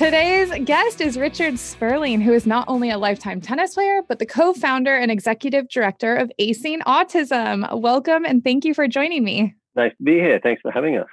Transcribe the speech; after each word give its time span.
Today's 0.00 0.50
guest 0.64 1.02
is 1.02 1.18
Richard 1.18 1.58
Sperling, 1.58 2.22
who 2.22 2.32
is 2.32 2.46
not 2.46 2.64
only 2.68 2.88
a 2.88 2.96
lifetime 2.96 3.38
tennis 3.38 3.74
player, 3.74 4.00
but 4.08 4.18
the 4.18 4.24
co 4.24 4.54
founder 4.54 4.96
and 4.96 5.10
executive 5.10 5.68
director 5.68 6.16
of 6.16 6.32
Acing 6.40 6.78
Autism. 6.84 7.70
Welcome 7.78 8.24
and 8.24 8.42
thank 8.42 8.64
you 8.64 8.72
for 8.72 8.88
joining 8.88 9.24
me. 9.24 9.54
Nice 9.76 9.90
to 9.98 10.02
be 10.02 10.14
here. 10.14 10.40
Thanks 10.42 10.62
for 10.62 10.70
having 10.70 10.96
us. 10.96 11.06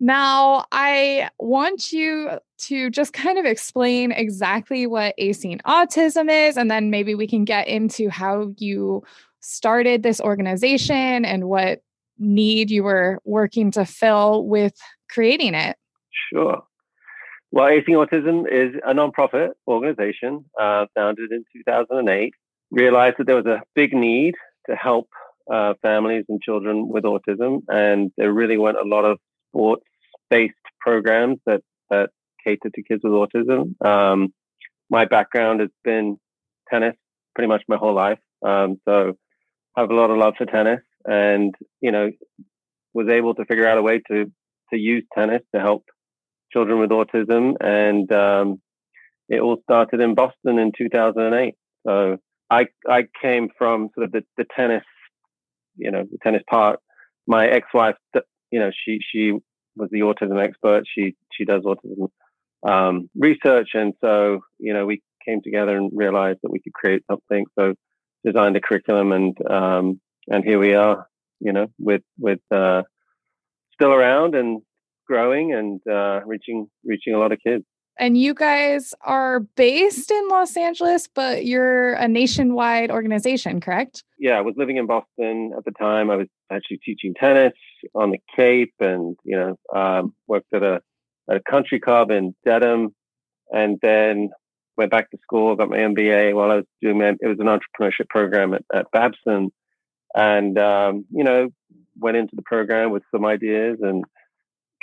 Now, 0.00 0.64
I 0.72 1.28
want 1.38 1.92
you 1.92 2.38
to 2.60 2.88
just 2.88 3.12
kind 3.12 3.38
of 3.38 3.44
explain 3.44 4.10
exactly 4.10 4.86
what 4.86 5.14
Acing 5.20 5.60
Autism 5.66 6.30
is, 6.30 6.56
and 6.56 6.70
then 6.70 6.88
maybe 6.88 7.14
we 7.14 7.26
can 7.26 7.44
get 7.44 7.68
into 7.68 8.08
how 8.08 8.54
you 8.56 9.02
started 9.40 10.02
this 10.02 10.22
organization 10.22 11.26
and 11.26 11.44
what 11.44 11.82
need 12.18 12.70
you 12.70 12.84
were 12.84 13.20
working 13.26 13.70
to 13.72 13.84
fill 13.84 14.46
with 14.46 14.72
creating 15.10 15.52
it. 15.52 15.76
Sure. 16.32 16.62
Well, 17.54 17.68
Acing 17.68 17.94
Autism 18.04 18.46
is 18.50 18.74
a 18.84 18.92
nonprofit 18.92 19.50
organization 19.68 20.44
uh, 20.60 20.86
founded 20.92 21.30
in 21.30 21.44
2008. 21.64 22.34
Realized 22.72 23.14
that 23.18 23.28
there 23.28 23.36
was 23.36 23.46
a 23.46 23.62
big 23.76 23.94
need 23.94 24.34
to 24.68 24.74
help 24.74 25.06
uh, 25.48 25.74
families 25.80 26.24
and 26.28 26.42
children 26.42 26.88
with 26.88 27.04
autism, 27.04 27.62
and 27.68 28.10
there 28.16 28.32
really 28.32 28.58
weren't 28.58 28.76
a 28.76 28.88
lot 28.88 29.04
of 29.04 29.18
sports-based 29.50 30.54
programs 30.80 31.38
that 31.46 31.60
that 31.90 32.10
cater 32.42 32.70
to 32.74 32.82
kids 32.82 33.02
with 33.04 33.12
autism. 33.12 33.80
Um, 33.86 34.34
my 34.90 35.04
background 35.04 35.60
has 35.60 35.70
been 35.84 36.18
tennis 36.68 36.96
pretty 37.36 37.46
much 37.46 37.62
my 37.68 37.76
whole 37.76 37.94
life, 37.94 38.18
um, 38.44 38.80
so 38.84 39.12
I 39.76 39.80
have 39.82 39.90
a 39.90 39.94
lot 39.94 40.10
of 40.10 40.18
love 40.18 40.34
for 40.36 40.46
tennis, 40.46 40.80
and 41.04 41.54
you 41.80 41.92
know, 41.92 42.10
was 42.94 43.06
able 43.08 43.36
to 43.36 43.44
figure 43.44 43.68
out 43.68 43.78
a 43.78 43.82
way 43.82 44.02
to 44.10 44.24
to 44.72 44.76
use 44.76 45.04
tennis 45.16 45.42
to 45.54 45.60
help 45.60 45.84
children 46.54 46.78
with 46.78 46.90
autism, 46.90 47.54
and 47.60 48.10
um, 48.12 48.60
it 49.28 49.40
all 49.40 49.58
started 49.62 50.00
in 50.00 50.14
Boston 50.14 50.58
in 50.58 50.72
2008. 50.76 51.54
So 51.86 52.18
I 52.50 52.66
I 52.88 53.04
came 53.20 53.48
from 53.58 53.88
sort 53.94 54.06
of 54.06 54.12
the, 54.12 54.24
the 54.36 54.46
tennis, 54.56 54.84
you 55.76 55.90
know, 55.90 56.04
the 56.10 56.18
tennis 56.22 56.42
part. 56.48 56.80
My 57.26 57.46
ex-wife, 57.46 57.96
you 58.50 58.60
know, 58.60 58.70
she 58.84 59.00
she 59.10 59.32
was 59.76 59.90
the 59.90 60.00
autism 60.00 60.42
expert. 60.42 60.84
She 60.86 61.16
she 61.32 61.44
does 61.44 61.62
autism 61.62 62.08
um, 62.64 63.10
research, 63.14 63.70
and 63.74 63.94
so 64.00 64.40
you 64.58 64.72
know 64.72 64.86
we 64.86 65.02
came 65.24 65.40
together 65.42 65.76
and 65.76 65.90
realized 65.94 66.38
that 66.42 66.50
we 66.50 66.60
could 66.60 66.72
create 66.72 67.02
something. 67.10 67.44
So 67.58 67.74
designed 68.24 68.56
a 68.56 68.60
curriculum, 68.60 69.12
and 69.12 69.36
um, 69.50 70.00
and 70.28 70.44
here 70.44 70.58
we 70.58 70.74
are, 70.74 71.06
you 71.40 71.52
know, 71.52 71.66
with 71.78 72.02
with 72.18 72.40
uh, 72.50 72.82
still 73.74 73.92
around 73.92 74.34
and 74.34 74.62
growing 75.06 75.52
and 75.52 75.80
uh, 75.90 76.20
reaching 76.24 76.68
reaching 76.84 77.14
a 77.14 77.18
lot 77.18 77.32
of 77.32 77.38
kids. 77.44 77.64
And 77.98 78.18
you 78.18 78.34
guys 78.34 78.92
are 79.02 79.40
based 79.40 80.10
in 80.10 80.28
Los 80.28 80.56
Angeles, 80.56 81.08
but 81.14 81.46
you're 81.46 81.94
a 81.94 82.08
nationwide 82.08 82.90
organization, 82.90 83.60
correct? 83.60 84.02
Yeah, 84.18 84.32
I 84.32 84.40
was 84.40 84.54
living 84.56 84.78
in 84.78 84.86
Boston 84.86 85.52
at 85.56 85.64
the 85.64 85.70
time. 85.70 86.10
I 86.10 86.16
was 86.16 86.26
actually 86.50 86.78
teaching 86.78 87.14
tennis 87.14 87.52
on 87.94 88.10
the 88.10 88.18
Cape, 88.34 88.74
and 88.80 89.16
you 89.24 89.36
know, 89.36 89.78
um, 89.78 90.14
worked 90.26 90.52
at 90.52 90.62
a 90.62 90.80
at 91.30 91.36
a 91.36 91.40
country 91.48 91.78
club 91.78 92.10
in 92.10 92.34
Dedham, 92.44 92.94
and 93.50 93.78
then 93.80 94.30
went 94.76 94.90
back 94.90 95.10
to 95.10 95.18
school, 95.22 95.54
got 95.54 95.70
my 95.70 95.78
MBA 95.78 96.34
while 96.34 96.50
I 96.50 96.56
was 96.56 96.64
doing 96.82 96.98
my, 96.98 97.10
it 97.20 97.28
was 97.28 97.38
an 97.38 97.46
entrepreneurship 97.46 98.08
program 98.08 98.54
at, 98.54 98.64
at 98.74 98.90
Babson, 98.90 99.52
and 100.16 100.58
um, 100.58 101.04
you 101.12 101.22
know, 101.22 101.48
went 101.96 102.16
into 102.16 102.34
the 102.34 102.42
program 102.42 102.90
with 102.90 103.04
some 103.12 103.24
ideas 103.24 103.78
and 103.82 104.04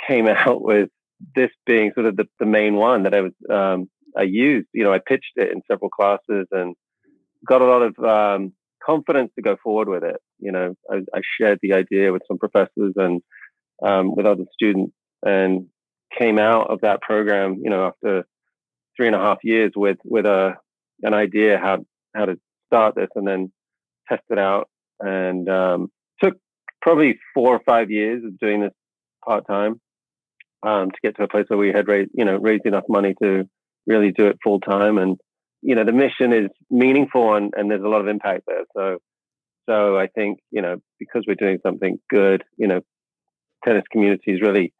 came 0.06 0.28
out 0.28 0.62
with 0.62 0.88
this 1.34 1.50
being 1.66 1.92
sort 1.94 2.06
of 2.06 2.16
the, 2.16 2.26
the 2.40 2.46
main 2.46 2.74
one 2.74 3.04
that 3.04 3.14
I 3.14 3.20
was 3.20 3.32
um, 3.50 3.88
I 4.16 4.22
used. 4.22 4.68
You 4.72 4.84
know, 4.84 4.92
I 4.92 4.98
pitched 4.98 5.32
it 5.36 5.50
in 5.52 5.62
several 5.70 5.90
classes 5.90 6.46
and 6.50 6.74
got 7.46 7.62
a 7.62 7.66
lot 7.66 7.82
of 7.82 7.98
um, 8.04 8.52
confidence 8.84 9.32
to 9.36 9.42
go 9.42 9.56
forward 9.62 9.88
with 9.88 10.04
it. 10.04 10.16
You 10.38 10.52
know, 10.52 10.74
I, 10.90 10.96
I 11.14 11.20
shared 11.38 11.58
the 11.62 11.74
idea 11.74 12.12
with 12.12 12.22
some 12.28 12.38
professors 12.38 12.94
and 12.96 13.22
um, 13.82 14.14
with 14.14 14.26
other 14.26 14.44
students, 14.52 14.92
and 15.24 15.66
came 16.18 16.38
out 16.38 16.70
of 16.70 16.80
that 16.82 17.00
program. 17.00 17.60
You 17.62 17.70
know, 17.70 17.86
after 17.86 18.24
three 18.96 19.06
and 19.06 19.16
a 19.16 19.20
half 19.20 19.38
years 19.42 19.72
with 19.74 19.98
with 20.04 20.26
a 20.26 20.54
an 21.02 21.14
idea 21.14 21.58
how 21.58 21.84
how 22.14 22.26
to 22.26 22.38
start 22.66 22.94
this 22.94 23.08
and 23.14 23.26
then 23.26 23.52
test 24.08 24.22
it 24.30 24.38
out, 24.38 24.68
and 25.00 25.48
um, 25.48 25.88
took 26.22 26.34
probably 26.80 27.18
four 27.34 27.54
or 27.54 27.60
five 27.64 27.90
years 27.90 28.24
of 28.24 28.38
doing 28.38 28.60
this 28.60 28.72
part 29.24 29.46
time 29.46 29.80
um, 30.62 30.90
to 30.90 30.98
get 31.02 31.16
to 31.16 31.24
a 31.24 31.28
place 31.28 31.46
where 31.48 31.58
we 31.58 31.72
had 31.72 31.88
raised, 31.88 32.10
you 32.14 32.24
know, 32.24 32.36
raised 32.36 32.66
enough 32.66 32.84
money 32.88 33.14
to 33.22 33.48
really 33.86 34.12
do 34.12 34.26
it 34.26 34.38
full 34.42 34.60
time. 34.60 34.98
And, 34.98 35.18
you 35.60 35.74
know, 35.74 35.84
the 35.84 35.92
mission 35.92 36.32
is 36.32 36.50
meaningful 36.70 37.34
and, 37.34 37.52
and 37.56 37.70
there's 37.70 37.82
a 37.82 37.88
lot 37.88 38.00
of 38.00 38.08
impact 38.08 38.44
there. 38.46 38.64
So, 38.76 38.98
so 39.68 39.98
I 39.98 40.06
think, 40.08 40.38
you 40.50 40.62
know, 40.62 40.76
because 40.98 41.24
we're 41.26 41.34
doing 41.34 41.58
something 41.64 41.98
good, 42.10 42.42
you 42.56 42.68
know, 42.68 42.80
tennis 43.64 43.84
communities 43.90 44.40
really 44.40 44.72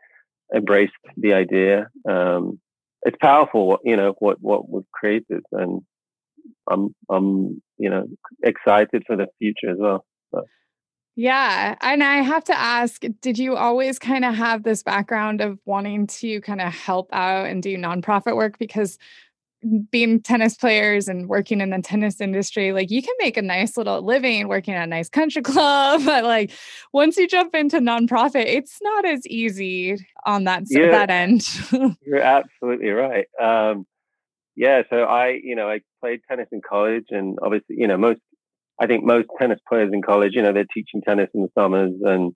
embraced 0.54 0.92
the 1.16 1.34
idea. 1.34 1.88
Um, 2.09 2.60
it's 3.03 3.16
powerful, 3.21 3.78
you 3.84 3.97
know, 3.97 4.15
what, 4.19 4.38
what 4.41 4.69
we've 4.69 4.91
created 4.92 5.42
and 5.53 5.82
I'm, 6.71 6.94
I'm, 7.10 7.62
you 7.78 7.91
know, 7.91 8.06
excited 8.42 9.03
for 9.06 9.16
the 9.16 9.26
future 9.38 9.71
as 9.71 9.78
well. 9.78 10.04
Yeah. 11.15 11.77
And 11.81 12.03
I 12.03 12.17
have 12.23 12.45
to 12.45 12.59
ask 12.59 13.03
did 13.21 13.39
you 13.39 13.56
always 13.56 13.99
kind 13.99 14.25
of 14.25 14.34
have 14.34 14.62
this 14.62 14.83
background 14.83 15.41
of 15.41 15.59
wanting 15.67 16.06
to 16.06 16.41
kind 16.41 16.61
of 16.61 16.73
help 16.73 17.09
out 17.12 17.47
and 17.47 17.62
do 17.62 17.77
nonprofit 17.77 18.34
work? 18.34 18.59
Because 18.59 18.99
being 19.91 20.21
tennis 20.21 20.56
players 20.56 21.06
and 21.09 21.28
working 21.28 21.61
in 21.61 21.71
the 21.71 21.81
tennis 21.81 22.21
industry, 22.21 22.72
like 22.72 22.91
you 22.91 23.03
can 23.03 23.15
make 23.21 23.37
a 23.37 23.43
nice 23.43 23.77
little 23.77 24.03
living 24.03 24.49
working 24.49 24.75
at 24.75 24.84
a 24.84 24.87
nice 24.87 25.09
country 25.09 25.43
club. 25.43 26.03
But 26.05 26.25
like 26.25 26.51
once 26.93 27.17
you 27.17 27.28
jump 27.28 27.55
into 27.55 27.78
nonprofit, 27.78 28.47
it's 28.47 28.78
not 28.83 29.05
as 29.05 29.27
easy 29.27 29.99
on 30.25 30.45
that, 30.45 30.65
yeah, 30.69 30.91
that 30.91 31.11
end. 31.11 31.47
you're 32.06 32.21
absolutely 32.21 32.91
right. 32.91 33.27
Um, 33.41 33.87
yeah. 34.56 34.83
So 34.91 35.05
I, 35.05 35.41
you 35.43 35.55
know, 35.56 35.69
I 35.69 35.81
played 36.01 36.21
tennis 36.28 36.49
in 36.53 36.61
college 36.61 37.06
and 37.11 37.39
obviously, 37.43 37.77
you 37.78 37.87
know, 37.87 37.97
most 37.97 38.21
I 38.81 38.87
think 38.87 39.05
most 39.05 39.27
tennis 39.41 39.59
players 39.69 39.91
in 39.93 40.03
college, 40.03 40.33
you 40.34 40.43
know, 40.43 40.53
they're 40.53 40.65
teaching 40.72 41.03
tennis 41.06 41.28
in 41.34 41.43
the 41.43 41.49
summers, 41.59 41.93
and 42.03 42.33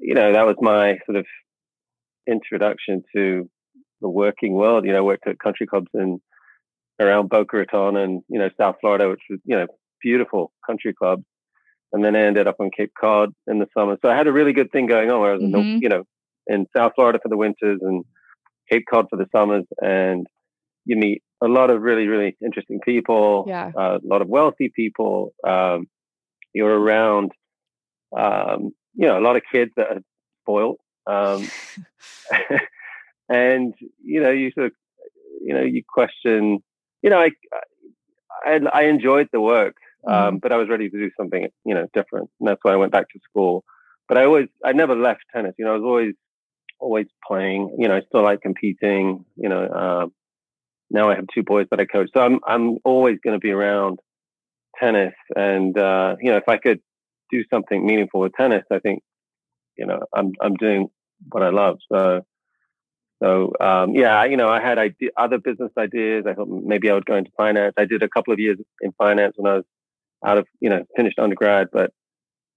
you 0.00 0.14
know 0.14 0.32
that 0.32 0.46
was 0.46 0.56
my 0.60 0.98
sort 1.06 1.16
of 1.16 1.26
introduction 2.28 3.02
to 3.14 3.48
the 4.00 4.08
working 4.08 4.54
world. 4.54 4.84
You 4.84 4.92
know, 4.92 5.04
worked 5.04 5.26
at 5.26 5.38
country 5.38 5.66
clubs 5.66 5.88
in 5.94 6.20
around 7.00 7.28
Boca 7.28 7.56
Raton 7.56 7.96
and 7.96 8.22
you 8.28 8.38
know 8.38 8.50
South 8.60 8.76
Florida, 8.80 9.08
which 9.08 9.22
was 9.30 9.40
you 9.44 9.56
know 9.56 9.66
beautiful 10.02 10.52
country 10.66 10.94
clubs, 10.94 11.24
and 11.92 12.04
then 12.04 12.14
I 12.14 12.22
ended 12.22 12.46
up 12.46 12.56
on 12.60 12.70
Cape 12.76 12.92
Cod 12.98 13.30
in 13.46 13.58
the 13.58 13.68
summer. 13.76 13.96
So 14.02 14.10
I 14.10 14.16
had 14.16 14.26
a 14.26 14.32
really 14.32 14.52
good 14.52 14.70
thing 14.70 14.86
going 14.86 15.10
on. 15.10 15.20
Where 15.20 15.30
I 15.30 15.34
was, 15.34 15.42
mm-hmm. 15.42 15.54
in 15.56 15.60
the, 15.60 15.68
mm-hmm. 15.68 15.82
you 15.82 15.88
know, 15.88 16.04
in 16.46 16.66
South 16.76 16.92
Florida 16.94 17.18
for 17.22 17.28
the 17.28 17.36
winters 17.36 17.80
and 17.82 18.04
Cape 18.70 18.84
Cod 18.90 19.06
for 19.10 19.16
the 19.16 19.26
summers, 19.34 19.64
and 19.80 20.26
you 20.88 20.96
meet 20.96 21.22
a 21.42 21.46
lot 21.46 21.68
of 21.70 21.82
really, 21.82 22.06
really 22.06 22.36
interesting 22.42 22.80
people, 22.80 23.44
yeah. 23.46 23.70
uh, 23.76 23.98
a 24.02 24.06
lot 24.06 24.22
of 24.22 24.28
wealthy 24.28 24.72
people. 24.74 25.34
Um, 25.46 25.86
you're 26.54 26.76
around, 26.76 27.32
um, 28.16 28.72
you 28.94 29.06
know, 29.06 29.18
a 29.18 29.20
lot 29.20 29.36
of 29.36 29.42
kids 29.52 29.70
that 29.76 29.86
are 29.88 30.02
spoiled. 30.42 30.78
Um, 31.06 31.46
and, 33.28 33.74
you 34.02 34.22
know, 34.22 34.30
you 34.30 34.50
sort 34.52 34.66
of, 34.66 34.72
you 35.42 35.52
know, 35.54 35.62
you 35.62 35.82
question, 35.86 36.60
you 37.02 37.10
know, 37.10 37.20
I, 37.20 37.30
I, 38.46 38.60
I 38.72 38.82
enjoyed 38.84 39.28
the 39.30 39.40
work, 39.42 39.76
um, 40.06 40.14
mm-hmm. 40.14 40.36
but 40.38 40.52
I 40.52 40.56
was 40.56 40.70
ready 40.70 40.88
to 40.88 40.98
do 40.98 41.10
something, 41.18 41.48
you 41.66 41.74
know, 41.74 41.86
different. 41.92 42.30
And 42.40 42.48
that's 42.48 42.60
why 42.62 42.72
I 42.72 42.76
went 42.76 42.92
back 42.92 43.10
to 43.10 43.20
school. 43.28 43.62
But 44.08 44.16
I 44.16 44.24
always, 44.24 44.48
I 44.64 44.72
never 44.72 44.96
left 44.96 45.20
tennis. 45.34 45.54
You 45.58 45.66
know, 45.66 45.72
I 45.72 45.76
was 45.76 45.84
always, 45.84 46.14
always 46.80 47.06
playing. 47.26 47.76
You 47.78 47.88
know, 47.88 47.96
I 47.96 48.00
still 48.08 48.22
like 48.22 48.40
competing. 48.40 49.26
You 49.36 49.50
know, 49.50 49.68
um, 49.68 50.12
now 50.90 51.10
I 51.10 51.16
have 51.16 51.26
two 51.34 51.42
boys 51.42 51.66
that 51.70 51.80
I 51.80 51.84
coach. 51.84 52.10
So 52.16 52.22
I'm 52.22 52.40
I'm 52.46 52.78
always 52.84 53.18
going 53.22 53.34
to 53.34 53.40
be 53.40 53.50
around 53.50 53.98
tennis, 54.80 55.14
and 55.34 55.76
uh, 55.78 56.16
you 56.20 56.30
know, 56.30 56.36
if 56.36 56.48
I 56.48 56.56
could 56.56 56.80
do 57.30 57.44
something 57.52 57.84
meaningful 57.86 58.20
with 58.20 58.32
tennis, 58.32 58.64
I 58.72 58.78
think 58.78 59.02
you 59.76 59.86
know 59.86 60.00
I'm 60.14 60.32
I'm 60.40 60.54
doing 60.54 60.88
what 61.30 61.42
I 61.42 61.50
love. 61.50 61.78
So 61.92 62.22
so 63.22 63.52
um, 63.60 63.94
yeah, 63.94 64.24
you 64.24 64.36
know, 64.36 64.48
I 64.48 64.60
had 64.60 64.78
other 65.16 65.38
business 65.38 65.72
ideas. 65.76 66.24
I 66.28 66.34
thought 66.34 66.48
maybe 66.48 66.90
I 66.90 66.94
would 66.94 67.06
go 67.06 67.16
into 67.16 67.30
finance. 67.36 67.74
I 67.76 67.84
did 67.84 68.02
a 68.02 68.08
couple 68.08 68.32
of 68.32 68.38
years 68.38 68.58
in 68.80 68.92
finance 68.92 69.34
when 69.36 69.50
I 69.52 69.56
was 69.56 69.64
out 70.24 70.38
of 70.38 70.46
you 70.60 70.70
know 70.70 70.84
finished 70.96 71.18
undergrad, 71.18 71.68
but 71.72 71.92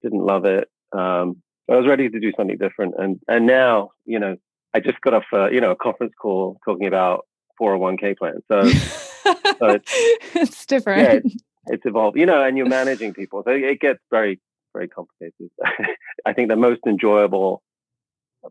didn't 0.04 0.24
love 0.24 0.46
it. 0.46 0.70
Um, 0.94 1.42
I 1.70 1.76
was 1.76 1.88
ready 1.88 2.10
to 2.10 2.20
do 2.20 2.32
something 2.38 2.58
different, 2.58 2.96
and 2.98 3.20
and 3.28 3.46
now 3.46 3.92
you 4.06 4.20
know 4.20 4.36
I 4.74 4.80
just 4.80 5.02
got 5.02 5.16
off 5.16 5.24
a, 5.34 5.50
you 5.52 5.62
know 5.62 5.72
a 5.72 5.76
conference 5.76 6.14
call 6.20 6.58
talking 6.66 6.88
about 6.88 7.26
401k 7.60 8.18
plan. 8.18 8.36
So, 8.52 8.64
so 8.70 9.34
it's, 9.62 9.94
it's, 10.36 10.66
different. 10.66 11.26
Yeah, 11.26 11.32
it's 11.68 11.86
evolved, 11.86 12.18
you 12.18 12.26
know, 12.26 12.44
and 12.44 12.58
you're 12.58 12.70
managing 12.70 13.14
people, 13.14 13.44
so 13.46 13.52
it 13.52 13.80
gets 13.80 14.00
very 14.10 14.40
very 14.74 14.88
complicated. 14.88 15.50
I 16.26 16.34
think 16.34 16.50
the 16.50 16.56
most 16.56 16.82
enjoyable, 16.88 17.62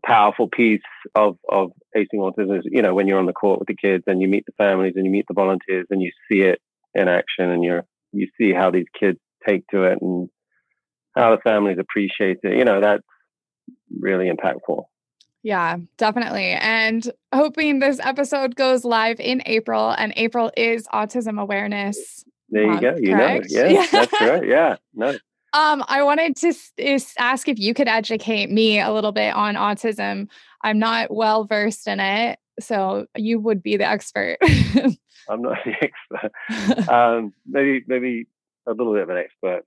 powerful 0.05 0.47
piece 0.47 0.81
of 1.15 1.37
of 1.49 1.71
acing 1.95 2.15
autism 2.15 2.59
is 2.59 2.65
you 2.65 2.81
know 2.81 2.93
when 2.93 3.07
you're 3.07 3.19
on 3.19 3.25
the 3.25 3.33
court 3.33 3.59
with 3.59 3.67
the 3.67 3.75
kids 3.75 4.03
and 4.07 4.21
you 4.21 4.27
meet 4.27 4.45
the 4.45 4.53
families 4.57 4.93
and 4.95 5.05
you 5.05 5.11
meet 5.11 5.25
the 5.27 5.33
volunteers 5.33 5.87
and 5.89 6.01
you 6.01 6.11
see 6.29 6.41
it 6.41 6.59
in 6.93 7.07
action 7.07 7.49
and 7.49 7.63
you're 7.63 7.83
you 8.11 8.27
see 8.37 8.53
how 8.53 8.71
these 8.71 8.85
kids 8.97 9.19
take 9.47 9.65
to 9.67 9.83
it 9.83 9.97
and 10.01 10.29
how 11.15 11.35
the 11.35 11.41
families 11.41 11.77
appreciate 11.79 12.37
it. 12.43 12.57
You 12.57 12.65
know, 12.65 12.81
that's 12.81 13.03
really 13.99 14.29
impactful. 14.29 14.83
Yeah, 15.43 15.77
definitely. 15.97 16.51
And 16.51 17.09
hoping 17.33 17.79
this 17.79 17.99
episode 17.99 18.55
goes 18.55 18.85
live 18.85 19.19
in 19.19 19.41
April, 19.45 19.89
and 19.91 20.13
April 20.15 20.51
is 20.55 20.87
Autism 20.93 21.39
Awareness. 21.41 22.23
There 22.49 22.71
you 22.71 22.79
go. 22.81 22.95
You 22.97 23.15
correct? 23.15 23.51
know, 23.51 23.63
yeah, 23.63 23.67
yeah, 23.67 23.87
that's 23.91 24.21
right. 24.21 24.45
Yeah, 24.45 24.75
no. 24.93 25.17
Um, 25.53 25.83
I 25.87 26.03
wanted 26.03 26.35
to 26.37 26.53
s- 26.79 27.13
ask 27.17 27.47
if 27.49 27.59
you 27.59 27.73
could 27.73 27.87
educate 27.87 28.49
me 28.49 28.79
a 28.79 28.91
little 28.91 29.11
bit 29.11 29.33
on 29.33 29.55
autism. 29.55 30.27
I'm 30.63 30.79
not 30.79 31.13
well 31.13 31.43
versed 31.45 31.87
in 31.87 31.99
it, 31.99 32.39
so 32.59 33.07
you 33.17 33.39
would 33.39 33.61
be 33.63 33.77
the 33.77 33.85
expert. 33.85 34.37
I'm 35.29 35.41
not 35.41 35.57
the 35.65 35.73
expert. 35.81 36.89
um, 36.89 37.33
maybe, 37.45 37.83
maybe 37.87 38.27
a 38.67 38.73
little 38.73 38.93
bit 38.93 39.03
of 39.03 39.09
an 39.09 39.17
expert, 39.17 39.65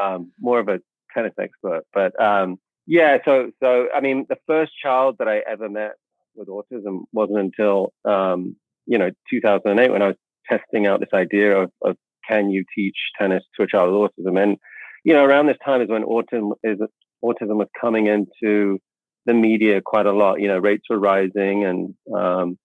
um, 0.00 0.30
more 0.40 0.60
of 0.60 0.68
a 0.68 0.80
tennis 1.12 1.32
expert. 1.40 1.86
But 1.92 2.20
um, 2.22 2.58
yeah, 2.86 3.18
so 3.24 3.50
so 3.62 3.88
I 3.94 4.00
mean, 4.00 4.26
the 4.28 4.38
first 4.46 4.72
child 4.80 5.16
that 5.18 5.28
I 5.28 5.42
ever 5.50 5.68
met 5.68 5.92
with 6.34 6.48
autism 6.48 7.04
wasn't 7.12 7.38
until 7.38 7.92
um, 8.04 8.56
you 8.86 8.98
know 8.98 9.10
2008 9.30 9.90
when 9.90 10.02
I 10.02 10.08
was 10.08 10.16
testing 10.48 10.86
out 10.86 11.00
this 11.00 11.08
idea 11.12 11.56
of, 11.62 11.72
of 11.82 11.96
can 12.28 12.50
you 12.50 12.64
teach 12.74 12.96
tennis 13.18 13.42
to 13.56 13.64
a 13.64 13.66
child 13.66 13.92
with 13.92 14.10
autism, 14.10 14.40
and 14.40 14.56
you 15.04 15.14
know 15.14 15.24
around 15.24 15.46
this 15.46 15.56
time 15.64 15.82
is 15.82 15.88
when 15.88 16.04
autism 16.04 16.52
is 16.62 16.78
autism 17.24 17.56
was 17.56 17.68
coming 17.80 18.06
into 18.06 18.78
the 19.26 19.34
media 19.34 19.80
quite 19.84 20.06
a 20.06 20.12
lot. 20.12 20.40
You 20.40 20.48
know, 20.48 20.58
rates 20.58 20.84
were 20.88 20.98
rising, 20.98 21.64
and 21.64 21.94
um, 22.14 22.58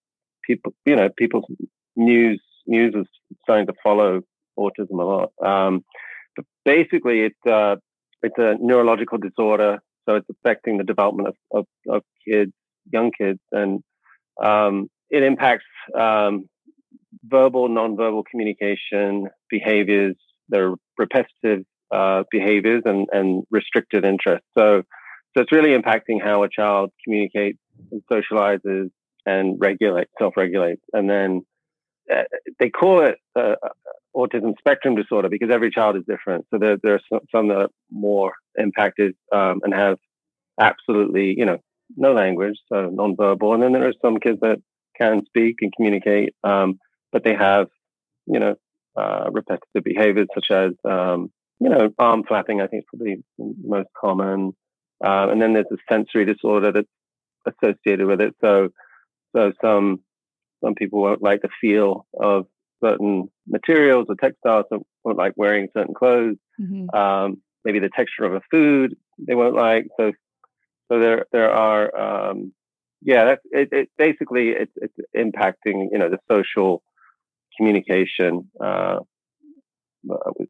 people, 0.46 0.72
you 0.86 0.96
know, 0.96 1.08
people's 1.16 1.44
news 1.96 2.40
news 2.66 2.94
was 2.94 3.06
starting 3.42 3.66
to 3.66 3.74
follow 3.82 4.20
autism 4.58 5.00
a 5.00 5.04
lot. 5.04 5.32
Um, 5.44 5.84
but 6.36 6.44
basically, 6.64 7.22
it's 7.22 7.46
uh, 7.46 7.76
it's 8.22 8.38
a 8.38 8.54
neurological 8.60 9.18
disorder, 9.18 9.80
so 10.08 10.16
it's 10.16 10.26
affecting 10.30 10.78
the 10.78 10.84
development 10.84 11.28
of, 11.28 11.36
of, 11.52 11.66
of 11.88 12.02
kids, 12.28 12.52
young 12.92 13.10
kids, 13.16 13.40
and 13.52 13.82
um, 14.42 14.88
it 15.10 15.22
impacts 15.22 15.64
um, 15.98 16.48
verbal, 17.24 17.68
nonverbal 17.68 18.24
communication 18.30 19.28
behaviors. 19.50 20.16
They're 20.48 20.74
repetitive 20.98 21.64
uh, 21.90 22.24
behaviors 22.30 22.82
and, 22.84 23.06
and 23.12 23.44
restricted 23.50 24.04
interests. 24.04 24.46
So, 24.56 24.82
so 25.34 25.42
it's 25.42 25.52
really 25.52 25.76
impacting 25.78 26.22
how 26.22 26.42
a 26.42 26.48
child 26.48 26.90
communicates 27.04 27.58
and 27.90 28.02
socializes 28.10 28.90
and 29.24 29.56
regulates, 29.58 30.10
self-regulates, 30.18 30.82
and 30.92 31.08
then 31.08 31.42
uh, 32.12 32.24
they 32.58 32.70
call 32.70 33.04
it 33.04 33.16
uh, 33.38 33.54
autism 34.16 34.54
spectrum 34.58 34.94
disorder 34.94 35.28
because 35.28 35.50
every 35.52 35.70
child 35.70 35.96
is 35.96 36.02
different. 36.06 36.46
So 36.50 36.58
there, 36.58 36.76
there 36.82 36.94
are 36.94 37.20
some 37.34 37.48
that 37.48 37.56
are 37.56 37.68
more 37.90 38.34
impacted 38.58 39.14
um, 39.32 39.60
and 39.62 39.74
have 39.74 39.98
absolutely, 40.60 41.34
you 41.36 41.46
know, 41.46 41.58
no 41.96 42.12
language, 42.12 42.56
so 42.68 42.90
nonverbal. 42.90 43.54
And 43.54 43.62
then 43.62 43.72
there 43.72 43.88
are 43.88 43.94
some 44.02 44.18
kids 44.18 44.38
that 44.40 44.58
can 45.00 45.22
speak 45.26 45.56
and 45.60 45.72
communicate, 45.74 46.34
um, 46.44 46.78
but 47.10 47.24
they 47.24 47.34
have, 47.34 47.68
you 48.26 48.38
know, 48.38 48.54
uh, 48.96 49.30
repetitive 49.30 49.82
behaviors 49.84 50.28
such 50.34 50.50
as, 50.50 50.72
um, 50.84 51.30
you 51.60 51.68
know, 51.68 51.90
arm 51.98 52.24
flapping, 52.26 52.60
I 52.60 52.66
think 52.66 52.82
is 52.82 52.86
probably 52.88 53.24
most 53.38 53.88
common. 53.98 54.52
Uh, 55.04 55.28
and 55.30 55.40
then 55.40 55.54
there's 55.54 55.66
a 55.72 55.76
sensory 55.90 56.24
disorder 56.24 56.72
that's 56.72 57.54
associated 57.62 58.06
with 58.06 58.20
it. 58.20 58.34
So, 58.40 58.68
so 59.34 59.52
some 59.62 60.00
some 60.62 60.74
people 60.74 61.02
won't 61.02 61.22
like 61.22 61.42
the 61.42 61.48
feel 61.60 62.06
of 62.20 62.46
certain 62.84 63.28
materials 63.46 64.06
or 64.08 64.16
textiles, 64.16 64.66
so 64.68 64.84
won't 65.04 65.18
like 65.18 65.32
wearing 65.36 65.68
certain 65.76 65.94
clothes. 65.94 66.36
Mm-hmm. 66.60 66.94
Um, 66.96 67.42
maybe 67.64 67.78
the 67.78 67.90
texture 67.94 68.24
of 68.24 68.34
a 68.34 68.40
food 68.50 68.96
they 69.18 69.34
won't 69.34 69.54
like. 69.54 69.86
So, 69.98 70.12
so 70.90 70.98
there 70.98 71.26
there 71.32 71.50
are 71.50 72.30
um, 72.30 72.52
yeah, 73.02 73.24
that's 73.24 73.42
it, 73.50 73.68
it. 73.72 73.88
Basically, 73.98 74.50
it's 74.50 74.72
it's 74.76 74.94
impacting 75.16 75.88
you 75.90 75.98
know 75.98 76.08
the 76.08 76.18
social 76.30 76.82
communication, 77.56 78.50
uh, 78.62 78.98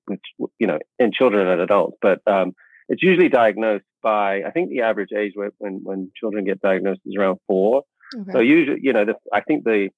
which 0.06 0.20
you 0.58 0.66
know 0.66 0.78
in 0.98 1.12
children 1.12 1.48
and 1.48 1.60
adults, 1.60 1.96
but 2.02 2.20
um, 2.26 2.52
it's 2.88 3.02
usually 3.02 3.28
diagnosed 3.28 3.84
by 4.02 4.42
I 4.42 4.50
think 4.50 4.70
the 4.70 4.82
average 4.82 5.10
age 5.16 5.32
when 5.34 5.80
when 5.82 6.10
children 6.14 6.44
get 6.44 6.60
diagnosed 6.60 7.00
is 7.06 7.16
around 7.18 7.38
four. 7.46 7.82
Okay. 8.14 8.32
So 8.32 8.40
usually, 8.40 8.80
you 8.82 8.92
know, 8.92 9.06
the, 9.06 9.14
I 9.32 9.40
think 9.40 9.64
the 9.64 9.88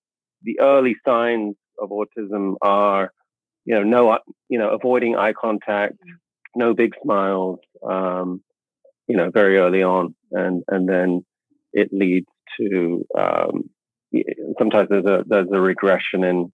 the 0.42 0.60
early 0.60 0.94
signs 1.06 1.56
of 1.80 1.90
autism 1.90 2.54
are, 2.62 3.10
you 3.64 3.74
know, 3.74 3.82
no, 3.82 4.18
you 4.48 4.58
know, 4.58 4.70
avoiding 4.70 5.16
eye 5.16 5.32
contact, 5.32 5.94
no 6.54 6.74
big 6.74 6.92
smiles, 7.02 7.58
um, 7.88 8.42
you 9.08 9.16
know, 9.16 9.30
very 9.32 9.58
early 9.58 9.82
on, 9.82 10.14
and 10.32 10.62
and 10.68 10.88
then 10.88 11.24
it 11.72 11.88
leads 11.92 12.26
to 12.58 13.04
um, 13.18 13.70
sometimes 14.58 14.88
there's 14.88 15.04
a 15.04 15.24
there's 15.26 15.48
a 15.52 15.60
regression 15.60 16.24
in 16.24 16.52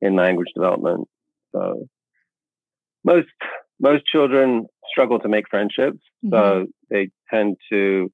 in 0.00 0.16
language 0.16 0.48
development. 0.54 1.08
So 1.52 1.86
most 3.04 3.28
most 3.80 4.04
children 4.06 4.66
struggle 4.90 5.18
to 5.20 5.28
make 5.28 5.48
friendships, 5.50 5.98
mm-hmm. 6.24 6.34
so 6.34 6.66
they 6.90 7.10
tend 7.32 7.56
to 7.70 8.10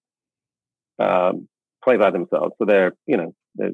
um, 0.98 1.48
play 1.84 1.96
by 1.96 2.10
themselves. 2.10 2.54
So 2.58 2.64
they're 2.66 2.92
you 3.06 3.16
know 3.16 3.34
they're 3.54 3.72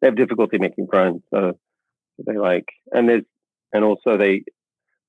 they 0.00 0.06
have 0.06 0.16
difficulty 0.16 0.58
making 0.58 0.86
friends. 0.90 1.22
So 1.32 1.58
they 2.26 2.36
like, 2.36 2.66
and 2.92 3.08
there's, 3.08 3.24
and 3.72 3.84
also 3.84 4.16
they 4.16 4.44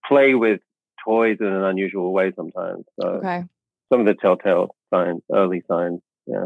play 0.08 0.34
with 0.34 0.62
toys 1.06 1.38
in 1.40 1.48
an 1.48 1.64
unusual 1.64 2.12
way 2.14 2.32
sometimes. 2.36 2.86
So 3.00 3.08
okay. 3.08 3.44
some 3.92 4.02
of 4.02 4.06
the 4.06 4.16
telltale 4.16 4.76
signs, 4.94 5.22
early 5.34 5.64
signs. 5.68 6.02
Yeah. 6.28 6.46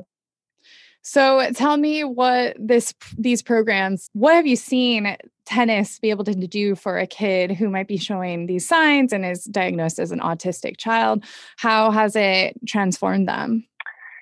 So 1.01 1.51
tell 1.53 1.77
me 1.77 2.03
what 2.03 2.57
this 2.60 2.93
these 3.15 3.43
programs, 3.43 4.10
what 4.13 4.34
have 4.34 4.48
you 4.48 4.55
seen 4.55 5.15
tennis 5.45 6.00
be 6.00 6.10
able 6.10 6.24
to 6.24 6.34
do 6.34 6.74
for 6.74 6.98
a 6.98 7.05
kid 7.05 7.51
who 7.51 7.69
might 7.69 7.88
be 7.88 7.98
showing 7.98 8.48
these 8.48 8.67
signs 8.67 9.13
and 9.13 9.24
is 9.24 9.43
diagnosed 9.43 10.00
as 10.00 10.12
an 10.12 10.19
autistic 10.19 10.77
child? 10.77 11.24
How 11.57 11.91
has 11.91 12.15
it 12.15 12.55
transformed 12.67 13.27
them? 13.27 13.67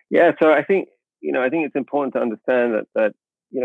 Yeah, 0.10 0.32
so 0.42 0.52
I 0.52 0.64
think 0.64 0.90
you 1.22 1.32
know, 1.32 1.42
I 1.42 1.50
think 1.50 1.66
it's 1.66 1.76
important 1.76 2.14
to 2.16 2.20
understand 2.20 2.74
that 2.74 2.86
that 2.96 3.14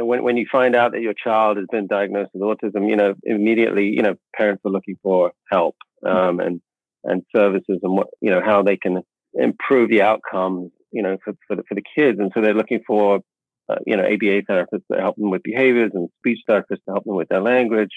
when, 0.09 0.23
when 0.23 0.37
you 0.39 0.47
find 0.51 0.75
out 0.75 0.93
that 0.93 1.03
your 1.03 1.13
child 1.13 1.59
has 1.59 1.67
been 1.71 1.87
diagnosed 1.87 2.31
with 2.33 2.43
autism, 2.43 2.89
you 2.89 2.97
know, 2.97 3.15
immediately, 3.25 3.89
you 3.89 4.03
know, 4.03 4.15
parents 4.35 4.63
are 4.65 4.73
looking 4.73 4.97
for 5.03 5.33
help 5.51 5.77
um, 6.05 6.41
and 6.41 6.61
and 7.05 7.23
services 7.35 7.79
and 7.83 7.93
what 7.93 8.09
you 8.21 8.31
know 8.31 8.41
how 8.45 8.63
they 8.63 8.77
can 8.77 9.03
improve 9.35 9.91
the 9.91 10.03
outcomes, 10.03 10.71
you 10.93 11.03
know, 11.03 11.19
for 11.23 11.35
for 11.47 11.57
the, 11.57 11.63
for 11.69 11.75
the 11.75 11.83
kids, 11.95 12.19
and 12.19 12.33
so 12.35 12.41
they're 12.41 12.55
looking 12.55 12.81
for 12.87 13.21
uh, 13.69 13.77
you 13.87 13.97
know 13.97 14.05
ABA 14.05 14.43
therapists 14.51 14.87
to 14.91 14.99
help 14.99 15.17
them 15.17 15.31
with 15.31 15.43
behaviors 15.43 15.93
and 15.95 16.09
speech 16.21 16.41
therapists 16.49 16.85
to 16.87 16.93
help 16.93 17.05
them 17.05 17.15
with 17.15 17.29
their 17.29 17.43
language, 17.43 17.93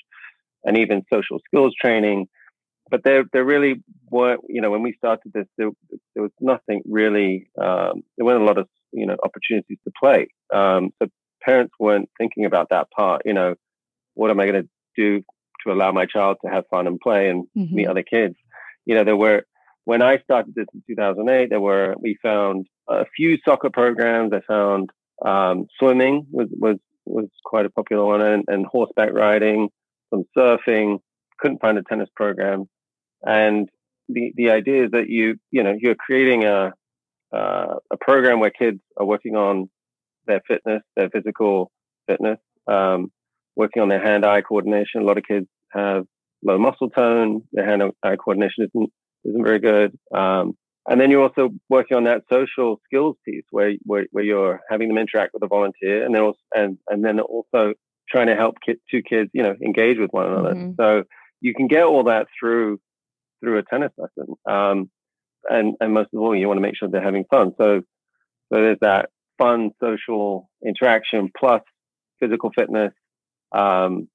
and 0.65 0.77
even 0.77 1.03
social 1.11 1.39
skills 1.47 1.73
training. 1.79 2.27
But 2.89 3.05
there, 3.05 3.23
there 3.31 3.45
really 3.45 3.81
weren't, 4.09 4.41
you 4.49 4.59
know, 4.59 4.69
when 4.69 4.81
we 4.81 4.93
started 4.97 5.31
this, 5.33 5.45
there, 5.57 5.69
there 6.13 6.23
was 6.23 6.33
nothing 6.41 6.81
really. 6.85 7.47
Um, 7.57 8.03
there 8.17 8.25
weren't 8.25 8.41
a 8.41 8.45
lot 8.45 8.57
of, 8.57 8.67
you 8.91 9.05
know, 9.05 9.15
opportunities 9.23 9.77
to 9.85 9.91
play. 9.97 10.27
Um, 10.53 10.89
so 11.01 11.07
parents 11.41 11.73
weren't 11.79 12.09
thinking 12.17 12.45
about 12.45 12.69
that 12.69 12.89
part. 12.91 13.23
You 13.25 13.33
know, 13.33 13.55
what 14.13 14.31
am 14.31 14.39
I 14.39 14.45
going 14.45 14.63
to 14.63 14.69
do 14.95 15.23
to 15.63 15.71
allow 15.71 15.91
my 15.91 16.05
child 16.05 16.37
to 16.43 16.51
have 16.51 16.65
fun 16.69 16.87
and 16.87 16.99
play 16.99 17.29
and 17.29 17.45
mm-hmm. 17.57 17.75
meet 17.75 17.87
other 17.87 18.03
kids? 18.03 18.35
You 18.85 18.95
know, 18.95 19.03
there 19.03 19.15
were 19.15 19.43
when 19.85 20.01
I 20.01 20.19
started 20.19 20.53
this 20.55 20.67
in 20.73 20.83
2008. 20.87 21.49
There 21.49 21.61
were 21.61 21.95
we 21.99 22.17
found 22.21 22.67
a 22.89 23.05
few 23.15 23.37
soccer 23.45 23.69
programs. 23.69 24.31
I 24.33 24.41
found 24.47 24.89
um, 25.25 25.67
swimming 25.79 26.25
was 26.31 26.47
was 26.51 26.77
was 27.05 27.29
quite 27.43 27.65
a 27.65 27.69
popular 27.69 28.05
one, 28.05 28.21
and, 28.21 28.43
and 28.47 28.65
horseback 28.65 29.13
riding, 29.13 29.69
some 30.09 30.23
surfing. 30.37 30.99
Couldn't 31.39 31.61
find 31.61 31.77
a 31.77 31.83
tennis 31.83 32.09
program, 32.15 32.65
and 33.23 33.69
the 34.09 34.31
the 34.35 34.51
idea 34.51 34.85
is 34.85 34.91
that 34.91 35.09
you 35.09 35.37
you 35.51 35.63
know 35.63 35.75
you're 35.77 35.95
creating 35.95 36.43
a 36.43 36.73
uh, 37.33 37.75
a 37.91 37.97
program 37.99 38.39
where 38.39 38.51
kids 38.51 38.79
are 38.97 39.05
working 39.05 39.35
on 39.35 39.69
their 40.31 40.41
fitness, 40.47 40.83
their 40.95 41.09
physical 41.15 41.71
fitness, 42.07 42.39
um, 42.75 42.99
working 43.55 43.81
on 43.83 43.89
their 43.89 44.03
hand-eye 44.07 44.43
coordination. 44.49 45.01
A 45.01 45.05
lot 45.09 45.17
of 45.17 45.25
kids 45.31 45.47
have 45.71 46.03
low 46.49 46.57
muscle 46.57 46.89
tone. 46.89 47.29
Their 47.53 47.67
hand-eye 47.69 48.15
coordination 48.23 48.61
isn't 48.67 48.89
isn't 49.27 49.43
very 49.49 49.59
good. 49.59 49.89
Um, 50.21 50.45
and 50.89 50.99
then 50.99 51.11
you're 51.11 51.21
also 51.27 51.49
working 51.69 51.95
on 51.95 52.05
that 52.05 52.23
social 52.35 52.81
skills 52.85 53.15
piece 53.23 53.47
where, 53.51 53.73
where, 53.83 54.05
where 54.11 54.23
you're 54.23 54.61
having 54.67 54.87
them 54.87 54.97
interact 54.97 55.31
with 55.33 55.43
a 55.43 55.47
volunteer 55.47 56.03
and 56.03 56.11
then 56.15 56.23
also, 56.23 56.39
and, 56.55 56.79
and 56.87 57.05
then 57.05 57.19
also 57.19 57.63
trying 58.09 58.29
to 58.31 58.35
help 58.35 58.55
kid, 58.65 58.77
two 58.89 59.03
kids, 59.03 59.29
you 59.31 59.43
know, 59.43 59.55
engage 59.63 59.99
with 59.99 60.09
one 60.09 60.25
another. 60.25 60.55
Mm-hmm. 60.55 60.71
So 60.79 61.03
you 61.39 61.53
can 61.53 61.67
get 61.67 61.83
all 61.83 62.05
that 62.05 62.25
through, 62.39 62.79
through 63.39 63.59
a 63.59 63.63
tennis 63.63 63.91
lesson. 63.95 64.33
Um, 64.49 64.89
and, 65.47 65.75
and 65.79 65.93
most 65.93 66.09
of 66.15 66.19
all, 66.21 66.35
you 66.35 66.47
want 66.47 66.57
to 66.57 66.67
make 66.67 66.75
sure 66.75 66.89
they're 66.89 67.09
having 67.11 67.25
fun. 67.29 67.53
So, 67.59 67.81
so 68.49 68.61
there's 68.63 68.81
that 68.81 69.09
fun 69.41 69.71
social 69.79 70.49
interaction 70.65 71.31
plus 71.35 71.61
physical 72.19 72.51
fitness, 72.55 72.93
um, 73.51 74.07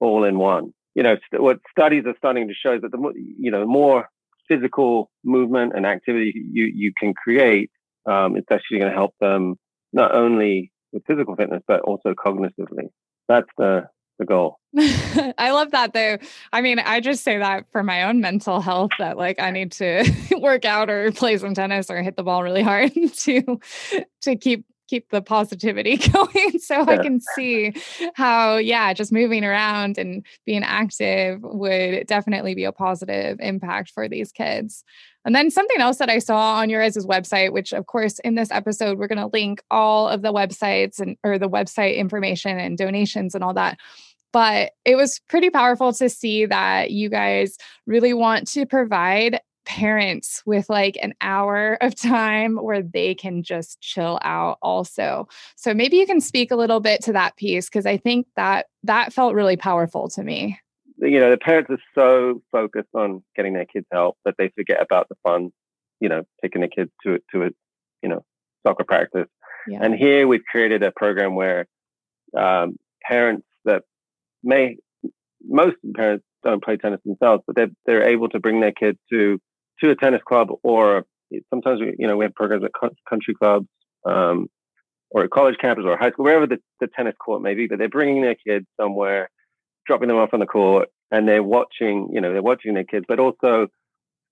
all 0.00 0.24
in 0.24 0.38
one. 0.38 0.72
You 0.94 1.02
know, 1.02 1.16
st- 1.26 1.42
what 1.42 1.58
studies 1.70 2.04
are 2.06 2.14
starting 2.16 2.46
to 2.48 2.54
show 2.54 2.74
is 2.74 2.82
that 2.82 2.92
the 2.92 2.98
more, 2.98 3.12
you 3.16 3.50
know, 3.50 3.66
more 3.66 4.08
physical 4.48 5.10
movement 5.24 5.72
and 5.74 5.84
activity 5.86 6.32
you, 6.52 6.70
you 6.72 6.92
can 6.98 7.14
create, 7.14 7.70
um, 8.06 8.36
it's 8.36 8.50
actually 8.50 8.78
going 8.78 8.90
to 8.90 8.96
help 8.96 9.14
them 9.20 9.56
not 9.92 10.14
only 10.14 10.70
with 10.92 11.02
physical 11.06 11.34
fitness, 11.34 11.62
but 11.66 11.80
also 11.80 12.14
cognitively. 12.14 12.88
That's 13.26 13.48
the, 13.58 13.88
the 14.18 14.24
goal. 14.24 14.58
I 14.76 15.50
love 15.52 15.70
that 15.72 15.92
though. 15.92 16.18
I 16.52 16.60
mean, 16.60 16.78
I 16.78 17.00
just 17.00 17.24
say 17.24 17.38
that 17.38 17.66
for 17.72 17.82
my 17.82 18.04
own 18.04 18.20
mental 18.20 18.60
health 18.60 18.90
that 18.98 19.16
like 19.16 19.40
I 19.40 19.50
need 19.50 19.72
to 19.72 20.04
work 20.40 20.64
out 20.64 20.90
or 20.90 21.12
play 21.12 21.38
some 21.38 21.54
tennis 21.54 21.90
or 21.90 22.02
hit 22.02 22.16
the 22.16 22.22
ball 22.22 22.42
really 22.42 22.62
hard 22.62 22.92
to 23.18 23.60
to 24.22 24.36
keep 24.36 24.64
keep 24.88 25.10
the 25.10 25.22
positivity 25.22 25.96
going 26.12 26.58
so 26.58 26.82
i 26.82 26.98
can 26.98 27.20
see 27.34 27.72
how 28.14 28.56
yeah 28.56 28.92
just 28.92 29.12
moving 29.12 29.44
around 29.44 29.98
and 29.98 30.24
being 30.46 30.62
active 30.62 31.40
would 31.42 32.06
definitely 32.06 32.54
be 32.54 32.64
a 32.64 32.72
positive 32.72 33.38
impact 33.40 33.90
for 33.90 34.08
these 34.08 34.32
kids. 34.32 34.84
And 35.26 35.34
then 35.34 35.50
something 35.50 35.80
else 35.80 35.98
that 35.98 36.10
i 36.10 36.18
saw 36.18 36.56
on 36.56 36.68
your 36.68 36.82
guys' 36.82 37.06
website 37.06 37.52
which 37.52 37.72
of 37.72 37.86
course 37.86 38.18
in 38.20 38.34
this 38.34 38.50
episode 38.50 38.98
we're 38.98 39.08
going 39.08 39.18
to 39.18 39.30
link 39.32 39.62
all 39.70 40.08
of 40.08 40.22
the 40.22 40.32
websites 40.32 41.00
and 41.00 41.16
or 41.24 41.38
the 41.38 41.48
website 41.48 41.96
information 41.96 42.58
and 42.58 42.76
donations 42.76 43.34
and 43.34 43.42
all 43.42 43.54
that 43.54 43.78
but 44.32 44.72
it 44.84 44.96
was 44.96 45.20
pretty 45.28 45.48
powerful 45.48 45.92
to 45.92 46.08
see 46.08 46.44
that 46.44 46.90
you 46.90 47.08
guys 47.08 47.56
really 47.86 48.12
want 48.12 48.48
to 48.48 48.66
provide 48.66 49.40
parents 49.64 50.42
with 50.46 50.68
like 50.68 50.98
an 51.02 51.14
hour 51.20 51.78
of 51.80 51.94
time 51.94 52.56
where 52.56 52.82
they 52.82 53.14
can 53.14 53.42
just 53.42 53.80
chill 53.80 54.18
out 54.22 54.58
also. 54.62 55.28
So 55.56 55.74
maybe 55.74 55.96
you 55.96 56.06
can 56.06 56.20
speak 56.20 56.50
a 56.50 56.56
little 56.56 56.80
bit 56.80 57.02
to 57.04 57.12
that 57.12 57.36
piece 57.36 57.68
because 57.68 57.86
I 57.86 57.96
think 57.96 58.26
that 58.36 58.66
that 58.82 59.12
felt 59.12 59.34
really 59.34 59.56
powerful 59.56 60.08
to 60.10 60.22
me. 60.22 60.58
You 60.98 61.20
know, 61.20 61.30
the 61.30 61.38
parents 61.38 61.70
are 61.70 61.78
so 61.94 62.42
focused 62.52 62.94
on 62.94 63.22
getting 63.36 63.54
their 63.54 63.66
kids 63.66 63.86
help 63.92 64.16
that 64.24 64.34
they 64.38 64.50
forget 64.50 64.80
about 64.80 65.08
the 65.08 65.16
fun, 65.22 65.50
you 66.00 66.08
know, 66.08 66.22
taking 66.42 66.62
the 66.62 66.68
kids 66.68 66.90
to 67.04 67.18
to 67.32 67.44
a, 67.44 67.50
you 68.02 68.08
know, 68.08 68.24
soccer 68.66 68.84
practice. 68.84 69.28
Yeah. 69.66 69.80
And 69.82 69.94
here 69.94 70.28
we've 70.28 70.44
created 70.50 70.82
a 70.82 70.92
program 70.92 71.34
where 71.34 71.66
um, 72.36 72.76
parents 73.02 73.46
that 73.64 73.82
may 74.42 74.76
most 75.46 75.76
parents 75.94 76.24
don't 76.42 76.62
play 76.62 76.76
tennis 76.76 77.00
themselves, 77.04 77.42
but 77.46 77.56
they're 77.56 77.70
they're 77.86 78.08
able 78.08 78.28
to 78.28 78.40
bring 78.40 78.60
their 78.60 78.72
kids 78.72 78.98
to 79.10 79.40
to 79.80 79.90
a 79.90 79.96
tennis 79.96 80.22
club 80.26 80.48
or 80.62 81.04
sometimes 81.50 81.80
we, 81.80 81.94
you 81.98 82.06
know, 82.06 82.16
we 82.16 82.24
have 82.24 82.34
programs 82.34 82.64
at 82.64 82.72
country 83.08 83.34
clubs, 83.34 83.66
um, 84.06 84.48
or 85.10 85.28
college 85.28 85.56
campus 85.60 85.84
or 85.86 85.96
high 85.96 86.10
school, 86.10 86.24
wherever 86.24 86.46
the, 86.46 86.58
the 86.80 86.88
tennis 86.88 87.14
court 87.24 87.40
may 87.40 87.54
be, 87.54 87.66
but 87.66 87.78
they're 87.78 87.88
bringing 87.88 88.22
their 88.22 88.34
kids 88.34 88.66
somewhere, 88.80 89.30
dropping 89.86 90.08
them 90.08 90.16
off 90.16 90.30
on 90.32 90.40
the 90.40 90.46
court 90.46 90.88
and 91.10 91.28
they're 91.28 91.42
watching, 91.42 92.08
you 92.12 92.20
know, 92.20 92.32
they're 92.32 92.42
watching 92.42 92.74
their 92.74 92.84
kids, 92.84 93.04
but 93.06 93.20
also 93.20 93.68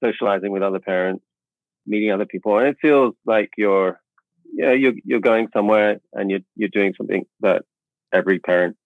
socializing 0.03 0.51
with 0.51 0.63
other 0.63 0.81
parents, 0.81 1.25
meeting 1.87 2.11
other 2.11 2.27
people. 2.27 2.59
And 2.59 2.69
it 2.69 2.77
feels 2.83 3.15
like 3.25 3.51
you're, 3.57 4.01
you 4.53 4.67
know, 4.67 4.73
you're, 4.73 4.95
you're 5.05 5.21
going 5.21 5.49
somewhere 5.55 6.01
and 6.13 6.31
you're, 6.31 6.41
you're 6.57 6.69
doing 6.69 6.95
something 6.97 7.25
that 7.41 7.63
every 8.13 8.41
parent, 8.41 8.77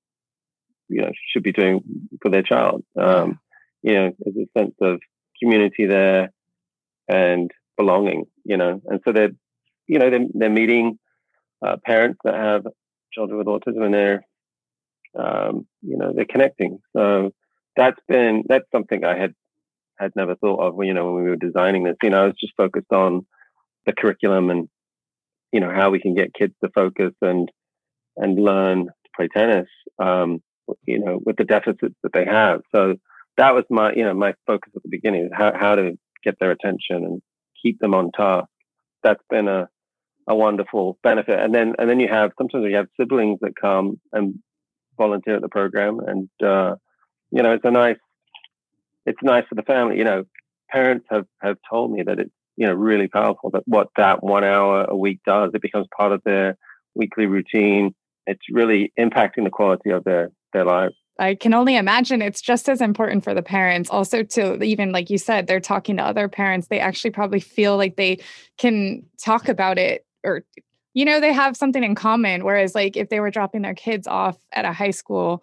you 0.89 1.01
know, 1.01 1.11
should 1.33 1.43
be 1.43 1.53
doing 1.53 1.81
for 2.21 2.31
their 2.31 2.43
child. 2.43 2.85
Um, 3.01 3.41
you 3.83 3.95
know, 3.95 4.13
there's 4.19 4.37
a 4.37 4.59
sense 4.59 4.75
of 4.83 5.01
community 5.41 5.87
there 5.87 6.31
and 7.09 7.51
belonging, 7.77 8.25
you 8.45 8.57
know. 8.57 8.81
And 8.87 9.01
so 9.05 9.13
they're, 9.13 9.31
you 9.87 9.99
know, 9.99 10.11
they're, 10.11 10.27
they're 10.35 10.51
meeting 10.51 10.99
uh, 11.65 11.77
parents 11.85 12.19
that 12.25 12.35
have 12.35 12.67
children 13.13 13.39
with 13.39 13.47
autism 13.47 13.85
and 13.85 13.95
they're, 13.95 14.27
um, 15.19 15.67
you 15.83 15.97
know, 15.97 16.13
they're 16.15 16.27
connecting. 16.27 16.79
So 16.95 17.33
that's 17.77 18.01
been, 18.09 18.45
that's 18.49 18.71
something 18.73 19.05
I 19.05 19.19
had, 19.19 19.35
had 19.99 20.13
never 20.17 20.35
thought 20.35 20.61
of 20.61 20.75
when, 20.75 20.89
you 20.89 20.95
know, 20.95 21.13
when 21.13 21.25
we 21.25 21.31
were 21.31 21.37
designing 21.37 21.85
this, 21.85 21.97
you 22.03 22.11
know, 22.11 22.23
I 22.23 22.27
was 22.27 22.37
just 22.39 22.55
focused 22.57 22.93
on 22.93 23.27
the 23.87 23.93
curriculum 23.93 24.51
and, 24.51 24.69
you 25.53 25.61
know, 25.61 25.71
how 25.71 25.91
we 25.91 26.01
can 26.01 26.15
get 26.15 26.35
kids 26.35 26.55
to 26.63 26.71
focus 26.75 27.13
and, 27.23 27.51
and 28.17 28.39
learn 28.39 28.87
to 28.87 29.11
play 29.15 29.29
tennis, 29.29 29.69
um, 29.99 30.43
you 30.85 30.99
know, 30.99 31.21
with 31.25 31.37
the 31.37 31.45
deficits 31.45 31.95
that 32.03 32.13
they 32.13 32.25
have. 32.25 32.61
So 32.75 32.97
that 33.37 33.55
was 33.55 33.65
my, 33.71 33.93
you 33.93 34.05
know, 34.05 34.15
my 34.15 34.35
focus 34.47 34.73
at 34.75 34.83
the 34.83 34.89
beginning, 34.89 35.31
how, 35.33 35.53
how 35.59 35.77
to 35.77 35.99
get 36.27 36.39
their 36.39 36.51
attention 36.51 37.05
and 37.05 37.23
keep 37.63 37.79
them 37.79 37.95
on 37.95 38.11
task. 38.13 38.49
That's 39.03 39.23
been 39.31 39.49
a 39.49 39.69
a 40.29 40.35
wonderful 40.35 40.99
benefit. 41.03 41.39
And 41.39 41.55
then 41.55 41.75
and 41.79 41.89
then 41.89 42.01
you 42.01 42.09
have 42.09 42.33
sometimes 42.39 42.65
you 42.69 42.77
have 42.77 42.89
siblings 42.99 43.39
that 43.43 43.53
come 43.61 44.01
and 44.13 44.35
volunteer 44.99 45.37
at 45.37 45.43
the 45.43 45.49
program, 45.49 46.01
and 46.01 46.29
uh, 46.43 46.75
you 47.31 47.43
know 47.43 47.53
it's 47.53 47.65
a 47.65 47.71
nice 47.71 47.99
it's 49.05 49.23
nice 49.23 49.45
for 49.49 49.55
the 49.55 49.63
family. 49.63 49.99
You 49.99 50.05
know, 50.05 50.25
parents 50.71 51.07
have 51.11 51.27
have 51.41 51.57
told 51.71 51.93
me 51.93 52.03
that 52.03 52.19
it's 52.19 52.31
you 52.57 52.67
know 52.67 52.75
really 52.75 53.09
powerful 53.09 53.51
that 53.51 53.63
what 53.67 53.89
that 53.97 54.23
one 54.23 54.45
hour 54.45 54.85
a 54.85 54.97
week 54.97 55.21
does. 55.25 55.51
It 55.55 55.63
becomes 55.63 55.87
part 55.97 56.13
of 56.13 56.23
their 56.25 56.57
weekly 56.95 57.27
routine. 57.27 57.95
It's 58.27 58.43
really 58.51 58.93
impacting 58.99 59.45
the 59.45 59.51
quality 59.51 59.91
of 59.91 60.05
their 60.05 60.31
their 60.53 60.65
lives. 60.65 60.95
I 61.19 61.35
can 61.35 61.55
only 61.55 61.77
imagine 61.77 62.21
it's 62.21 62.41
just 62.41 62.69
as 62.69 62.81
important 62.81 63.25
for 63.25 63.35
the 63.35 63.43
parents. 63.43 63.91
Also 63.91 64.23
to 64.23 64.63
even 64.63 64.93
like 64.93 65.11
you 65.11 65.19
said 65.19 65.47
they're 65.47 65.61
talking 65.61 65.97
to 65.97 66.05
other 66.05 66.29
parents 66.29 66.69
they 66.69 66.81
actually 66.81 67.11
probably 67.11 67.41
feel 67.41 67.77
like 67.77 67.97
they 67.97 68.19
can 68.59 69.05
talk 69.19 69.49
about 69.49 69.79
it 69.79 70.05
or 70.25 70.45
you 70.95 71.05
know 71.05 71.21
they 71.21 71.33
have 71.33 71.57
something 71.57 71.85
in 71.85 71.95
common. 71.95 72.45
Whereas 72.45 72.75
like 72.75 72.97
if 72.97 73.09
they 73.09 73.21
were 73.21 73.31
dropping 73.31 73.63
their 73.63 73.75
kids 73.75 74.07
off 74.07 74.37
at 74.53 74.65
a 74.65 74.73
high 74.73 74.91
school 74.91 75.43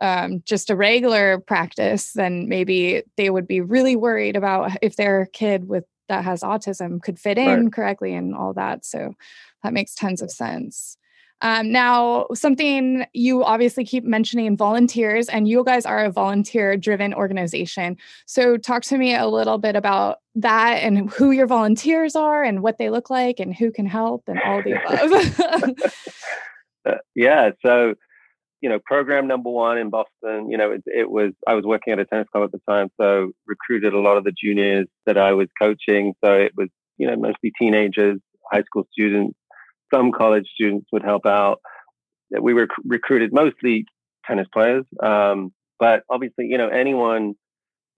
um, 0.00 0.42
just 0.44 0.70
a 0.70 0.76
regular 0.76 1.38
practice 1.38 2.14
then 2.14 2.48
maybe 2.48 3.04
they 3.16 3.30
would 3.30 3.46
be 3.46 3.60
really 3.60 3.94
worried 3.94 4.34
about 4.34 4.72
if 4.82 4.96
their 4.96 5.26
kid 5.26 5.68
with 5.68 5.84
that 6.08 6.24
has 6.24 6.42
autism 6.42 7.00
could 7.00 7.18
fit 7.18 7.38
in 7.38 7.64
right. 7.64 7.72
correctly 7.72 8.14
and 8.14 8.34
all 8.34 8.52
that. 8.52 8.84
So 8.84 9.14
that 9.62 9.72
makes 9.72 9.94
tons 9.94 10.20
of 10.20 10.30
sense 10.30 10.98
um, 11.44 11.70
now, 11.70 12.26
something 12.32 13.04
you 13.12 13.44
obviously 13.44 13.84
keep 13.84 14.02
mentioning 14.02 14.56
volunteers, 14.56 15.28
and 15.28 15.46
you 15.46 15.62
guys 15.62 15.84
are 15.84 16.06
a 16.06 16.10
volunteer 16.10 16.74
driven 16.74 17.12
organization. 17.12 17.98
So, 18.24 18.56
talk 18.56 18.82
to 18.84 18.96
me 18.96 19.14
a 19.14 19.26
little 19.26 19.58
bit 19.58 19.76
about 19.76 20.20
that 20.36 20.82
and 20.82 21.10
who 21.10 21.32
your 21.32 21.46
volunteers 21.46 22.16
are 22.16 22.42
and 22.42 22.62
what 22.62 22.78
they 22.78 22.88
look 22.88 23.10
like 23.10 23.40
and 23.40 23.54
who 23.54 23.70
can 23.70 23.84
help 23.84 24.22
and 24.26 24.40
all 24.40 24.62
the 24.62 24.72
above. 24.72 25.92
uh, 26.86 26.98
yeah. 27.14 27.50
So, 27.62 27.92
you 28.62 28.70
know, 28.70 28.78
program 28.82 29.26
number 29.26 29.50
one 29.50 29.76
in 29.76 29.90
Boston, 29.90 30.50
you 30.50 30.56
know, 30.56 30.70
it, 30.70 30.82
it, 30.86 31.10
was, 31.10 31.32
I 31.46 31.52
was 31.52 31.66
working 31.66 31.92
at 31.92 31.98
a 31.98 32.06
tennis 32.06 32.26
club 32.32 32.44
at 32.44 32.52
the 32.52 32.60
time, 32.66 32.88
so 32.98 33.32
recruited 33.46 33.92
a 33.92 34.00
lot 34.00 34.16
of 34.16 34.24
the 34.24 34.32
juniors 34.32 34.86
that 35.04 35.18
I 35.18 35.32
was 35.32 35.48
coaching. 35.60 36.14
So 36.24 36.32
it 36.32 36.52
was, 36.56 36.68
you 36.96 37.06
know, 37.06 37.16
mostly 37.16 37.52
teenagers, 37.60 38.18
high 38.50 38.62
school 38.62 38.84
students 38.90 39.36
some 39.92 40.12
college 40.12 40.46
students 40.54 40.86
would 40.92 41.02
help 41.02 41.26
out. 41.26 41.60
We 42.30 42.54
were 42.54 42.68
recruited 42.84 43.32
mostly 43.32 43.86
tennis 44.26 44.46
players, 44.52 44.84
um, 45.02 45.52
but 45.78 46.02
obviously, 46.10 46.46
you 46.46 46.58
know, 46.58 46.68
anyone 46.68 47.34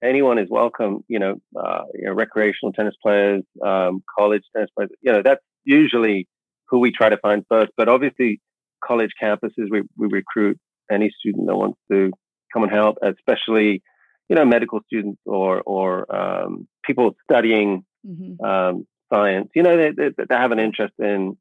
anyone 0.03 0.39
is 0.39 0.49
welcome. 0.51 1.05
You 1.09 1.19
know, 1.19 1.35
uh, 1.59 1.83
you 1.95 2.07
know 2.07 2.13
recreational 2.13 2.73
tennis 2.73 2.95
players, 3.03 3.43
um, 3.65 4.03
college 4.19 4.43
tennis 4.55 4.71
players. 4.77 4.91
You 5.03 5.13
know, 5.13 5.23
that's 5.25 5.43
usually 5.65 6.29
who 6.69 6.79
we 6.81 6.93
try 6.93 7.09
to 7.09 7.19
find 7.19 7.45
first. 7.49 7.73
But 7.77 7.89
obviously, 7.89 8.41
college 8.85 9.11
campuses, 9.23 9.71
we, 9.71 9.83
we 9.97 10.09
recruit 10.11 10.59
any 10.91 11.11
student 11.19 11.47
that 11.47 11.57
wants 11.57 11.79
to 11.91 12.11
come 12.53 12.63
and 12.63 12.73
help, 12.73 12.99
especially 13.03 13.83
you 14.29 14.37
know 14.37 14.45
medical 14.45 14.81
students 14.87 15.21
or 15.25 15.63
or 15.63 16.15
um, 16.15 16.69
people 16.85 17.15
studying 17.29 17.85
mm-hmm. 18.07 18.45
um, 18.45 18.87
science. 19.13 19.49
You 19.55 19.63
know, 19.63 19.77
they, 19.77 19.91
they, 19.91 20.11
they 20.29 20.35
have 20.35 20.53
an 20.53 20.59
interest 20.59 20.95
in 20.99 21.37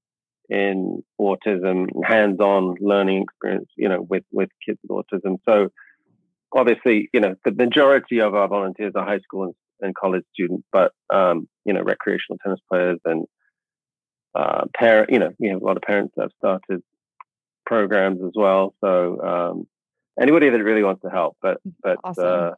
in 0.49 1.03
autism, 1.19 1.87
hands-on 2.03 2.75
learning 2.79 3.23
experience, 3.23 3.69
you 3.75 3.89
know, 3.89 4.01
with 4.01 4.23
with 4.31 4.49
kids 4.65 4.79
with 4.87 5.05
autism. 5.05 5.37
So 5.47 5.69
obviously, 6.53 7.09
you 7.13 7.19
know, 7.19 7.35
the 7.43 7.51
majority 7.51 8.21
of 8.21 8.33
our 8.35 8.47
volunteers 8.47 8.93
are 8.95 9.05
high 9.05 9.19
school 9.19 9.43
and, 9.43 9.53
and 9.81 9.95
college 9.95 10.23
students, 10.33 10.65
but 10.71 10.91
um, 11.13 11.47
you 11.65 11.73
know, 11.73 11.81
recreational 11.81 12.37
tennis 12.43 12.59
players 12.69 12.99
and 13.05 13.25
uh, 14.35 14.65
parent, 14.77 15.09
you 15.11 15.19
know, 15.19 15.31
we 15.39 15.49
have 15.49 15.61
a 15.61 15.65
lot 15.65 15.77
of 15.77 15.83
parents 15.83 16.13
that 16.15 16.23
have 16.23 16.31
started 16.37 16.83
programs 17.65 18.21
as 18.23 18.31
well. 18.35 18.73
So 18.83 19.21
um, 19.21 19.67
anybody 20.19 20.49
that 20.49 20.63
really 20.63 20.83
wants 20.83 21.01
to 21.03 21.09
help, 21.09 21.37
but 21.41 21.57
but 21.81 21.97
awesome. 22.03 22.25
uh, 22.25 22.51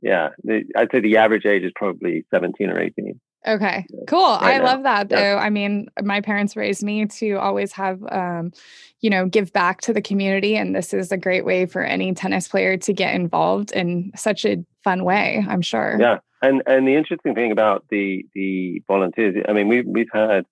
yeah, 0.00 0.30
the, 0.42 0.64
I'd 0.76 0.90
say 0.90 1.00
the 1.00 1.18
average 1.18 1.46
age 1.46 1.62
is 1.62 1.72
probably 1.76 2.24
17 2.34 2.68
or 2.68 2.80
18. 2.80 3.20
Okay, 3.46 3.86
cool. 4.06 4.38
Right 4.40 4.54
I 4.54 4.58
now. 4.58 4.64
love 4.64 4.82
that 4.84 5.08
though. 5.08 5.16
Yeah. 5.16 5.40
I 5.40 5.50
mean, 5.50 5.88
my 6.00 6.20
parents 6.20 6.56
raised 6.56 6.82
me 6.82 7.06
to 7.06 7.34
always 7.34 7.72
have, 7.72 8.00
um, 8.10 8.52
you 9.00 9.10
know, 9.10 9.26
give 9.26 9.52
back 9.52 9.80
to 9.82 9.92
the 9.92 10.00
community. 10.00 10.56
And 10.56 10.74
this 10.74 10.94
is 10.94 11.10
a 11.10 11.16
great 11.16 11.44
way 11.44 11.66
for 11.66 11.82
any 11.82 12.14
tennis 12.14 12.46
player 12.46 12.76
to 12.78 12.92
get 12.92 13.14
involved 13.14 13.72
in 13.72 14.12
such 14.14 14.44
a 14.44 14.64
fun 14.84 15.04
way, 15.04 15.44
I'm 15.48 15.62
sure. 15.62 15.96
Yeah. 15.98 16.18
And, 16.40 16.62
and 16.66 16.86
the 16.86 16.94
interesting 16.94 17.34
thing 17.34 17.50
about 17.52 17.84
the, 17.88 18.26
the 18.34 18.82
volunteers, 18.86 19.44
I 19.48 19.52
mean, 19.52 19.68
we've, 19.68 19.86
we've 19.86 20.10
had 20.12 20.44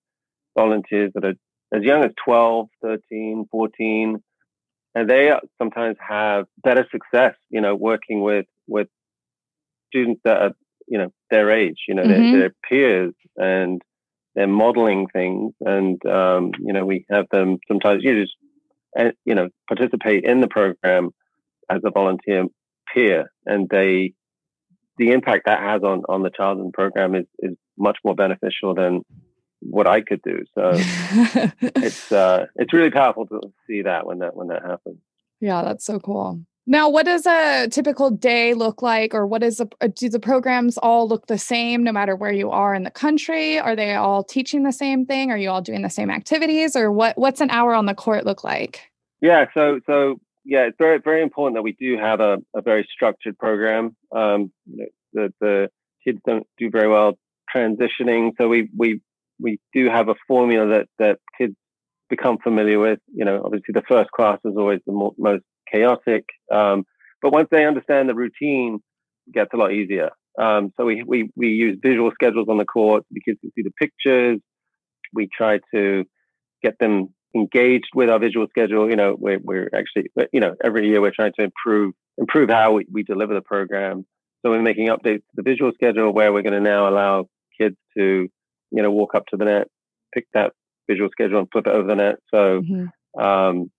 volunteers 0.57 1.11
that 1.15 1.23
are 1.23 1.35
as 1.73 1.83
young 1.83 2.03
as 2.03 2.11
12, 2.25 2.67
13, 2.81 3.47
14, 3.49 4.21
and 4.95 5.09
they 5.09 5.31
sometimes 5.57 5.95
have 6.05 6.45
better 6.61 6.85
success, 6.91 7.35
you 7.49 7.61
know, 7.61 7.75
working 7.75 8.21
with, 8.21 8.45
with 8.67 8.87
students 9.87 10.21
that 10.25 10.37
are 10.41 10.51
you 10.87 10.97
know 10.97 11.11
their 11.29 11.51
age 11.51 11.79
you 11.87 11.95
know 11.95 12.03
mm-hmm. 12.03 12.31
their, 12.31 12.39
their, 12.39 12.55
peers 12.67 13.13
and 13.37 13.81
they're 14.35 14.47
modeling 14.47 15.07
things 15.07 15.53
and 15.61 16.03
um, 16.05 16.51
you 16.59 16.73
know 16.73 16.85
we 16.85 17.05
have 17.09 17.25
them 17.31 17.57
sometimes 17.67 18.03
you 18.03 18.21
just 18.21 18.35
uh, 18.99 19.11
you 19.25 19.35
know 19.35 19.49
participate 19.67 20.23
in 20.23 20.41
the 20.41 20.47
program 20.47 21.11
as 21.69 21.81
a 21.85 21.91
volunteer 21.91 22.45
peer 22.93 23.31
and 23.45 23.69
they 23.69 24.13
the 24.97 25.11
impact 25.11 25.45
that 25.45 25.59
has 25.59 25.81
on 25.83 26.03
on 26.09 26.23
the 26.23 26.29
child 26.29 26.59
in 26.59 26.65
the 26.65 26.71
program 26.71 27.15
is 27.15 27.25
is 27.39 27.55
much 27.77 27.97
more 28.03 28.15
beneficial 28.15 28.75
than 28.75 29.01
what 29.61 29.87
I 29.87 30.01
could 30.01 30.21
do. 30.23 30.43
So 30.55 30.71
it's 31.61 32.11
uh, 32.11 32.47
it's 32.55 32.73
really 32.73 32.91
powerful 32.91 33.27
to 33.27 33.39
see 33.67 33.83
that 33.83 34.05
when 34.05 34.19
that 34.19 34.35
when 34.35 34.47
that 34.49 34.63
happens. 34.63 34.97
Yeah, 35.39 35.63
that's 35.63 35.85
so 35.85 35.99
cool. 35.99 36.41
Now, 36.67 36.89
what 36.89 37.05
does 37.05 37.25
a 37.25 37.67
typical 37.69 38.11
day 38.11 38.53
look 38.53 38.81
like, 38.83 39.15
or 39.15 39.25
what 39.25 39.41
is 39.41 39.59
a, 39.59 39.67
uh, 39.81 39.87
do 39.95 40.09
the 40.09 40.19
programs 40.19 40.77
all 40.77 41.07
look 41.07 41.25
the 41.25 41.37
same 41.37 41.83
no 41.83 41.91
matter 41.91 42.15
where 42.15 42.31
you 42.31 42.51
are 42.51 42.75
in 42.75 42.83
the 42.83 42.91
country? 42.91 43.59
Are 43.59 43.75
they 43.75 43.95
all 43.95 44.23
teaching 44.23 44.63
the 44.63 44.71
same 44.71 45.05
thing? 45.05 45.31
Are 45.31 45.37
you 45.37 45.49
all 45.49 45.61
doing 45.61 45.81
the 45.81 45.89
same 45.89 46.11
activities, 46.11 46.75
or 46.75 46.91
what? 46.91 47.17
What's 47.17 47.41
an 47.41 47.49
hour 47.49 47.73
on 47.73 47.87
the 47.87 47.95
court 47.95 48.25
look 48.25 48.43
like? 48.43 48.81
Yeah, 49.21 49.45
so 49.53 49.79
so 49.87 50.19
yeah, 50.45 50.67
it's 50.67 50.77
very 50.77 50.99
very 50.99 51.23
important 51.23 51.55
that 51.55 51.63
we 51.63 51.73
do 51.73 51.97
have 51.97 52.19
a, 52.19 52.37
a 52.55 52.61
very 52.61 52.87
structured 52.93 53.39
program. 53.39 53.95
Um, 54.15 54.51
the 55.13 55.33
the 55.39 55.69
kids 56.03 56.19
don't 56.27 56.45
do 56.59 56.69
very 56.69 56.87
well 56.87 57.17
transitioning, 57.53 58.33
so 58.39 58.47
we 58.47 58.69
we 58.77 59.01
we 59.39 59.59
do 59.73 59.89
have 59.89 60.09
a 60.09 60.15
formula 60.27 60.67
that 60.67 60.87
that 60.99 61.19
kids 61.37 61.55
become 62.09 62.37
familiar 62.37 62.77
with. 62.77 62.99
You 63.11 63.25
know, 63.25 63.41
obviously 63.43 63.73
the 63.73 63.83
first 63.87 64.11
class 64.11 64.37
is 64.45 64.55
always 64.55 64.81
the 64.85 64.91
mo- 64.91 65.15
most 65.17 65.43
chaotic. 65.71 66.25
Um, 66.51 66.85
but 67.21 67.33
once 67.33 67.47
they 67.51 67.65
understand 67.65 68.09
the 68.09 68.15
routine, 68.15 68.79
it 69.27 69.33
gets 69.33 69.51
a 69.53 69.57
lot 69.57 69.71
easier. 69.71 70.09
Um, 70.39 70.71
so 70.77 70.85
we, 70.85 71.03
we, 71.03 71.29
we 71.35 71.49
use 71.49 71.77
visual 71.81 72.11
schedules 72.13 72.47
on 72.49 72.57
the 72.57 72.65
court. 72.65 73.03
The 73.11 73.21
kids 73.21 73.39
can 73.41 73.51
see 73.55 73.63
the 73.63 73.71
pictures. 73.71 74.39
We 75.13 75.27
try 75.35 75.59
to 75.73 76.05
get 76.63 76.79
them 76.79 77.09
engaged 77.35 77.89
with 77.93 78.09
our 78.09 78.19
visual 78.19 78.47
schedule. 78.49 78.89
You 78.89 78.95
know, 78.95 79.15
we're, 79.19 79.39
we're 79.39 79.69
actually, 79.75 80.09
you 80.31 80.39
know, 80.39 80.55
every 80.63 80.87
year 80.87 81.01
we're 81.01 81.11
trying 81.11 81.33
to 81.37 81.43
improve, 81.43 81.93
improve 82.17 82.49
how 82.49 82.73
we, 82.73 82.85
we 82.91 83.03
deliver 83.03 83.33
the 83.33 83.41
program. 83.41 84.05
So 84.41 84.51
we're 84.51 84.61
making 84.61 84.87
updates 84.87 85.19
to 85.19 85.35
the 85.35 85.43
visual 85.43 85.71
schedule 85.73 86.13
where 86.13 86.33
we're 86.33 86.41
going 86.41 86.53
to 86.53 86.61
now 86.61 86.89
allow 86.89 87.27
kids 87.59 87.75
to, 87.97 88.27
you 88.71 88.81
know, 88.81 88.91
walk 88.91 89.13
up 89.15 89.25
to 89.27 89.37
the 89.37 89.45
net, 89.45 89.67
pick 90.13 90.25
that 90.33 90.53
visual 90.89 91.09
schedule 91.11 91.39
and 91.39 91.47
flip 91.51 91.67
it 91.67 91.73
over 91.73 91.87
the 91.87 91.95
net. 91.95 92.15
So, 92.33 92.61
mm-hmm. 92.61 93.21
um, 93.21 93.71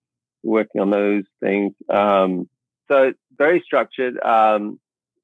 working 0.43 0.81
on 0.81 0.89
those 0.89 1.23
things. 1.41 1.73
Um, 1.89 2.49
so 2.91 3.13
very 3.37 3.61
structured. 3.65 4.19
Um, 4.23 4.79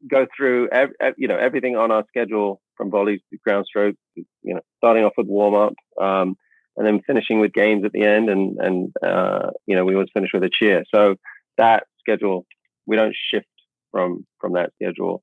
go 0.10 0.26
through 0.36 0.70
ev- 0.72 0.94
ev- 1.02 1.16
you 1.18 1.28
know 1.28 1.38
everything 1.38 1.76
on 1.76 1.92
our 1.92 2.04
schedule 2.08 2.62
from 2.76 2.90
volleys 2.90 3.20
to 3.32 3.38
ground 3.44 3.66
strokes. 3.68 3.98
You 4.16 4.56
know, 4.56 4.62
starting 4.78 5.04
off 5.04 5.14
with 5.18 5.28
warm 5.28 5.56
up, 5.56 5.74
um, 6.02 6.36
and 6.78 6.86
then 6.86 7.02
finishing 7.06 7.40
with 7.40 7.54
games 7.54 7.84
at 7.86 7.92
the 7.92 8.04
end, 8.04 8.30
and 8.30 8.58
and 8.60 8.94
uh, 9.04 9.52
you 9.66 9.76
know 9.76 9.86
we 9.86 9.94
always 9.94 10.10
finish 10.14 10.32
with 10.34 10.44
a 10.44 10.50
cheer. 10.52 10.84
So 10.94 11.16
that 11.58 11.84
schedule 12.00 12.46
we 12.86 12.96
don't 12.96 13.16
shift 13.32 13.48
from 13.92 14.26
from 14.40 14.54
that 14.54 14.72
schedule. 14.82 15.22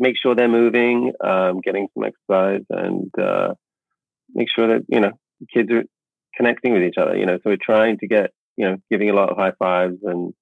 Make 0.00 0.14
sure 0.16 0.36
they're 0.36 0.48
moving, 0.48 1.12
um, 1.24 1.60
getting 1.60 1.88
some 1.92 2.04
exercise, 2.04 2.64
and 2.70 3.10
uh, 3.20 3.54
make 4.32 4.48
sure 4.54 4.68
that 4.68 4.86
you 4.88 5.00
know 5.00 5.12
kids 5.52 5.70
are 5.72 5.84
connecting 6.36 6.72
with 6.72 6.82
each 6.82 6.98
other. 6.98 7.16
You 7.16 7.26
know, 7.26 7.36
so 7.38 7.50
we're 7.50 7.58
trying 7.60 7.98
to 7.98 8.06
get 8.06 8.30
you 8.58 8.68
know, 8.68 8.76
giving 8.90 9.08
a 9.08 9.14
lot 9.14 9.30
of 9.30 9.36
high 9.36 9.52
fives. 9.58 9.98
And, 10.02 10.34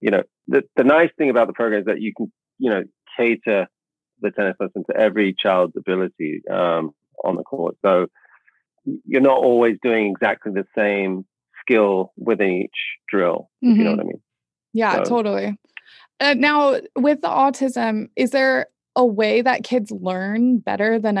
you 0.00 0.10
know, 0.10 0.22
the, 0.48 0.62
the 0.74 0.84
nice 0.84 1.10
thing 1.18 1.28
about 1.28 1.48
the 1.48 1.52
program 1.52 1.80
is 1.80 1.86
that 1.86 2.00
you 2.00 2.12
can, 2.16 2.32
you 2.58 2.70
know, 2.70 2.82
cater 3.16 3.68
the 4.20 4.30
tennis 4.30 4.56
lesson 4.58 4.84
to 4.90 4.96
every 4.96 5.36
child's 5.38 5.76
ability 5.76 6.40
um, 6.50 6.92
on 7.22 7.36
the 7.36 7.42
court. 7.42 7.76
So 7.84 8.06
you're 9.04 9.20
not 9.20 9.36
always 9.36 9.76
doing 9.82 10.10
exactly 10.10 10.50
the 10.52 10.64
same 10.76 11.26
skill 11.60 12.12
within 12.16 12.52
each 12.52 12.70
drill, 13.06 13.50
mm-hmm. 13.62 13.78
you 13.78 13.84
know 13.84 13.90
mm-hmm. 13.90 13.98
what 13.98 14.06
I 14.06 14.08
mean. 14.08 14.22
Yeah, 14.72 14.94
so. 14.96 15.02
totally. 15.04 15.58
Uh, 16.20 16.34
now, 16.34 16.80
with 16.96 17.20
the 17.20 17.28
autism, 17.28 18.08
is 18.16 18.30
there 18.30 18.68
a 18.96 19.04
way 19.04 19.42
that 19.42 19.62
kids 19.62 19.90
learn 19.90 20.58
better 20.58 20.98
than 20.98 21.18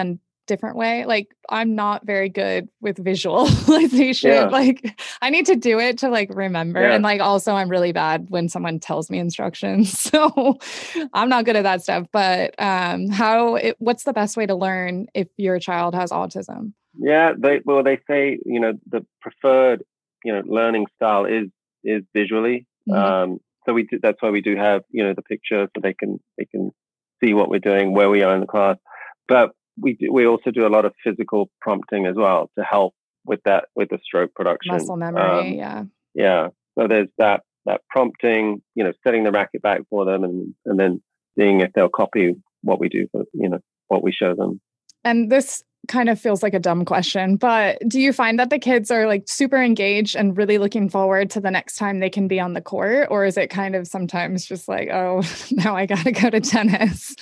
different 0.48 0.76
way. 0.76 1.04
Like 1.04 1.28
I'm 1.48 1.76
not 1.76 2.04
very 2.04 2.28
good 2.28 2.68
with 2.80 2.98
visualization. 2.98 4.32
Yeah. 4.32 4.48
Like 4.58 4.98
I 5.22 5.30
need 5.30 5.46
to 5.46 5.54
do 5.54 5.78
it 5.78 5.98
to 5.98 6.08
like 6.08 6.34
remember. 6.34 6.80
Yeah. 6.80 6.94
And 6.94 7.04
like 7.04 7.20
also 7.20 7.52
I'm 7.52 7.68
really 7.68 7.92
bad 7.92 8.26
when 8.28 8.48
someone 8.48 8.80
tells 8.80 9.10
me 9.10 9.18
instructions. 9.18 10.10
So 10.18 10.58
I'm 11.12 11.28
not 11.28 11.44
good 11.44 11.54
at 11.54 11.64
that 11.64 11.82
stuff. 11.82 12.06
But 12.12 12.54
um 12.58 13.08
how 13.08 13.56
it, 13.56 13.76
what's 13.78 14.04
the 14.04 14.12
best 14.12 14.36
way 14.36 14.46
to 14.46 14.54
learn 14.54 15.06
if 15.14 15.28
your 15.36 15.60
child 15.60 15.94
has 15.94 16.10
autism? 16.10 16.72
Yeah, 16.98 17.32
they 17.38 17.60
well 17.64 17.84
they 17.84 18.00
say, 18.08 18.38
you 18.44 18.58
know, 18.58 18.72
the 18.90 19.06
preferred, 19.20 19.84
you 20.24 20.32
know, 20.32 20.42
learning 20.46 20.86
style 20.96 21.26
is 21.26 21.48
is 21.84 22.02
visually. 22.14 22.66
Mm-hmm. 22.88 22.92
Um 22.92 23.40
so 23.66 23.74
we 23.74 23.82
do, 23.82 23.98
that's 24.02 24.20
why 24.22 24.30
we 24.30 24.40
do 24.40 24.56
have, 24.56 24.82
you 24.90 25.04
know, 25.04 25.12
the 25.14 25.22
picture 25.22 25.68
so 25.76 25.80
they 25.82 25.92
can 25.92 26.18
they 26.38 26.46
can 26.46 26.72
see 27.22 27.34
what 27.34 27.50
we're 27.50 27.58
doing, 27.58 27.92
where 27.92 28.08
we 28.08 28.22
are 28.22 28.34
in 28.34 28.40
the 28.40 28.46
class. 28.46 28.76
But 29.28 29.52
we 29.80 29.94
do, 29.94 30.12
we 30.12 30.26
also 30.26 30.50
do 30.50 30.66
a 30.66 30.68
lot 30.68 30.84
of 30.84 30.92
physical 31.02 31.50
prompting 31.60 32.06
as 32.06 32.16
well 32.16 32.50
to 32.58 32.64
help 32.64 32.94
with 33.24 33.40
that 33.44 33.66
with 33.74 33.90
the 33.90 33.98
stroke 34.02 34.34
production. 34.34 34.72
Muscle 34.72 34.96
memory, 34.96 35.22
um, 35.22 35.46
yeah. 35.54 35.84
Yeah. 36.14 36.48
So 36.78 36.86
there's 36.88 37.08
that 37.18 37.42
that 37.66 37.82
prompting, 37.90 38.62
you 38.74 38.84
know, 38.84 38.92
setting 39.04 39.24
the 39.24 39.32
racket 39.32 39.62
back 39.62 39.82
for 39.90 40.04
them 40.04 40.24
and 40.24 40.54
and 40.64 40.78
then 40.78 41.02
seeing 41.38 41.60
if 41.60 41.72
they'll 41.72 41.88
copy 41.88 42.34
what 42.62 42.80
we 42.80 42.88
do 42.88 43.06
for 43.12 43.24
you 43.32 43.48
know 43.48 43.60
what 43.88 44.02
we 44.02 44.12
show 44.12 44.34
them. 44.34 44.60
And 45.04 45.30
this 45.30 45.62
kind 45.86 46.08
of 46.08 46.20
feels 46.20 46.42
like 46.42 46.54
a 46.54 46.58
dumb 46.58 46.84
question, 46.84 47.36
but 47.36 47.78
do 47.88 48.00
you 48.00 48.12
find 48.12 48.38
that 48.38 48.50
the 48.50 48.58
kids 48.58 48.90
are 48.90 49.06
like 49.06 49.24
super 49.26 49.62
engaged 49.62 50.16
and 50.16 50.36
really 50.36 50.58
looking 50.58 50.88
forward 50.88 51.30
to 51.30 51.40
the 51.40 51.50
next 51.50 51.76
time 51.76 52.00
they 52.00 52.10
can 52.10 52.28
be 52.28 52.40
on 52.40 52.52
the 52.52 52.60
court? 52.60 53.08
Or 53.10 53.24
is 53.24 53.36
it 53.36 53.48
kind 53.48 53.74
of 53.74 53.86
sometimes 53.86 54.44
just 54.44 54.68
like, 54.68 54.90
oh, 54.90 55.22
now 55.50 55.76
I 55.76 55.86
got 55.86 56.04
to 56.04 56.12
go 56.12 56.30
to 56.30 56.40
tennis? 56.40 57.14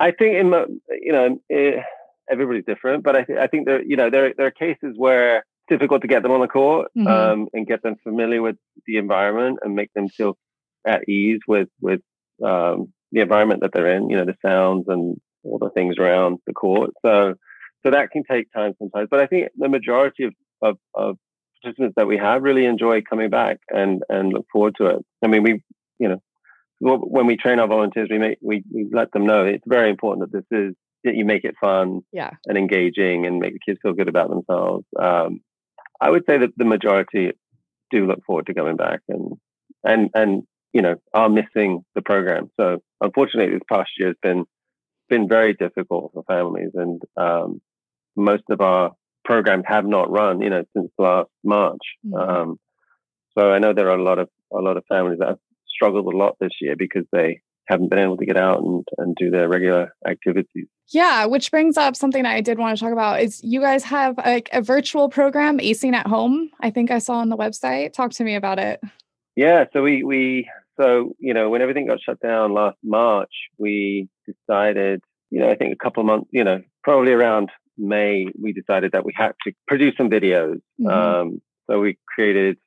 I 0.00 0.10
think 0.10 0.36
in 0.36 0.52
you 1.02 1.12
know 1.12 1.38
it, 1.48 1.78
eh, 1.78 1.82
everybody's 2.30 2.64
different, 2.64 3.04
but 3.04 3.16
I, 3.16 3.22
th- 3.22 3.38
I 3.38 3.46
think 3.46 3.66
there 3.66 3.82
you 3.82 3.96
know 3.96 4.10
there 4.10 4.32
there 4.36 4.46
are 4.46 4.50
cases 4.50 4.94
where 4.96 5.38
it's 5.38 5.44
difficult 5.68 6.02
to 6.02 6.08
get 6.08 6.22
them 6.22 6.32
on 6.32 6.40
the 6.40 6.48
court 6.48 6.90
mm-hmm. 6.96 7.06
um, 7.06 7.48
and 7.52 7.66
get 7.66 7.82
them 7.82 7.96
familiar 8.02 8.42
with 8.42 8.56
the 8.86 8.96
environment 8.96 9.58
and 9.62 9.74
make 9.74 9.92
them 9.94 10.08
feel 10.08 10.36
at 10.86 11.08
ease 11.08 11.40
with 11.46 11.68
with 11.80 12.00
um, 12.44 12.92
the 13.12 13.20
environment 13.20 13.60
that 13.62 13.72
they're 13.72 13.96
in. 13.96 14.10
You 14.10 14.16
know 14.16 14.24
the 14.24 14.36
sounds 14.44 14.86
and 14.88 15.20
all 15.44 15.58
the 15.58 15.70
things 15.70 15.96
around 15.98 16.38
the 16.46 16.54
court. 16.54 16.90
So 17.04 17.34
so 17.84 17.90
that 17.90 18.10
can 18.10 18.24
take 18.24 18.52
time 18.52 18.74
sometimes. 18.78 19.08
But 19.10 19.20
I 19.20 19.26
think 19.26 19.48
the 19.56 19.68
majority 19.68 20.24
of 20.24 20.34
of, 20.62 20.78
of 20.94 21.16
participants 21.62 21.94
that 21.96 22.06
we 22.06 22.16
have 22.16 22.42
really 22.42 22.66
enjoy 22.66 23.02
coming 23.02 23.30
back 23.30 23.58
and 23.68 24.02
and 24.08 24.32
look 24.32 24.46
forward 24.52 24.74
to 24.78 24.86
it. 24.86 25.04
I 25.22 25.28
mean 25.28 25.42
we 25.42 25.62
you 25.98 26.08
know 26.08 26.22
when 26.80 27.26
we 27.26 27.36
train 27.36 27.58
our 27.58 27.68
volunteers, 27.68 28.08
we 28.10 28.18
make 28.18 28.38
we, 28.42 28.62
we 28.72 28.88
let 28.92 29.12
them 29.12 29.26
know 29.26 29.44
it's 29.44 29.64
very 29.66 29.90
important 29.90 30.30
that 30.30 30.36
this 30.38 30.58
is 30.58 30.74
that 31.04 31.14
you 31.14 31.24
make 31.24 31.44
it 31.44 31.54
fun 31.60 32.00
yeah. 32.12 32.30
and 32.46 32.56
engaging 32.56 33.26
and 33.26 33.38
make 33.38 33.52
the 33.52 33.58
kids 33.64 33.78
feel 33.82 33.92
good 33.92 34.08
about 34.08 34.30
themselves. 34.30 34.84
Um, 34.98 35.40
I 36.00 36.10
would 36.10 36.24
say 36.28 36.38
that 36.38 36.50
the 36.56 36.64
majority 36.64 37.32
do 37.90 38.06
look 38.06 38.24
forward 38.26 38.46
to 38.46 38.54
coming 38.54 38.76
back 38.76 39.00
and 39.08 39.32
and 39.84 40.10
and 40.14 40.42
you 40.72 40.82
know 40.82 40.96
are 41.12 41.28
missing 41.28 41.84
the 41.94 42.02
program. 42.02 42.50
So 42.58 42.78
unfortunately, 43.00 43.54
this 43.54 43.62
past 43.70 43.90
year 43.98 44.08
has 44.08 44.16
been 44.22 44.44
been 45.08 45.28
very 45.28 45.54
difficult 45.54 46.12
for 46.12 46.24
families, 46.24 46.70
and 46.74 47.00
um, 47.16 47.60
most 48.16 48.44
of 48.50 48.60
our 48.60 48.92
programs 49.24 49.64
have 49.66 49.86
not 49.86 50.10
run, 50.10 50.40
you 50.40 50.50
know, 50.50 50.64
since 50.76 50.90
last 50.98 51.30
March. 51.42 51.80
Mm-hmm. 52.06 52.30
Um, 52.30 52.58
so 53.36 53.50
I 53.50 53.58
know 53.58 53.72
there 53.72 53.90
are 53.90 53.98
a 53.98 54.02
lot 54.02 54.18
of 54.18 54.28
a 54.52 54.58
lot 54.58 54.76
of 54.76 54.84
families 54.88 55.18
that 55.18 55.28
have 55.28 55.38
struggled 55.74 56.12
a 56.12 56.16
lot 56.16 56.36
this 56.40 56.52
year 56.60 56.76
because 56.76 57.04
they 57.12 57.40
haven't 57.66 57.88
been 57.88 57.98
able 57.98 58.16
to 58.16 58.26
get 58.26 58.36
out 58.36 58.62
and, 58.62 58.84
and 58.98 59.16
do 59.16 59.30
their 59.30 59.48
regular 59.48 59.94
activities. 60.06 60.66
Yeah, 60.88 61.24
which 61.24 61.50
brings 61.50 61.76
up 61.76 61.96
something 61.96 62.26
I 62.26 62.40
did 62.40 62.58
want 62.58 62.76
to 62.76 62.84
talk 62.84 62.92
about 62.92 63.22
is 63.22 63.42
you 63.42 63.60
guys 63.60 63.84
have 63.84 64.16
like 64.18 64.50
a 64.52 64.60
virtual 64.60 65.08
program, 65.08 65.58
Acing 65.58 65.94
at 65.94 66.06
Home. 66.06 66.50
I 66.60 66.70
think 66.70 66.90
I 66.90 66.98
saw 66.98 67.14
on 67.14 67.30
the 67.30 67.36
website. 67.36 67.92
Talk 67.92 68.12
to 68.12 68.24
me 68.24 68.34
about 68.34 68.58
it. 68.58 68.80
Yeah, 69.34 69.64
so 69.72 69.82
we 69.82 70.04
we 70.04 70.48
so 70.80 71.14
you 71.18 71.34
know 71.34 71.48
when 71.48 71.62
everything 71.62 71.86
got 71.86 72.00
shut 72.00 72.20
down 72.20 72.52
last 72.52 72.76
March, 72.84 73.32
we 73.58 74.08
decided 74.26 75.02
you 75.30 75.40
know 75.40 75.48
I 75.48 75.56
think 75.56 75.72
a 75.72 75.82
couple 75.82 76.02
of 76.02 76.06
months 76.06 76.28
you 76.32 76.44
know 76.44 76.62
probably 76.82 77.12
around 77.12 77.50
May, 77.76 78.26
we 78.40 78.52
decided 78.52 78.92
that 78.92 79.04
we 79.04 79.12
had 79.16 79.32
to 79.44 79.52
produce 79.66 79.96
some 79.96 80.10
videos. 80.10 80.60
Mm-hmm. 80.80 80.86
Um, 80.86 81.42
so 81.68 81.80
we 81.80 81.98
created 82.06 82.58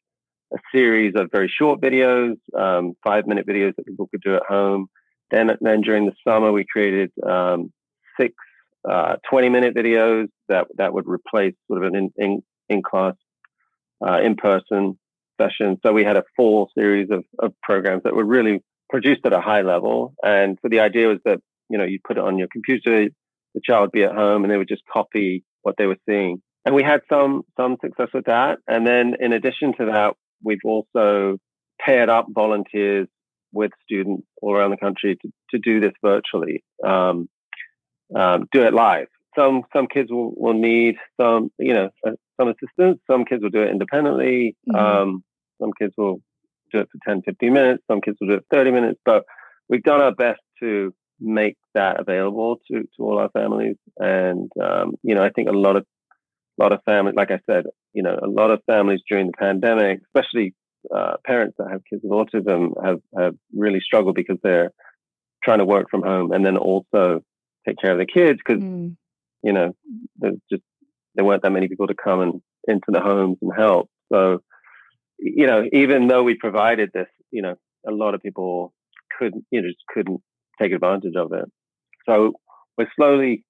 a 0.54 0.58
series 0.74 1.14
of 1.16 1.30
very 1.32 1.52
short 1.54 1.82
videos, 1.82 2.36
um, 2.58 2.94
five 3.04 3.28
minute 3.28 3.46
videos 3.48 3.76
that 3.76 3.86
people 3.86 4.08
could 4.08 4.22
do 4.22 4.36
at 4.36 4.44
home. 4.48 4.88
Then, 5.32 5.52
then 5.60 5.82
during 5.82 6.06
the 6.06 6.14
summer, 6.26 6.52
we 6.52 6.66
created 6.72 7.12
um, 7.28 7.72
six 8.20 8.34
uh, 8.90 9.18
20 9.30 9.50
minute 9.50 9.76
videos 9.76 10.28
that, 10.48 10.68
that 10.78 10.94
would 10.94 11.08
replace 11.08 11.54
sort 11.68 11.84
of 11.84 11.94
an 11.94 11.96
in, 11.96 12.12
in, 12.18 12.44
in 12.70 12.82
class, 12.82 13.16
uh, 14.06 14.22
in 14.22 14.36
person 14.36 14.98
session. 15.40 15.78
So 15.86 15.94
we 15.94 16.04
had 16.04 16.18
a 16.18 16.24
full 16.36 16.70
series 16.78 17.10
of, 17.12 17.24
of 17.40 17.54
programs 17.62 18.04
that 18.04 18.16
were 18.16 18.26
really 18.26 18.62
produced 18.90 19.26
at 19.26 19.34
a 19.34 19.42
high 19.42 19.62
level. 19.62 20.14
And 20.24 20.58
so 20.62 20.70
the 20.70 20.80
idea 20.80 21.08
was 21.08 21.20
that, 21.26 21.40
you 21.70 21.78
know, 21.78 21.84
you 21.84 22.00
put 22.06 22.18
it 22.18 22.24
on 22.24 22.38
your 22.38 22.48
computer, 22.52 23.10
the 23.54 23.62
child 23.64 23.82
would 23.82 23.92
be 23.92 24.04
at 24.04 24.16
home 24.16 24.44
and 24.44 24.52
they 24.52 24.58
would 24.58 24.70
just 24.70 24.84
copy 24.92 25.44
what 25.64 25.76
they 25.78 25.86
were 25.86 25.98
seeing. 26.08 26.42
And 26.66 26.76
we 26.76 26.84
had 26.84 27.02
some, 27.12 27.44
some 27.60 27.78
success 27.82 28.10
with 28.14 28.26
that. 28.26 28.60
And 28.68 28.86
then 28.86 29.16
in 29.20 29.34
addition 29.34 29.74
to 29.80 29.86
that, 29.86 30.14
we've 30.44 30.66
also 30.66 31.38
paired 31.80 32.10
up 32.10 32.28
volunteers 32.30 33.08
with 33.52 33.72
students 33.84 34.28
all 34.42 34.56
around 34.56 34.72
the 34.72 34.78
country 34.78 35.18
to, 35.22 35.32
to 35.52 35.60
do 35.60 35.80
this 35.80 35.94
virtually, 36.04 36.64
um, 36.86 37.30
um, 38.16 38.48
do 38.52 38.64
it 38.64 38.74
live. 38.74 39.08
Some, 39.38 39.64
some 39.74 39.88
kids 39.88 40.12
will, 40.12 40.34
will 40.36 40.54
need 40.54 40.96
some, 41.20 41.52
you 41.60 41.74
know, 41.74 41.90
uh, 42.06 42.12
some 42.40 42.50
assistance. 42.50 43.00
Some 43.10 43.26
kids 43.26 43.44
will 43.44 43.50
do 43.50 43.62
it 43.62 43.70
independently. 43.70 44.56
Mm-hmm. 44.70 44.76
Um, 44.76 45.24
some 45.62 45.72
kids 45.80 45.94
will 45.98 46.22
do 46.72 46.80
it 46.80 46.90
for 46.92 47.00
10, 47.08 47.22
15 47.24 47.54
minutes. 47.54 47.84
Some 47.90 48.02
kids 48.02 48.18
will 48.20 48.30
do 48.30 48.34
it 48.36 48.46
30 48.52 48.72
minutes, 48.72 49.00
but 49.06 49.24
we've 49.70 49.84
done 49.84 50.02
our 50.02 50.14
best 50.14 50.42
to 50.60 50.94
make 51.20 51.58
that 51.74 52.00
available 52.00 52.60
to, 52.70 52.82
to 52.82 53.04
all 53.04 53.20
our 53.20 53.30
families. 53.30 53.76
And, 53.98 54.52
um, 54.62 54.94
you 55.04 55.16
know, 55.16 55.24
I 55.24 55.30
think 55.30 55.50
a 55.50 55.54
lot 55.54 55.76
of, 55.76 55.86
a 56.60 56.64
lot 56.64 56.72
of 56.72 56.84
families, 56.86 57.16
like 57.16 57.32
I 57.32 57.40
said, 57.50 57.66
you 57.94 58.04
know, 58.04 58.18
a 58.22 58.28
lot 58.28 58.52
of 58.52 58.62
families 58.66 59.02
during 59.10 59.28
the 59.28 59.34
pandemic, 59.38 60.02
especially 60.06 60.54
uh, 60.96 61.18
parents 61.26 61.56
that 61.58 61.70
have 61.70 61.82
kids 61.90 62.02
with 62.04 62.12
autism 62.12 62.74
have, 62.84 63.00
have 63.18 63.36
really 63.56 63.80
struggled 63.80 64.16
because 64.16 64.38
they're 64.42 64.72
trying 65.44 65.60
to 65.60 65.66
work 65.66 65.88
from 65.90 66.02
home 66.02 66.32
and 66.32 66.46
then 66.46 66.58
also 66.58 67.22
take 67.68 67.78
care 67.78 67.92
of 67.92 68.00
the 68.00 68.06
kids 68.06 68.40
because, 68.46 68.62
mm. 68.64 68.96
you 69.44 69.54
know, 69.54 69.76
there's 70.18 70.40
just, 70.52 70.64
there 71.16 71.26
weren't 71.26 71.44
that 71.44 71.52
many 71.52 71.68
people 71.68 71.88
to 71.88 71.96
come 71.96 72.22
and 72.22 72.42
into 72.68 72.88
the 72.90 73.02
homes 73.02 73.38
and 73.42 73.52
help. 73.56 73.90
So, 74.12 74.40
you 75.20 75.48
know, 75.48 75.64
even 75.72 76.08
though 76.08 76.24
we 76.24 76.36
provided 76.36 76.92
this, 76.94 77.08
you 77.32 77.42
know, 77.42 77.56
a 77.88 77.92
lot 77.92 78.14
of 78.14 78.22
people 78.22 78.74
couldn't, 79.18 79.46
you 79.52 79.62
know, 79.62 79.68
just 79.68 79.84
couldn't 79.88 80.22
take 80.62 80.72
advantage 80.72 81.16
of 81.16 81.34
it. 81.34 81.46
So 82.08 82.34
we're 82.78 82.90
slowly, 82.96 83.44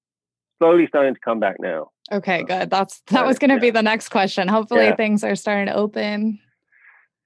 slowly 0.60 0.88
starting 0.88 1.14
to 1.14 1.20
come 1.24 1.40
back 1.40 1.56
now. 1.60 1.90
Okay, 2.12 2.44
good. 2.44 2.70
That's 2.70 3.02
that 3.08 3.26
was 3.26 3.38
going 3.38 3.50
to 3.50 3.56
yeah. 3.56 3.62
be 3.62 3.70
the 3.70 3.84
next 3.84 4.10
question. 4.10 4.48
Hopefully, 4.48 4.86
yeah. 4.86 4.96
things 4.96 5.24
are 5.24 5.36
starting 5.36 5.68
to 5.68 5.76
open. 5.76 6.40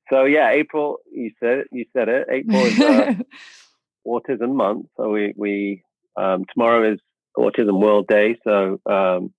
So 0.09 0.25
yeah, 0.25 0.51
April. 0.51 0.97
You 1.11 1.31
said 1.39 1.59
it. 1.59 1.67
You 1.71 1.85
said 1.95 2.09
it. 2.09 2.27
April 2.29 2.65
is 2.65 2.79
uh, 2.79 3.13
Autism 4.07 4.55
Month. 4.55 4.87
So 4.97 5.09
we 5.09 5.33
we 5.37 5.83
um, 6.17 6.45
tomorrow 6.51 6.91
is 6.93 6.99
Autism 7.37 7.79
World 7.79 8.07
Day. 8.07 8.37
So 8.43 8.79
um, 8.89 9.33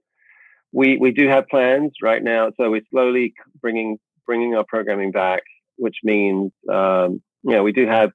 we 0.73 0.97
we 0.97 1.11
do 1.11 1.29
have 1.29 1.49
plans 1.49 1.93
right 2.03 2.23
now. 2.23 2.51
So 2.57 2.71
we're 2.71 2.83
slowly 2.91 3.35
bringing 3.61 3.99
bringing 4.27 4.55
our 4.55 4.65
programming 4.67 5.11
back, 5.11 5.43
which 5.77 5.97
means 6.05 6.53
um, 6.71 7.21
you 7.43 7.53
know 7.53 7.63
we 7.63 7.73
do 7.73 7.87
have 7.87 8.13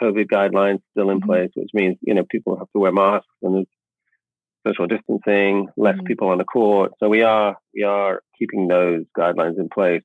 COVID 0.00 0.26
guidelines 0.26 0.80
still 0.92 1.10
in 1.10 1.18
mm-hmm. 1.18 1.28
place, 1.28 1.50
which 1.54 1.70
means 1.74 1.96
you 2.00 2.14
know 2.14 2.24
people 2.30 2.56
have 2.56 2.70
to 2.72 2.78
wear 2.78 2.92
masks 2.92 3.26
and 3.42 3.66
social 4.68 4.86
distancing, 4.86 5.68
less 5.76 5.96
mm-hmm. 5.96 6.06
people 6.06 6.28
on 6.28 6.38
the 6.38 6.44
court. 6.44 6.92
So 7.00 7.08
we 7.08 7.22
are 7.22 7.56
we 7.74 7.82
are 7.82 8.22
keeping 8.38 8.68
those 8.68 9.04
guidelines 9.16 9.58
in 9.58 9.68
place. 9.68 10.02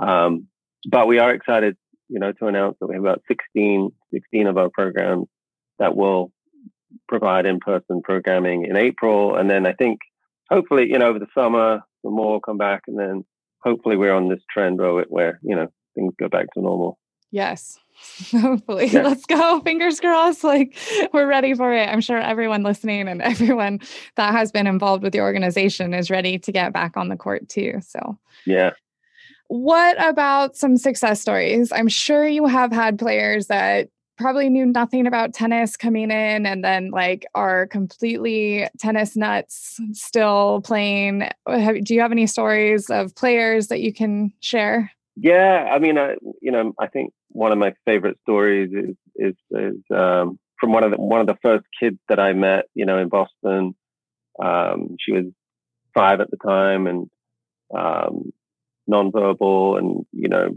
Um, 0.00 0.46
but 0.88 1.06
we 1.06 1.18
are 1.18 1.34
excited, 1.34 1.76
you 2.08 2.20
know, 2.20 2.32
to 2.32 2.46
announce 2.46 2.76
that 2.80 2.86
we 2.86 2.94
have 2.94 3.04
about 3.04 3.22
16, 3.28 3.90
16 4.12 4.46
of 4.46 4.56
our 4.56 4.70
programs 4.70 5.26
that 5.78 5.96
will 5.96 6.32
provide 7.08 7.46
in-person 7.46 8.02
programming 8.02 8.64
in 8.64 8.76
April, 8.76 9.36
and 9.36 9.50
then 9.50 9.66
I 9.66 9.72
think 9.72 10.00
hopefully, 10.50 10.88
you 10.88 10.98
know, 10.98 11.06
over 11.06 11.18
the 11.18 11.26
summer, 11.34 11.80
the 12.02 12.10
more 12.10 12.32
will 12.32 12.40
come 12.40 12.58
back, 12.58 12.82
and 12.86 12.98
then 12.98 13.24
hopefully 13.62 13.96
we're 13.96 14.14
on 14.14 14.28
this 14.28 14.40
trend 14.50 14.78
where, 14.78 15.04
where 15.08 15.40
you 15.42 15.54
know 15.54 15.68
things 15.94 16.14
go 16.18 16.28
back 16.28 16.46
to 16.54 16.60
normal. 16.60 16.98
Yes. 17.30 17.78
Hopefully, 18.32 18.86
yeah. 18.86 19.02
let's 19.02 19.26
go. 19.26 19.60
Fingers 19.60 20.00
crossed. 20.00 20.44
Like, 20.44 20.76
we're 21.12 21.26
ready 21.26 21.54
for 21.54 21.72
it. 21.72 21.88
I'm 21.88 22.00
sure 22.00 22.18
everyone 22.18 22.62
listening 22.62 23.08
and 23.08 23.22
everyone 23.22 23.80
that 24.16 24.32
has 24.32 24.52
been 24.52 24.66
involved 24.66 25.02
with 25.02 25.12
the 25.12 25.20
organization 25.20 25.94
is 25.94 26.10
ready 26.10 26.38
to 26.38 26.52
get 26.52 26.72
back 26.72 26.96
on 26.96 27.08
the 27.08 27.16
court 27.16 27.48
too. 27.48 27.80
So, 27.86 28.18
yeah. 28.46 28.70
What 29.48 29.96
about 29.98 30.56
some 30.56 30.76
success 30.76 31.20
stories? 31.20 31.72
I'm 31.72 31.88
sure 31.88 32.26
you 32.26 32.46
have 32.46 32.70
had 32.70 32.98
players 32.98 33.48
that 33.48 33.88
probably 34.16 34.48
knew 34.48 34.66
nothing 34.66 35.06
about 35.06 35.34
tennis 35.34 35.76
coming 35.76 36.10
in 36.10 36.46
and 36.46 36.62
then 36.62 36.90
like 36.90 37.26
are 37.34 37.66
completely 37.66 38.68
tennis 38.78 39.16
nuts 39.16 39.80
still 39.92 40.60
playing. 40.62 41.28
Have, 41.48 41.82
do 41.82 41.94
you 41.94 42.00
have 42.00 42.12
any 42.12 42.26
stories 42.26 42.90
of 42.90 43.14
players 43.14 43.68
that 43.68 43.80
you 43.80 43.92
can 43.92 44.32
share? 44.40 44.92
Yeah, 45.16 45.68
I 45.72 45.78
mean, 45.78 45.98
I, 45.98 46.16
you 46.40 46.52
know, 46.52 46.74
I 46.78 46.86
think 46.86 47.12
one 47.40 47.52
of 47.52 47.58
my 47.58 47.72
favorite 47.86 48.18
stories 48.20 48.70
is 48.70 48.96
is, 49.16 49.34
is 49.50 49.80
um, 49.96 50.38
from 50.60 50.72
one 50.72 50.84
of 50.84 50.90
the 50.90 50.98
one 50.98 51.22
of 51.22 51.26
the 51.26 51.38
first 51.42 51.64
kids 51.80 51.96
that 52.10 52.20
I 52.20 52.34
met. 52.34 52.66
You 52.74 52.84
know, 52.84 52.98
in 52.98 53.08
Boston, 53.08 53.74
um, 54.44 54.96
she 55.00 55.12
was 55.12 55.24
five 55.94 56.20
at 56.20 56.30
the 56.30 56.36
time 56.36 56.86
and 56.86 57.08
um, 57.74 58.32
nonverbal, 58.88 59.78
and 59.78 60.04
you 60.12 60.28
know, 60.28 60.50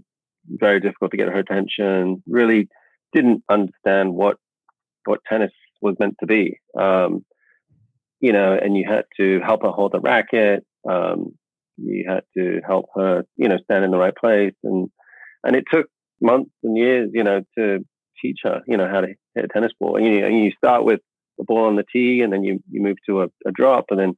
very 0.46 0.82
difficult 0.82 1.12
to 1.12 1.18
get 1.18 1.30
her 1.30 1.40
attention. 1.40 2.22
Really 2.28 2.68
didn't 3.14 3.44
understand 3.50 4.14
what 4.14 4.36
what 5.06 5.22
tennis 5.26 5.54
was 5.82 5.96
meant 6.02 6.18
to 6.20 6.26
be. 6.26 6.60
Um, 6.78 7.24
you 8.20 8.34
know, 8.34 8.60
and 8.62 8.76
you 8.76 8.84
had 8.86 9.06
to 9.22 9.40
help 9.40 9.64
her 9.64 9.72
hold 9.72 9.94
the 9.94 10.02
racket. 10.02 10.66
Um, 10.90 11.38
you 11.78 12.04
had 12.10 12.24
to 12.38 12.60
help 12.68 12.88
her, 12.96 13.24
you 13.38 13.48
know, 13.48 13.58
stand 13.64 13.86
in 13.86 13.92
the 13.92 13.98
right 13.98 14.16
place, 14.16 14.56
and 14.66 14.90
and 15.46 15.56
it 15.56 15.64
took 15.72 15.88
months 16.24 16.52
and 16.64 16.78
years, 16.78 17.12
you 17.14 17.24
know, 17.24 17.42
to 17.58 17.86
teach 18.22 18.40
her, 18.44 18.62
you 18.68 18.78
know, 18.78 18.88
how 18.90 19.02
to 19.02 19.08
hit 19.36 19.46
a 19.46 19.48
tennis 19.48 19.74
ball. 19.80 19.98
And 19.98 20.06
you, 20.06 20.26
and 20.26 20.40
you 20.40 20.52
start 20.58 20.86
with 20.86 21.02
the 21.38 21.44
ball 21.44 21.66
on 21.66 21.76
the 21.76 21.86
tee, 21.92 22.22
and 22.22 22.32
then 22.32 22.44
you 22.44 22.64
you 22.70 22.82
move 22.82 22.98
to 23.08 23.22
a, 23.22 23.28
a 23.46 23.52
drop, 23.52 23.86
and 23.90 24.00
then 24.00 24.14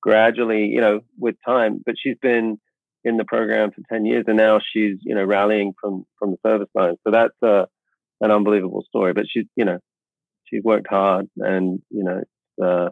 gradually, 0.00 0.66
you 0.66 0.80
know, 0.80 1.00
with 1.18 1.36
time. 1.44 1.80
But 1.84 1.96
she's 1.98 2.16
been 2.20 2.58
in 3.04 3.16
the 3.16 3.24
program 3.24 3.70
for 3.70 3.82
ten 3.92 4.04
years, 4.06 4.24
and 4.28 4.36
now 4.36 4.60
she's 4.60 4.96
you 5.00 5.14
know 5.14 5.24
rallying 5.24 5.74
from 5.80 6.04
from 6.18 6.32
the 6.32 6.38
service 6.46 6.68
line. 6.74 6.96
So 7.04 7.10
that's 7.10 7.34
uh, 7.42 7.66
an 8.20 8.30
unbelievable 8.30 8.84
story. 8.88 9.12
But 9.12 9.26
she's 9.28 9.46
you 9.56 9.64
know 9.64 9.78
she's 10.46 10.62
worked 10.62 10.88
hard, 10.88 11.26
and 11.36 11.80
you 11.90 12.04
know, 12.04 12.22
uh, 12.64 12.90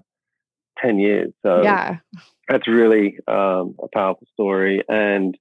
ten 0.79 0.98
years. 0.98 1.33
So 1.44 1.62
yeah, 1.62 1.98
that's 2.48 2.68
really 2.68 3.18
um, 3.29 3.76
a 3.83 3.88
powerful 3.92 4.26
story. 4.33 4.83
And 4.88 5.37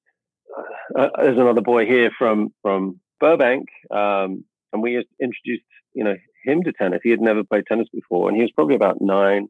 uh, 0.97 1.01
uh 1.01 1.09
there's 1.23 1.37
another 1.37 1.61
boy 1.61 1.85
here 1.85 2.11
from 2.17 2.49
from 2.61 2.99
Burbank, 3.25 3.69
um, 3.89 4.45
and 4.71 4.83
we 4.83 5.03
introduced 5.19 5.65
you 5.95 6.03
know 6.03 6.15
him 6.43 6.63
to 6.63 6.71
tennis. 6.71 6.99
He 7.03 7.09
had 7.09 7.21
never 7.21 7.43
played 7.43 7.63
tennis 7.67 7.87
before, 7.91 8.29
and 8.29 8.37
he 8.37 8.43
was 8.43 8.51
probably 8.51 8.75
about 8.75 8.97
nine, 9.01 9.47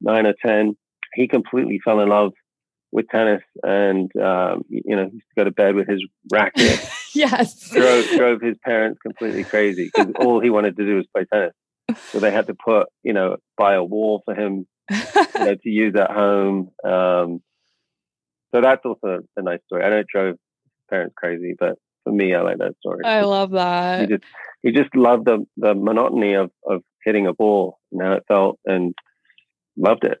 nine 0.00 0.26
or 0.26 0.34
ten. 0.44 0.76
He 1.14 1.28
completely 1.28 1.78
fell 1.84 2.00
in 2.00 2.08
love 2.08 2.32
with 2.90 3.06
tennis, 3.08 3.42
and 3.62 4.10
um, 4.16 4.64
you 4.68 4.96
know, 4.96 5.06
he 5.06 5.14
used 5.14 5.26
to 5.36 5.40
go 5.40 5.44
to 5.44 5.52
bed 5.52 5.76
with 5.76 5.86
his 5.86 6.04
racket. 6.32 6.84
yes, 7.14 7.70
drove 7.70 8.06
drove 8.16 8.40
his 8.40 8.56
parents 8.64 8.98
completely 9.00 9.44
crazy 9.44 9.88
because 9.94 10.12
all 10.18 10.40
he 10.40 10.50
wanted 10.50 10.76
to 10.76 10.84
do 10.84 10.96
was 10.96 11.06
play 11.14 11.24
tennis. 11.32 11.54
So 12.10 12.18
they 12.18 12.32
had 12.32 12.48
to 12.48 12.54
put 12.54 12.88
you 13.04 13.12
know 13.12 13.36
buy 13.56 13.74
a 13.74 13.84
wall 13.84 14.22
for 14.24 14.34
him 14.34 14.66
you 14.90 14.96
know, 15.36 15.54
to 15.54 15.68
use 15.68 15.94
at 15.94 16.10
home. 16.10 16.70
Um, 16.82 17.40
so 18.52 18.60
that's 18.60 18.84
also 18.84 19.20
a 19.36 19.42
nice 19.42 19.60
story. 19.66 19.84
I 19.84 19.90
know 19.90 20.00
it 20.00 20.06
drove 20.12 20.36
parents 20.90 21.14
crazy, 21.16 21.54
but 21.56 21.78
for 22.04 22.12
me, 22.12 22.34
I 22.34 22.42
like 22.42 22.58
that 22.58 22.74
story. 22.80 23.04
I 23.04 23.22
love 23.22 23.52
that. 23.52 24.00
He 24.00 24.06
just 24.06 24.24
he 24.62 24.72
just 24.72 24.94
loved 24.96 25.26
the 25.26 25.44
the 25.56 25.74
monotony 25.74 26.34
of 26.34 26.50
of 26.66 26.82
hitting 27.04 27.26
a 27.26 27.32
ball 27.32 27.78
and 27.90 28.02
how 28.02 28.12
it 28.12 28.24
felt, 28.28 28.58
and 28.64 28.94
loved 29.76 30.04
it. 30.04 30.18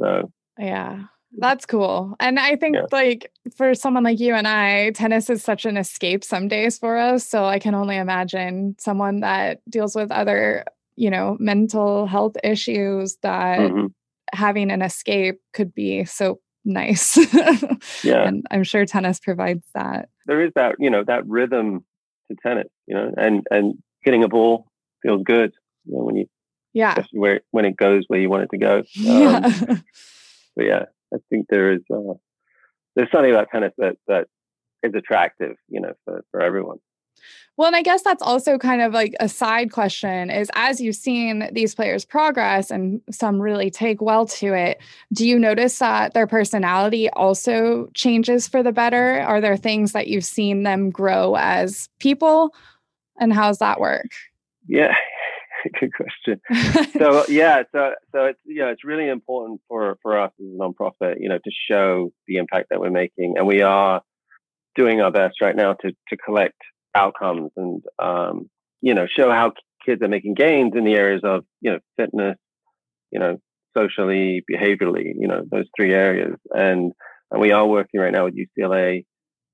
So 0.00 0.30
yeah. 0.58 1.04
That's 1.36 1.66
cool. 1.66 2.14
And 2.20 2.38
I 2.38 2.54
think 2.54 2.76
yeah. 2.76 2.86
like 2.92 3.32
for 3.56 3.74
someone 3.74 4.04
like 4.04 4.20
you 4.20 4.34
and 4.34 4.46
I, 4.46 4.90
tennis 4.92 5.28
is 5.28 5.42
such 5.42 5.66
an 5.66 5.76
escape 5.76 6.22
some 6.22 6.46
days 6.46 6.78
for 6.78 6.96
us. 6.96 7.26
So 7.26 7.44
I 7.44 7.58
can 7.58 7.74
only 7.74 7.96
imagine 7.96 8.76
someone 8.78 9.20
that 9.20 9.60
deals 9.68 9.96
with 9.96 10.12
other, 10.12 10.64
you 10.94 11.10
know, 11.10 11.36
mental 11.40 12.06
health 12.06 12.36
issues 12.44 13.16
that 13.22 13.58
mm-hmm. 13.58 13.86
having 14.32 14.70
an 14.70 14.80
escape 14.80 15.40
could 15.52 15.74
be 15.74 16.04
so 16.04 16.38
nice. 16.64 17.16
yeah. 18.04 18.26
And 18.26 18.46
I'm 18.50 18.64
sure 18.64 18.84
tennis 18.86 19.20
provides 19.20 19.64
that. 19.74 20.08
There 20.26 20.44
is 20.44 20.52
that, 20.54 20.76
you 20.78 20.90
know, 20.90 21.04
that 21.04 21.26
rhythm 21.26 21.84
to 22.30 22.36
tennis, 22.42 22.68
you 22.86 22.94
know, 22.94 23.12
and 23.16 23.46
and 23.50 23.74
hitting 24.02 24.24
a 24.24 24.28
ball 24.28 24.66
feels 25.02 25.22
good, 25.22 25.52
you 25.84 25.96
know, 25.96 26.04
when 26.04 26.16
you 26.16 26.26
yeah, 26.72 27.04
where 27.12 27.40
when 27.50 27.64
it 27.64 27.76
goes 27.76 28.04
where 28.08 28.20
you 28.20 28.28
want 28.28 28.44
it 28.44 28.50
to 28.50 28.58
go. 28.58 28.82
Um, 28.98 29.22
yeah. 29.22 29.76
but 30.56 30.64
yeah, 30.64 30.82
I 31.12 31.18
think 31.30 31.46
there 31.48 31.72
is 31.72 31.80
uh, 31.92 32.14
there's 32.96 33.10
something 33.10 33.30
about 33.30 33.48
tennis 33.50 33.72
that 33.78 33.96
that 34.08 34.26
is 34.82 34.92
attractive, 34.94 35.56
you 35.68 35.80
know, 35.80 35.92
for 36.04 36.24
for 36.30 36.40
everyone. 36.40 36.78
Well, 37.56 37.68
and 37.68 37.76
I 37.76 37.82
guess 37.82 38.02
that's 38.02 38.22
also 38.22 38.58
kind 38.58 38.82
of 38.82 38.92
like 38.92 39.14
a 39.20 39.28
side 39.28 39.70
question 39.70 40.28
is 40.28 40.50
as 40.54 40.80
you've 40.80 40.96
seen 40.96 41.48
these 41.52 41.74
players 41.74 42.04
progress 42.04 42.70
and 42.70 43.00
some 43.10 43.40
really 43.40 43.70
take 43.70 44.02
well 44.02 44.26
to 44.26 44.54
it, 44.54 44.80
do 45.12 45.26
you 45.26 45.38
notice 45.38 45.78
that 45.78 46.14
their 46.14 46.26
personality 46.26 47.08
also 47.10 47.88
changes 47.94 48.48
for 48.48 48.62
the 48.64 48.72
better? 48.72 49.20
Are 49.20 49.40
there 49.40 49.56
things 49.56 49.92
that 49.92 50.08
you've 50.08 50.24
seen 50.24 50.64
them 50.64 50.90
grow 50.90 51.36
as 51.36 51.88
people? 52.00 52.52
And 53.20 53.32
how's 53.32 53.58
that 53.58 53.78
work? 53.78 54.10
Yeah, 54.66 54.94
good 55.80 55.92
question. 55.94 56.40
so 56.98 57.24
yeah, 57.28 57.62
so 57.70 57.92
so 58.12 58.24
it's 58.24 58.40
you 58.44 58.60
know 58.60 58.68
it's 58.68 58.84
really 58.84 59.08
important 59.08 59.60
for 59.68 59.96
for 60.02 60.18
us 60.18 60.32
as 60.40 60.46
a 60.46 60.58
nonprofit, 60.58 61.20
you 61.20 61.28
know, 61.28 61.38
to 61.38 61.50
show 61.70 62.12
the 62.26 62.36
impact 62.36 62.68
that 62.70 62.80
we're 62.80 62.90
making, 62.90 63.34
and 63.36 63.46
we 63.46 63.62
are 63.62 64.02
doing 64.74 65.00
our 65.00 65.12
best 65.12 65.40
right 65.40 65.54
now 65.54 65.74
to 65.74 65.92
to 66.08 66.16
collect 66.16 66.58
outcomes 66.94 67.50
and 67.56 67.82
um, 67.98 68.48
you 68.80 68.94
know 68.94 69.06
show 69.06 69.30
how 69.30 69.52
kids 69.84 70.02
are 70.02 70.08
making 70.08 70.34
gains 70.34 70.72
in 70.74 70.84
the 70.84 70.94
areas 70.94 71.22
of 71.24 71.44
you 71.60 71.72
know 71.72 71.78
fitness 71.96 72.36
you 73.10 73.18
know 73.18 73.38
socially 73.76 74.42
behaviorally 74.50 75.12
you 75.18 75.28
know 75.28 75.42
those 75.50 75.66
three 75.76 75.92
areas. 75.92 76.36
And 76.50 76.92
and 77.30 77.40
we 77.40 77.52
are 77.52 77.66
working 77.66 78.00
right 78.00 78.12
now 78.12 78.24
with 78.24 78.36
ucla 78.36 79.04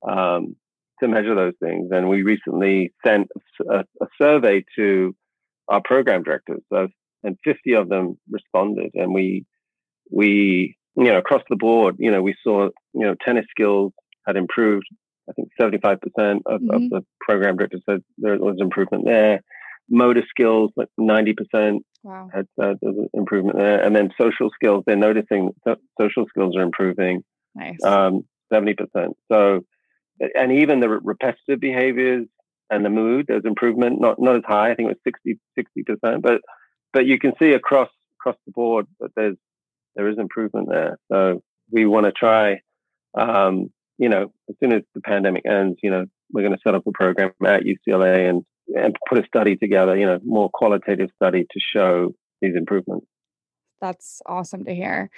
um, 0.07 0.57
to 1.01 1.09
measure 1.09 1.35
those 1.35 1.55
things. 1.63 1.89
And 1.93 2.09
we 2.09 2.23
recently 2.23 2.93
sent 3.05 3.29
a, 3.69 3.85
a, 4.01 4.07
survey 4.21 4.65
to 4.77 5.15
our 5.69 5.81
program 5.83 6.23
directors 6.23 6.61
so, 6.73 6.89
and 7.23 7.37
50 7.45 7.75
of 7.75 7.89
them 7.89 8.19
responded. 8.31 8.91
And 8.95 9.15
we 9.15 9.47
we 10.11 10.77
you 10.97 11.05
know 11.05 11.19
across 11.19 11.43
the 11.49 11.57
board 11.57 11.97
you 11.99 12.11
know 12.11 12.23
we 12.23 12.35
saw 12.43 12.69
you 12.95 13.07
know 13.07 13.15
tennis 13.25 13.47
skills 13.51 13.93
had 14.27 14.37
improved 14.37 14.87
I 15.31 15.33
think 15.33 15.49
75% 15.61 15.95
of, 16.47 16.61
mm-hmm. 16.61 16.71
of 16.71 16.91
the 16.91 17.05
program 17.21 17.57
directors 17.57 17.83
said 17.89 18.03
there 18.19 18.39
was 18.39 18.57
improvement 18.59 19.05
there. 19.07 19.41
Motor 19.89 20.23
skills, 20.29 20.71
like 20.77 20.89
90% 20.99 21.79
wow. 22.03 22.29
had 22.33 22.47
said 22.59 22.77
there's 22.81 22.97
an 22.97 23.09
improvement 23.15 23.57
there. 23.57 23.83
And 23.83 23.95
then 23.95 24.11
social 24.21 24.51
skills, 24.55 24.85
they're 24.87 24.97
noticing 24.97 25.51
so 25.65 25.77
social 26.01 26.27
skills 26.29 26.57
are 26.57 26.63
improving. 26.63 27.23
Nice. 27.55 27.83
Um, 27.85 28.25
70%. 28.53 28.77
So, 29.31 29.61
and 30.35 30.53
even 30.53 30.81
the 30.81 30.89
repetitive 30.89 31.61
behaviors 31.61 32.27
and 32.69 32.85
the 32.85 32.91
mood, 32.91 33.27
there's 33.29 33.45
improvement, 33.45 34.01
not, 34.01 34.21
not 34.21 34.37
as 34.37 34.43
high. 34.47 34.71
I 34.71 34.75
think 34.75 34.91
it 34.91 34.99
was 35.05 35.15
60, 35.57 35.99
60%, 36.05 36.23
but, 36.23 36.41
but 36.93 37.07
you 37.07 37.19
can 37.19 37.33
see 37.41 37.53
across, 37.53 37.89
across 38.21 38.37
the 38.47 38.53
board 38.53 38.87
that 39.01 39.11
there's, 39.17 39.37
there 39.97 40.09
is 40.09 40.19
improvement 40.19 40.69
there. 40.71 40.99
So 41.11 41.43
we 41.71 41.87
want 41.87 42.07
to 42.07 42.13
try, 42.13 42.61
um, 43.15 43.71
you 44.01 44.09
know, 44.09 44.33
as 44.49 44.57
soon 44.59 44.73
as 44.73 44.83
the 44.95 45.03
pandemic 45.03 45.45
ends, 45.47 45.79
you 45.83 45.91
know, 45.91 46.07
we're 46.33 46.41
going 46.41 46.55
to 46.55 46.61
set 46.65 46.75
up 46.75 46.87
a 46.87 46.93
program 46.93 47.33
at 47.45 47.65
UCLA 47.65 48.31
and, 48.31 48.43
and 48.75 48.97
put 49.07 49.23
a 49.23 49.27
study 49.27 49.57
together, 49.57 49.97
you 49.97 50.07
know, 50.07 50.19
more 50.25 50.49
qualitative 50.53 51.11
study 51.15 51.43
to 51.43 51.61
show 51.61 52.15
these 52.41 52.57
improvements. 52.57 53.07
That's 53.83 54.23
awesome 54.25 54.65
to 54.65 54.75
hear. 54.75 55.11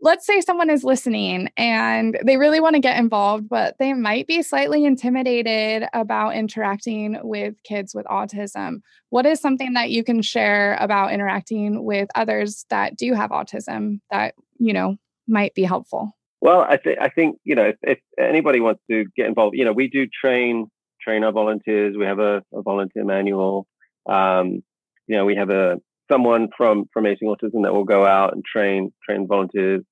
Let's 0.00 0.26
say 0.26 0.40
someone 0.40 0.70
is 0.70 0.82
listening 0.82 1.50
and 1.58 2.18
they 2.24 2.38
really 2.38 2.58
want 2.58 2.74
to 2.74 2.80
get 2.80 2.98
involved, 2.98 3.50
but 3.50 3.76
they 3.78 3.92
might 3.92 4.26
be 4.26 4.42
slightly 4.42 4.86
intimidated 4.86 5.86
about 5.92 6.34
interacting 6.34 7.18
with 7.22 7.54
kids 7.64 7.94
with 7.94 8.06
autism. 8.06 8.80
What 9.10 9.26
is 9.26 9.40
something 9.40 9.74
that 9.74 9.90
you 9.90 10.02
can 10.04 10.22
share 10.22 10.76
about 10.80 11.12
interacting 11.12 11.84
with 11.84 12.08
others 12.14 12.64
that 12.70 12.96
do 12.96 13.12
have 13.12 13.30
autism 13.30 14.00
that, 14.10 14.34
you 14.58 14.72
know, 14.72 14.96
might 15.28 15.54
be 15.54 15.64
helpful? 15.64 16.16
Well, 16.42 16.60
I 16.60 16.76
think 16.76 16.98
I 17.00 17.08
think 17.08 17.38
you 17.44 17.54
know 17.54 17.66
if, 17.66 17.76
if, 17.82 17.98
anybody 18.18 18.58
wants 18.58 18.82
to 18.90 19.04
get 19.16 19.26
involved, 19.26 19.56
you 19.56 19.64
know, 19.64 19.72
we 19.72 19.86
do 19.86 20.08
train 20.08 20.66
train 21.00 21.22
our 21.22 21.30
volunteers. 21.30 21.94
We 21.96 22.04
have 22.04 22.18
a, 22.18 22.42
a 22.52 22.62
volunteer 22.62 23.04
manual. 23.04 23.68
Um, 24.06 24.64
you 25.06 25.16
know, 25.16 25.24
we 25.24 25.36
have 25.36 25.50
a 25.50 25.76
someone 26.10 26.48
from 26.56 26.86
from 26.92 27.04
Acing 27.04 27.28
Autism 27.28 27.62
that 27.62 27.72
will 27.72 27.84
go 27.84 28.04
out 28.04 28.34
and 28.34 28.44
train 28.44 28.92
train 29.08 29.28
volunteers 29.28 29.84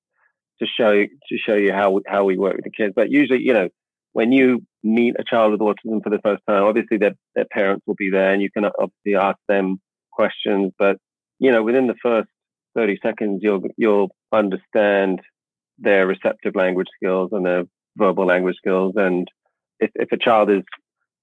to 0.59 0.67
show 0.67 0.91
to 0.91 1.37
show 1.37 1.55
you 1.55 1.71
how 1.71 2.01
how 2.05 2.25
we 2.25 2.37
work 2.37 2.57
with 2.57 2.65
the 2.65 2.71
kids. 2.71 2.91
But 2.93 3.09
usually, 3.09 3.43
you 3.43 3.53
know, 3.53 3.69
when 4.11 4.33
you 4.33 4.65
meet 4.83 5.15
a 5.17 5.23
child 5.23 5.53
with 5.53 5.61
autism 5.61 6.03
for 6.03 6.09
the 6.09 6.19
first 6.21 6.43
time, 6.49 6.63
obviously 6.63 6.97
their 6.97 7.13
their 7.33 7.47
parents 7.49 7.83
will 7.87 7.95
be 7.95 8.09
there, 8.09 8.33
and 8.33 8.41
you 8.41 8.51
can 8.51 8.65
obviously 8.65 9.15
ask 9.15 9.37
them 9.47 9.79
questions. 10.11 10.73
But 10.77 10.97
you 11.39 11.49
know, 11.49 11.63
within 11.63 11.87
the 11.87 11.95
first 12.03 12.27
thirty 12.75 12.99
seconds, 13.01 13.39
you'll 13.41 13.61
you'll 13.77 14.09
understand 14.33 15.21
their 15.79 16.07
receptive 16.07 16.55
language 16.55 16.87
skills 16.95 17.29
and 17.31 17.45
their 17.45 17.63
verbal 17.97 18.25
language 18.25 18.55
skills. 18.57 18.93
And 18.95 19.27
if, 19.79 19.91
if 19.95 20.11
a 20.11 20.17
child 20.17 20.49
is 20.49 20.63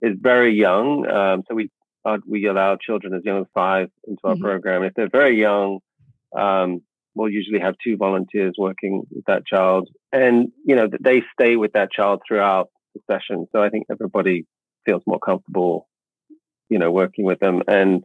is 0.00 0.16
very 0.20 0.54
young, 0.54 1.08
um, 1.10 1.42
so 1.48 1.54
we 1.54 1.70
uh, 2.04 2.18
we 2.26 2.46
allow 2.46 2.76
children 2.76 3.14
as 3.14 3.22
young 3.24 3.40
as 3.40 3.46
five 3.54 3.88
into 4.06 4.20
our 4.24 4.34
mm-hmm. 4.34 4.44
program. 4.44 4.82
If 4.82 4.94
they're 4.94 5.08
very 5.10 5.38
young, 5.38 5.80
um, 6.36 6.82
we'll 7.14 7.30
usually 7.30 7.60
have 7.60 7.74
two 7.82 7.96
volunteers 7.96 8.54
working 8.56 9.02
with 9.10 9.24
that 9.26 9.46
child, 9.46 9.88
and 10.12 10.48
you 10.64 10.76
know 10.76 10.88
they 11.00 11.22
stay 11.32 11.56
with 11.56 11.72
that 11.72 11.90
child 11.92 12.22
throughout 12.26 12.70
the 12.94 13.00
session. 13.10 13.46
So 13.52 13.62
I 13.62 13.70
think 13.70 13.86
everybody 13.90 14.46
feels 14.86 15.02
more 15.06 15.18
comfortable, 15.18 15.88
you 16.68 16.78
know, 16.78 16.90
working 16.90 17.24
with 17.24 17.40
them. 17.40 17.62
And 17.66 18.04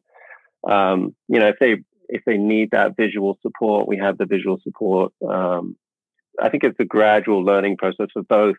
um, 0.68 1.16
you 1.28 1.40
know, 1.40 1.48
if 1.48 1.56
they 1.60 1.76
if 2.10 2.24
they 2.26 2.38
need 2.38 2.72
that 2.72 2.96
visual 2.98 3.38
support, 3.42 3.88
we 3.88 3.98
have 3.98 4.18
the 4.18 4.26
visual 4.26 4.60
support. 4.64 5.14
Um, 5.28 5.76
I 6.42 6.50
think 6.50 6.64
it's 6.64 6.80
a 6.80 6.86
gradual 6.86 7.44
learning 7.44 7.78
process 7.78 8.08
for 8.14 8.24
both 8.24 8.56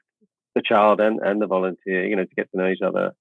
the 0.55 0.63
child 0.63 1.01
and, 1.01 1.21
and 1.21 1.41
the 1.41 1.47
volunteer, 1.47 2.07
you 2.07 2.17
know, 2.17 2.25
to 2.25 2.35
get 2.35 2.51
to 2.51 2.59
know 2.59 2.69
each 2.69 2.83
other. 2.85 3.13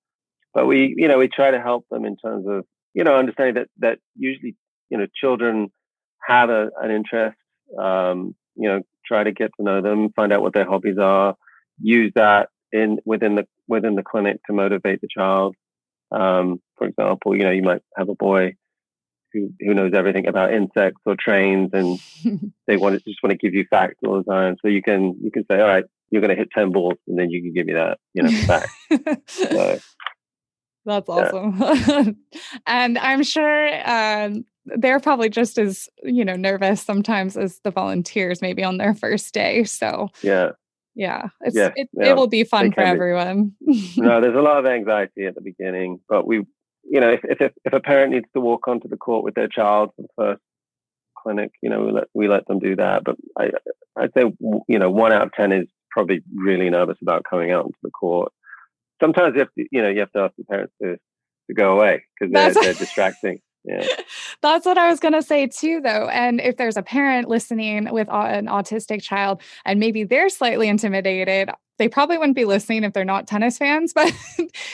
But 0.53 0.67
we, 0.67 0.93
you 0.95 1.07
know, 1.07 1.17
we 1.17 1.27
try 1.27 1.51
to 1.51 1.59
help 1.59 1.85
them 1.89 2.05
in 2.05 2.15
terms 2.17 2.45
of, 2.47 2.65
you 2.93 3.03
know, 3.03 3.15
understanding 3.15 3.55
that, 3.55 3.69
that 3.79 3.99
usually, 4.15 4.55
you 4.89 4.97
know, 4.97 5.07
children 5.15 5.71
have 6.21 6.49
a, 6.49 6.69
an 6.79 6.91
interest, 6.91 7.37
um, 7.79 8.35
you 8.55 8.69
know, 8.69 8.81
try 9.05 9.23
to 9.23 9.31
get 9.31 9.51
to 9.57 9.63
know 9.63 9.81
them, 9.81 10.09
find 10.15 10.31
out 10.31 10.41
what 10.41 10.53
their 10.53 10.67
hobbies 10.67 10.97
are, 10.99 11.35
use 11.81 12.11
that 12.15 12.49
in 12.71 12.99
within 13.05 13.35
the 13.35 13.47
within 13.67 13.95
the 13.95 14.03
clinic 14.03 14.39
to 14.45 14.53
motivate 14.53 15.01
the 15.01 15.07
child. 15.07 15.55
Um, 16.11 16.61
for 16.77 16.87
example, 16.87 17.35
you 17.35 17.43
know, 17.43 17.51
you 17.51 17.63
might 17.63 17.81
have 17.97 18.09
a 18.09 18.15
boy 18.15 18.55
who, 19.33 19.49
who 19.59 19.73
knows 19.73 19.93
everything 19.93 20.27
about 20.27 20.53
insects 20.53 21.01
or 21.05 21.15
trains 21.19 21.71
and 21.73 21.99
they 22.67 22.77
want 22.77 22.95
to 22.95 23.09
just 23.09 23.21
want 23.23 23.31
to 23.31 23.37
give 23.37 23.53
you 23.53 23.65
facts 23.69 23.95
all 24.05 24.17
the 24.17 24.31
time. 24.31 24.55
So 24.61 24.67
you 24.67 24.81
can 24.81 25.15
you 25.21 25.31
can 25.31 25.45
say, 25.49 25.59
all 25.59 25.67
right, 25.67 25.85
you're 26.09 26.21
going 26.21 26.29
to 26.29 26.35
hit 26.35 26.49
ten 26.51 26.71
balls, 26.71 26.97
and 27.07 27.17
then 27.17 27.29
you 27.29 27.41
can 27.41 27.53
give 27.53 27.65
me 27.65 27.73
that, 27.73 27.97
you 28.13 28.23
know, 28.23 28.31
fact. 28.45 28.69
so, 29.27 29.79
That's 30.85 31.09
awesome. 31.09 31.59
Yeah. 31.59 32.03
and 32.67 32.97
I'm 32.97 33.23
sure 33.23 33.89
um, 33.89 34.45
they're 34.65 34.99
probably 34.99 35.29
just 35.29 35.57
as 35.57 35.89
you 36.03 36.23
know 36.23 36.35
nervous 36.35 36.81
sometimes 36.81 37.35
as 37.35 37.59
the 37.63 37.71
volunteers, 37.71 38.41
maybe 38.41 38.63
on 38.63 38.77
their 38.77 38.93
first 38.93 39.33
day. 39.33 39.63
So 39.63 40.09
yeah. 40.21 40.51
Yeah, 40.95 41.29
it's, 41.41 41.55
yeah, 41.55 41.71
it, 41.75 41.89
yeah. 41.93 42.09
it 42.09 42.15
will 42.15 42.27
be 42.27 42.43
fun 42.43 42.71
for 42.71 42.81
everyone. 42.81 43.53
no, 43.97 44.21
there's 44.21 44.37
a 44.37 44.41
lot 44.43 44.57
of 44.57 44.67
anxiety 44.67 45.25
at 45.25 45.33
the 45.33 45.41
beginning, 45.41 45.99
but 46.07 46.27
we 46.27 46.45
you 46.83 46.99
know, 46.99 47.11
if, 47.11 47.21
if, 47.23 47.51
if 47.63 47.73
a 47.73 47.79
parent 47.79 48.11
needs 48.13 48.27
to 48.33 48.41
walk 48.41 48.67
onto 48.67 48.87
the 48.87 48.97
court 48.97 49.23
with 49.23 49.35
their 49.35 49.47
child 49.47 49.91
for 49.95 50.01
the 50.01 50.07
first 50.17 50.41
clinic, 51.17 51.51
you 51.61 51.69
know, 51.69 51.81
we 51.81 51.91
let, 51.91 52.03
we 52.13 52.27
let 52.27 52.45
them 52.47 52.59
do 52.59 52.75
that. 52.75 53.03
But 53.03 53.15
I, 53.37 53.51
I'd 53.97 54.13
say, 54.13 54.23
you 54.67 54.79
know, 54.79 54.91
one 54.91 55.13
out 55.13 55.23
of 55.23 55.33
10 55.33 55.51
is 55.51 55.67
probably 55.91 56.21
really 56.35 56.69
nervous 56.69 56.97
about 57.01 57.23
coming 57.29 57.51
out 57.51 57.65
into 57.65 57.77
the 57.83 57.91
court. 57.91 58.31
Sometimes 59.01 59.33
you 59.35 59.39
have 59.39 59.53
to, 59.57 59.65
you 59.71 59.81
know, 59.81 59.89
you 59.89 59.99
have 59.99 60.11
to 60.11 60.19
ask 60.19 60.33
the 60.37 60.43
parents 60.45 60.73
to, 60.81 60.97
to 61.47 61.53
go 61.53 61.73
away 61.77 62.03
because 62.19 62.33
they're, 62.33 62.53
they're 62.53 62.73
distracting. 62.73 63.39
Yeah. 63.63 63.85
That's 64.41 64.65
what 64.65 64.77
I 64.77 64.89
was 64.89 64.99
going 64.99 65.13
to 65.13 65.21
say 65.21 65.47
too, 65.47 65.81
though. 65.81 66.09
And 66.09 66.41
if 66.41 66.57
there's 66.57 66.77
a 66.77 66.83
parent 66.83 67.29
listening 67.29 67.91
with 67.91 68.07
an 68.09 68.47
autistic 68.47 69.01
child 69.01 69.41
and 69.65 69.79
maybe 69.79 70.03
they're 70.03 70.29
slightly 70.29 70.67
intimidated, 70.67 71.49
they 71.79 71.87
probably 71.87 72.17
wouldn't 72.17 72.35
be 72.35 72.45
listening 72.45 72.83
if 72.83 72.93
they're 72.93 73.05
not 73.05 73.27
tennis 73.27 73.57
fans. 73.57 73.93
But 74.03 74.13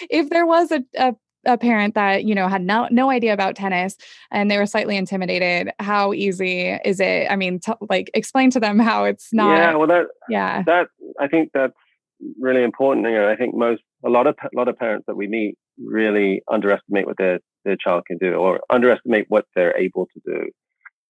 if 0.10 0.30
there 0.30 0.46
was 0.46 0.72
a, 0.72 0.84
a 0.98 1.16
a 1.46 1.58
parent 1.58 1.96
that 1.96 2.26
you 2.26 2.36
know 2.36 2.48
had 2.48 2.62
no 2.62 2.88
no 2.92 3.10
idea 3.10 3.34
about 3.34 3.56
tennis 3.56 3.96
and 4.32 4.50
they 4.50 4.58
were 4.58 4.66
slightly 4.66 4.98
intimidated. 4.98 5.72
How 5.80 6.14
easy 6.14 6.78
is 6.86 7.00
it? 7.00 7.28
I 7.30 7.36
mean 7.36 7.60
t- 7.60 7.74
like 7.90 8.10
explain 8.14 8.52
to 8.52 8.60
them 8.60 8.80
how 8.90 9.06
it's 9.06 9.34
not 9.34 9.58
yeah 9.58 9.76
well 9.76 9.88
that 9.88 10.08
yeah. 10.30 10.64
that 10.64 10.88
i 11.20 11.28
think 11.28 11.52
that's 11.54 11.74
really 12.40 12.64
important 12.64 13.08
you 13.08 13.14
know 13.14 13.30
i 13.30 13.36
think 13.36 13.56
most 13.56 13.82
a 14.06 14.10
lot 14.10 14.28
of 14.28 14.36
a 14.44 14.58
lot 14.58 14.68
of 14.68 14.78
parents 14.78 15.06
that 15.08 15.16
we 15.16 15.28
meet 15.28 15.58
really 15.78 16.42
underestimate 16.52 17.06
what 17.06 17.18
their 17.18 17.40
their 17.66 17.78
child 17.78 18.04
can 18.06 18.18
do 18.18 18.34
or 18.34 18.60
underestimate 18.70 19.26
what 19.30 19.46
they're 19.56 19.78
able 19.78 20.08
to 20.14 20.22
do. 20.26 20.50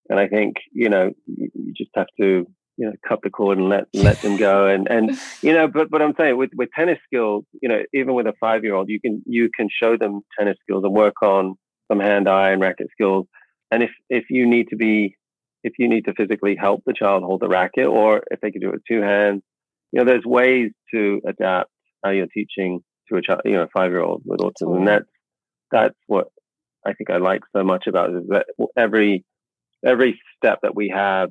And 0.10 0.20
i 0.20 0.28
think 0.28 0.58
you 0.72 0.90
know 0.90 1.12
you, 1.26 1.50
you 1.54 1.74
just 1.76 1.92
have 1.96 2.08
to 2.20 2.48
you 2.80 2.86
know 2.86 2.94
cut 3.08 3.20
the 3.22 3.30
cord 3.30 3.58
and 3.58 3.70
let 3.70 3.86
let 3.94 4.22
them 4.22 4.38
go. 4.38 4.68
And 4.68 4.88
and 4.90 5.18
you 5.42 5.54
know 5.54 5.68
but 5.68 5.90
but 5.92 6.02
i'm 6.02 6.14
saying 6.18 6.38
with 6.38 6.52
with 6.56 6.70
tennis 6.76 7.00
skills 7.06 7.44
you 7.62 7.70
know 7.70 7.82
even 7.94 8.14
with 8.14 8.26
a 8.26 8.34
five 8.40 8.64
year 8.64 8.74
old 8.74 8.90
you 8.90 9.00
can 9.00 9.22
you 9.26 9.50
can 9.56 9.68
show 9.72 9.98
them 9.98 10.22
tennis 10.38 10.58
skills 10.64 10.84
and 10.84 10.94
work 10.94 11.22
on 11.22 11.56
some 11.90 12.00
hand 12.00 12.30
eye 12.30 12.52
and 12.52 12.62
racket 12.62 12.88
skills. 12.92 13.28
And 13.72 13.84
if 13.84 13.92
if 14.10 14.26
you 14.30 14.48
need 14.48 14.70
to 14.70 14.76
be 14.76 15.16
if 15.64 15.74
you 15.78 15.90
need 15.90 16.06
to 16.06 16.14
physically 16.14 16.56
help 16.56 16.84
the 16.86 16.94
child 16.94 17.24
hold 17.24 17.42
the 17.42 17.50
racket, 17.50 17.88
or 17.88 18.24
if 18.32 18.40
they 18.42 18.52
can 18.52 18.62
do 18.62 18.70
it 18.70 18.74
with 18.74 18.86
two 18.90 19.02
hands, 19.02 19.42
you 19.92 20.00
know, 20.00 20.06
there's 20.06 20.26
ways 20.26 20.72
to 20.94 21.22
adapt 21.28 21.70
how 22.04 22.12
you're 22.12 22.28
teaching 22.28 22.80
to 23.10 23.18
a 23.18 23.22
child, 23.22 23.42
you 23.44 23.54
know, 23.54 23.64
a 23.64 23.68
five 23.68 23.92
year 23.92 24.02
old 24.02 24.22
with 24.26 24.40
autism, 24.40 24.78
and 24.78 24.88
that's 24.88 25.10
that's 25.72 25.98
what 26.08 26.28
I 26.86 26.94
think 26.94 27.10
I 27.10 27.18
like 27.18 27.42
so 27.56 27.64
much 27.64 27.88
about 27.88 28.12
it 28.12 28.18
is 28.18 28.28
that 28.30 28.46
every 28.78 29.26
every 29.86 30.20
step 30.38 30.60
that 30.64 30.76
we 30.76 30.90
have, 30.96 31.30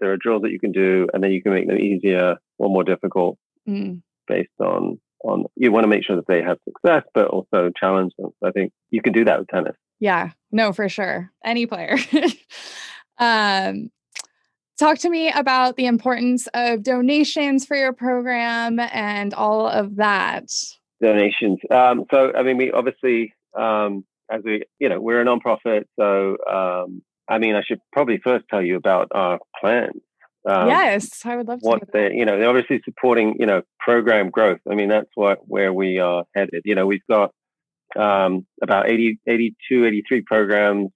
there 0.00 0.12
are 0.12 0.16
drills 0.16 0.42
that 0.42 0.50
you 0.50 0.60
can 0.60 0.72
do, 0.72 1.06
and 1.12 1.22
then 1.22 1.32
you 1.32 1.42
can 1.42 1.52
make 1.52 1.66
them 1.66 1.78
easier 1.78 2.36
or 2.58 2.68
more 2.68 2.84
difficult 2.84 3.38
mm. 3.68 4.02
based 4.26 4.50
on 4.60 4.98
on. 5.24 5.44
You 5.56 5.72
want 5.72 5.84
to 5.84 5.88
make 5.88 6.04
sure 6.04 6.16
that 6.16 6.26
they 6.26 6.42
have 6.42 6.58
success, 6.64 7.04
but 7.14 7.28
also 7.28 7.70
challenge 7.78 8.12
them. 8.18 8.30
So 8.40 8.48
I 8.48 8.52
think 8.52 8.72
you 8.90 9.02
can 9.02 9.12
do 9.12 9.24
that 9.24 9.38
with 9.38 9.48
tennis. 9.48 9.76
Yeah, 10.00 10.30
no, 10.52 10.72
for 10.72 10.88
sure. 10.88 11.30
Any 11.44 11.66
player. 11.66 11.96
um, 13.18 13.90
talk 14.78 14.98
to 14.98 15.10
me 15.10 15.30
about 15.30 15.76
the 15.76 15.86
importance 15.86 16.48
of 16.54 16.82
donations 16.82 17.66
for 17.66 17.76
your 17.76 17.92
program 17.92 18.78
and 18.78 19.34
all 19.34 19.66
of 19.66 19.96
that. 19.96 20.50
Donations. 21.02 21.58
Um, 21.70 22.04
so, 22.12 22.32
I 22.36 22.42
mean, 22.42 22.56
we 22.56 22.70
obviously, 22.70 23.34
um, 23.58 24.04
as 24.30 24.42
we, 24.44 24.62
you 24.78 24.88
know, 24.88 25.00
we're 25.00 25.20
a 25.20 25.24
nonprofit. 25.24 25.84
So, 25.98 26.36
um, 26.50 27.02
I 27.28 27.38
mean, 27.38 27.54
I 27.54 27.62
should 27.62 27.80
probably 27.92 28.20
first 28.22 28.46
tell 28.50 28.62
you 28.62 28.76
about 28.76 29.08
our 29.12 29.38
plans. 29.60 30.00
Um, 30.48 30.68
yes, 30.68 31.26
I 31.26 31.36
would 31.36 31.46
love 31.46 31.60
to. 31.60 31.68
What 31.68 31.92
they, 31.92 32.12
you 32.14 32.24
know, 32.24 32.38
they're 32.38 32.48
obviously 32.48 32.80
supporting, 32.84 33.36
you 33.38 33.46
know, 33.46 33.62
program 33.80 34.30
growth. 34.30 34.60
I 34.70 34.74
mean, 34.74 34.88
that's 34.88 35.10
what 35.14 35.40
where 35.46 35.72
we 35.72 35.98
are 35.98 36.24
headed. 36.34 36.62
You 36.64 36.74
know, 36.74 36.86
we've 36.86 37.06
got 37.10 37.32
um, 37.98 38.46
about 38.62 38.88
80, 38.88 39.18
82, 39.26 39.86
83 39.86 40.22
programs 40.22 40.88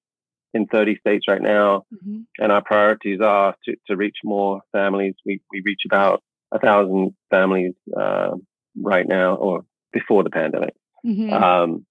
in 0.54 0.66
30 0.66 0.98
states 1.00 1.24
right 1.28 1.40
now. 1.40 1.84
Mm-hmm. 1.92 2.20
And 2.38 2.52
our 2.52 2.62
priorities 2.62 3.20
are 3.20 3.54
to, 3.64 3.76
to 3.88 3.96
reach 3.96 4.16
more 4.24 4.60
families. 4.72 5.14
We, 5.24 5.40
we 5.50 5.62
reach 5.64 5.82
about 5.86 6.22
a 6.52 6.58
thousand 6.58 7.14
families 7.30 7.72
uh, 7.98 8.32
right 8.80 9.06
now 9.06 9.36
or 9.36 9.64
before 9.92 10.22
the 10.22 10.30
pandemic. 10.30 10.74
Mm-hmm. 11.04 11.32
Um, 11.32 11.86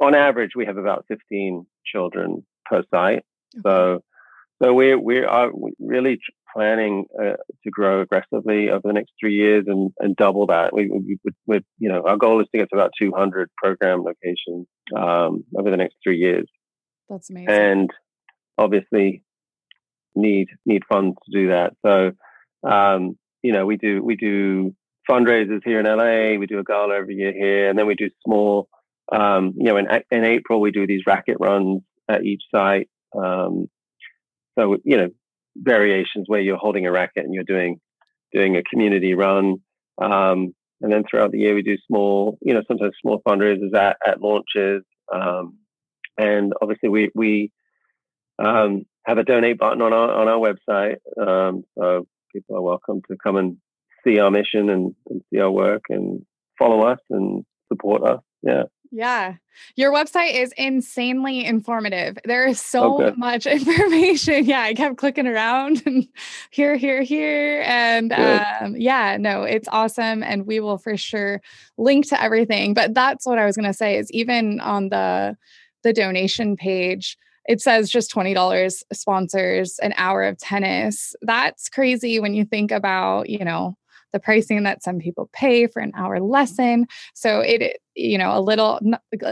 on 0.00 0.14
average, 0.14 0.50
we 0.54 0.66
have 0.66 0.76
about 0.76 1.06
15 1.08 1.66
children 1.84 2.44
per 2.66 2.82
site. 2.92 3.24
So, 3.62 4.02
so 4.62 4.74
we're, 4.74 4.98
we 4.98 5.20
are 5.20 5.50
really 5.78 6.20
planning 6.54 7.04
uh, 7.18 7.36
to 7.64 7.70
grow 7.70 8.00
aggressively 8.00 8.70
over 8.70 8.82
the 8.84 8.92
next 8.92 9.12
three 9.20 9.34
years 9.34 9.64
and, 9.66 9.92
and 9.98 10.16
double 10.16 10.46
that. 10.46 10.72
We, 10.72 10.88
we, 10.88 11.18
we, 11.46 11.60
you 11.78 11.88
know, 11.88 12.02
our 12.06 12.16
goal 12.16 12.40
is 12.40 12.48
to 12.52 12.58
get 12.58 12.70
to 12.70 12.76
about 12.76 12.92
200 12.98 13.50
program 13.56 14.02
locations 14.02 14.66
um, 14.96 15.44
over 15.56 15.70
the 15.70 15.76
next 15.76 15.96
three 16.02 16.18
years. 16.18 16.48
That's 17.08 17.30
amazing. 17.30 17.50
And 17.50 17.90
obviously 18.58 19.22
need 20.14 20.48
need 20.64 20.82
funds 20.88 21.16
to 21.24 21.38
do 21.38 21.48
that. 21.48 21.74
So, 21.84 22.12
um, 22.68 23.18
you 23.42 23.52
know, 23.52 23.66
we 23.66 23.76
do 23.76 24.02
we 24.02 24.16
do 24.16 24.74
fundraisers 25.08 25.60
here 25.64 25.78
in 25.78 25.86
LA. 25.86 26.38
We 26.38 26.46
do 26.46 26.58
a 26.58 26.64
gala 26.64 26.96
every 26.96 27.14
year 27.14 27.32
here, 27.32 27.68
and 27.68 27.78
then 27.78 27.86
we 27.86 27.94
do 27.94 28.10
small. 28.24 28.68
Um, 29.12 29.54
you 29.56 29.66
know, 29.66 29.76
in 29.76 29.86
in 30.10 30.24
April 30.24 30.60
we 30.60 30.72
do 30.72 30.86
these 30.86 31.02
racket 31.06 31.36
runs 31.38 31.82
at 32.08 32.24
each 32.24 32.42
site. 32.52 32.88
Um, 33.14 33.68
so 34.58 34.76
you 34.84 34.96
know, 34.96 35.08
variations 35.56 36.24
where 36.26 36.40
you're 36.40 36.56
holding 36.56 36.86
a 36.86 36.92
racket 36.92 37.24
and 37.24 37.34
you're 37.34 37.44
doing 37.44 37.80
doing 38.32 38.56
a 38.56 38.62
community 38.62 39.14
run. 39.14 39.56
Um, 40.00 40.54
and 40.80 40.92
then 40.92 41.04
throughout 41.08 41.32
the 41.32 41.38
year, 41.38 41.54
we 41.54 41.62
do 41.62 41.78
small, 41.86 42.38
you 42.42 42.52
know, 42.52 42.62
sometimes 42.68 42.92
small 43.00 43.22
fundraisers 43.26 43.74
at, 43.74 43.96
at 44.06 44.20
launches. 44.20 44.82
Um, 45.12 45.58
and 46.18 46.52
obviously, 46.60 46.88
we 46.88 47.10
we 47.14 47.50
um, 48.38 48.84
have 49.06 49.18
a 49.18 49.24
donate 49.24 49.58
button 49.58 49.82
on 49.82 49.92
our 49.92 50.12
on 50.12 50.28
our 50.28 50.38
website, 50.38 50.96
um, 51.20 51.64
so 51.78 52.06
people 52.32 52.56
are 52.56 52.62
welcome 52.62 53.00
to 53.10 53.16
come 53.22 53.36
and 53.36 53.56
see 54.04 54.18
our 54.18 54.30
mission 54.30 54.68
and, 54.70 54.94
and 55.08 55.22
see 55.32 55.40
our 55.40 55.50
work 55.50 55.84
and 55.88 56.24
follow 56.58 56.86
us 56.86 56.98
and 57.10 57.44
support 57.68 58.02
us. 58.02 58.20
Yeah. 58.42 58.64
Yeah. 58.90 59.34
Your 59.74 59.92
website 59.92 60.34
is 60.34 60.52
insanely 60.56 61.44
informative. 61.44 62.18
There 62.24 62.46
is 62.46 62.60
so 62.60 63.02
okay. 63.02 63.14
much 63.16 63.46
information. 63.46 64.44
Yeah, 64.44 64.62
I 64.62 64.74
kept 64.74 64.96
clicking 64.96 65.26
around 65.26 65.82
and 65.86 66.06
here, 66.50 66.76
here, 66.76 67.02
here. 67.02 67.62
And 67.66 68.12
um, 68.12 68.76
yeah, 68.76 69.16
no, 69.18 69.42
it's 69.42 69.68
awesome. 69.68 70.22
And 70.22 70.46
we 70.46 70.60
will 70.60 70.78
for 70.78 70.96
sure 70.96 71.40
link 71.78 72.08
to 72.08 72.22
everything. 72.22 72.74
But 72.74 72.94
that's 72.94 73.26
what 73.26 73.38
I 73.38 73.46
was 73.46 73.56
going 73.56 73.70
to 73.70 73.74
say 73.74 73.96
is 73.96 74.10
even 74.12 74.60
on 74.60 74.88
the 74.90 75.36
the 75.82 75.92
donation 75.92 76.56
page, 76.56 77.16
it 77.48 77.60
says 77.60 77.88
just 77.88 78.12
$20 78.12 78.82
sponsors 78.92 79.78
an 79.78 79.94
hour 79.96 80.24
of 80.24 80.36
tennis. 80.38 81.14
That's 81.22 81.68
crazy 81.68 82.18
when 82.18 82.34
you 82.34 82.44
think 82.44 82.72
about, 82.72 83.28
you 83.28 83.44
know, 83.44 83.76
the 84.16 84.20
pricing 84.20 84.62
that 84.62 84.82
some 84.82 84.98
people 84.98 85.28
pay 85.34 85.66
for 85.66 85.80
an 85.80 85.92
hour 85.94 86.20
lesson. 86.20 86.86
So 87.14 87.40
it, 87.40 87.80
you 87.94 88.16
know, 88.16 88.36
a 88.36 88.40
little, 88.40 88.80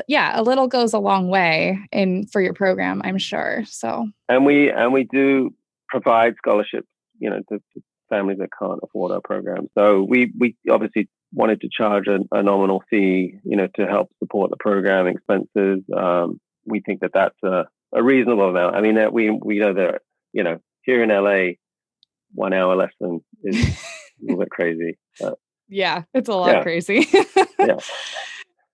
yeah, 0.07 0.39
a 0.39 0.43
little 0.43 0.69
goes 0.69 0.93
a 0.93 0.99
long 0.99 1.29
way 1.29 1.79
in 1.91 2.27
for 2.27 2.43
your 2.43 2.53
program, 2.53 3.01
I'm 3.03 3.17
sure. 3.17 3.65
So, 3.67 4.07
and 4.29 4.45
we, 4.45 4.71
and 4.71 4.93
we 4.93 5.05
do 5.05 5.55
provide 5.89 6.35
scholarships, 6.37 6.87
you 7.19 7.31
know, 7.31 7.41
to, 7.49 7.59
to 7.59 7.83
families 8.11 8.39
that 8.39 8.51
can't 8.59 8.81
afford 8.83 9.11
our 9.13 9.23
program. 9.23 9.69
So 9.77 10.03
we, 10.03 10.31
we 10.39 10.55
obviously 10.71 11.09
wanted 11.33 11.63
to 11.63 11.71
charge 11.73 12.07
a, 12.07 12.19
a 12.31 12.43
nominal 12.43 12.83
fee, 12.91 13.39
you 13.43 13.57
know, 13.57 13.69
to 13.77 13.87
help 13.87 14.11
support 14.19 14.51
the 14.51 14.59
program 14.59 15.07
expenses. 15.07 15.81
Um, 15.97 16.39
we 16.67 16.81
think 16.81 17.01
that 17.01 17.13
that's 17.15 17.43
a, 17.43 17.65
a 17.95 18.03
reasonable 18.03 18.51
amount. 18.51 18.77
I 18.77 18.83
mean, 18.83 18.97
that 18.97 19.15
we, 19.15 19.31
we 19.31 19.61
know 19.61 19.73
that, 19.73 20.03
you 20.35 20.43
know, 20.43 20.59
here 20.83 21.03
in 21.03 21.09
LA, 21.09 21.55
one 22.35 22.53
hour 22.53 22.77
lesson 22.77 23.25
is 23.43 23.79
little 24.25 24.41
bit 24.41 24.51
crazy. 24.51 24.99
But, 25.21 25.39
yeah, 25.69 26.03
it's 26.13 26.29
a 26.29 26.35
lot 26.35 26.57
yeah. 26.57 26.63
crazy. 26.63 27.09
yeah. 27.59 27.79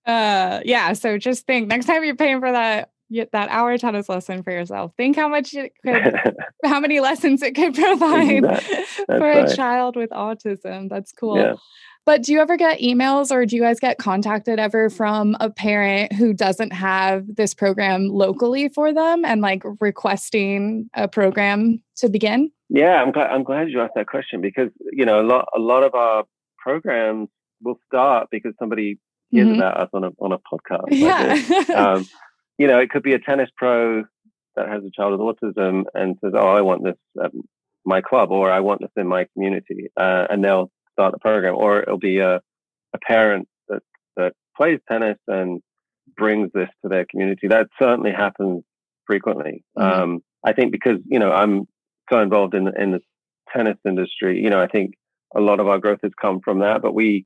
Uh, 0.06 0.60
yeah. 0.64 0.94
So 0.94 1.18
just 1.18 1.46
think 1.46 1.68
next 1.68 1.84
time 1.84 2.02
you're 2.02 2.16
paying 2.16 2.40
for 2.40 2.50
that 2.50 2.90
that 3.32 3.48
hour 3.50 3.76
tennis 3.76 4.08
lesson 4.08 4.42
for 4.42 4.52
yourself. 4.52 4.92
Think 4.96 5.16
how 5.16 5.28
much 5.28 5.54
it 5.54 5.72
could, 5.84 6.14
how 6.64 6.80
many 6.80 7.00
lessons 7.00 7.42
it 7.42 7.54
could 7.54 7.74
provide 7.74 8.42
for 9.06 9.18
right. 9.18 9.50
a 9.50 9.54
child 9.54 9.96
with 9.96 10.10
autism. 10.10 10.88
That's 10.88 11.12
cool. 11.12 11.38
Yeah. 11.38 11.54
But 12.06 12.22
do 12.22 12.32
you 12.32 12.40
ever 12.40 12.56
get 12.56 12.80
emails 12.80 13.30
or 13.30 13.44
do 13.44 13.56
you 13.56 13.62
guys 13.62 13.78
get 13.78 13.98
contacted 13.98 14.58
ever 14.58 14.88
from 14.88 15.36
a 15.38 15.50
parent 15.50 16.12
who 16.12 16.32
doesn't 16.32 16.72
have 16.72 17.24
this 17.36 17.52
program 17.52 18.08
locally 18.08 18.68
for 18.68 18.92
them 18.92 19.24
and 19.24 19.42
like 19.42 19.62
requesting 19.80 20.88
a 20.94 21.08
program 21.08 21.82
to 21.96 22.08
begin? 22.08 22.50
Yeah, 22.72 23.02
I'm 23.02 23.10
glad, 23.10 23.30
I'm 23.30 23.42
glad 23.42 23.68
you 23.68 23.80
asked 23.80 23.94
that 23.96 24.06
question 24.06 24.40
because 24.40 24.70
you 24.92 25.04
know 25.04 25.20
a 25.20 25.26
lot 25.26 25.46
a 25.54 25.58
lot 25.58 25.82
of 25.82 25.94
our 25.94 26.24
programs 26.58 27.28
will 27.60 27.78
start 27.86 28.28
because 28.30 28.52
somebody 28.58 28.98
hears 29.30 29.48
mm-hmm. 29.48 29.60
about 29.60 29.80
us 29.80 29.88
on 29.92 30.04
a 30.04 30.10
on 30.20 30.32
a 30.32 30.38
podcast. 30.38 30.86
Yeah. 30.90 31.42
Like 31.48 31.70
um, 31.70 32.06
you 32.58 32.68
know, 32.68 32.78
it 32.78 32.90
could 32.90 33.02
be 33.02 33.14
a 33.14 33.18
tennis 33.18 33.50
pro 33.56 34.04
that 34.54 34.68
has 34.68 34.82
a 34.84 34.90
child 34.94 35.18
with 35.18 35.20
autism 35.20 35.84
and 35.94 36.16
says, 36.22 36.32
"Oh, 36.34 36.48
I 36.48 36.60
want 36.60 36.84
this 36.84 36.96
at 37.22 37.32
my 37.84 38.00
club," 38.02 38.30
or 38.30 38.50
"I 38.50 38.60
want 38.60 38.82
this 38.82 38.90
in 38.96 39.08
my 39.08 39.26
community," 39.32 39.88
uh, 39.96 40.26
and 40.30 40.44
they'll 40.44 40.70
start 40.92 41.12
the 41.12 41.18
program. 41.18 41.56
Or 41.56 41.82
it'll 41.82 41.98
be 41.98 42.18
a 42.18 42.36
a 42.94 42.98
parent 42.98 43.48
that 43.68 43.82
that 44.16 44.34
plays 44.56 44.78
tennis 44.88 45.18
and 45.26 45.60
brings 46.16 46.50
this 46.52 46.68
to 46.82 46.88
their 46.88 47.04
community. 47.04 47.48
That 47.48 47.68
certainly 47.80 48.12
happens 48.12 48.62
frequently. 49.06 49.64
Mm-hmm. 49.78 50.02
Um, 50.02 50.20
I 50.44 50.52
think 50.52 50.72
because 50.72 50.98
you 51.06 51.18
know 51.18 51.32
I'm 51.32 51.66
so 52.10 52.20
involved 52.20 52.54
in 52.54 52.68
in 52.78 52.92
the 52.92 53.00
tennis 53.52 53.78
industry. 53.86 54.40
You 54.40 54.50
know, 54.50 54.60
I 54.60 54.66
think 54.66 54.94
a 55.34 55.40
lot 55.40 55.60
of 55.60 55.68
our 55.68 55.78
growth 55.78 56.00
has 56.02 56.12
come 56.20 56.40
from 56.40 56.60
that. 56.60 56.82
But 56.82 56.94
we 56.94 57.24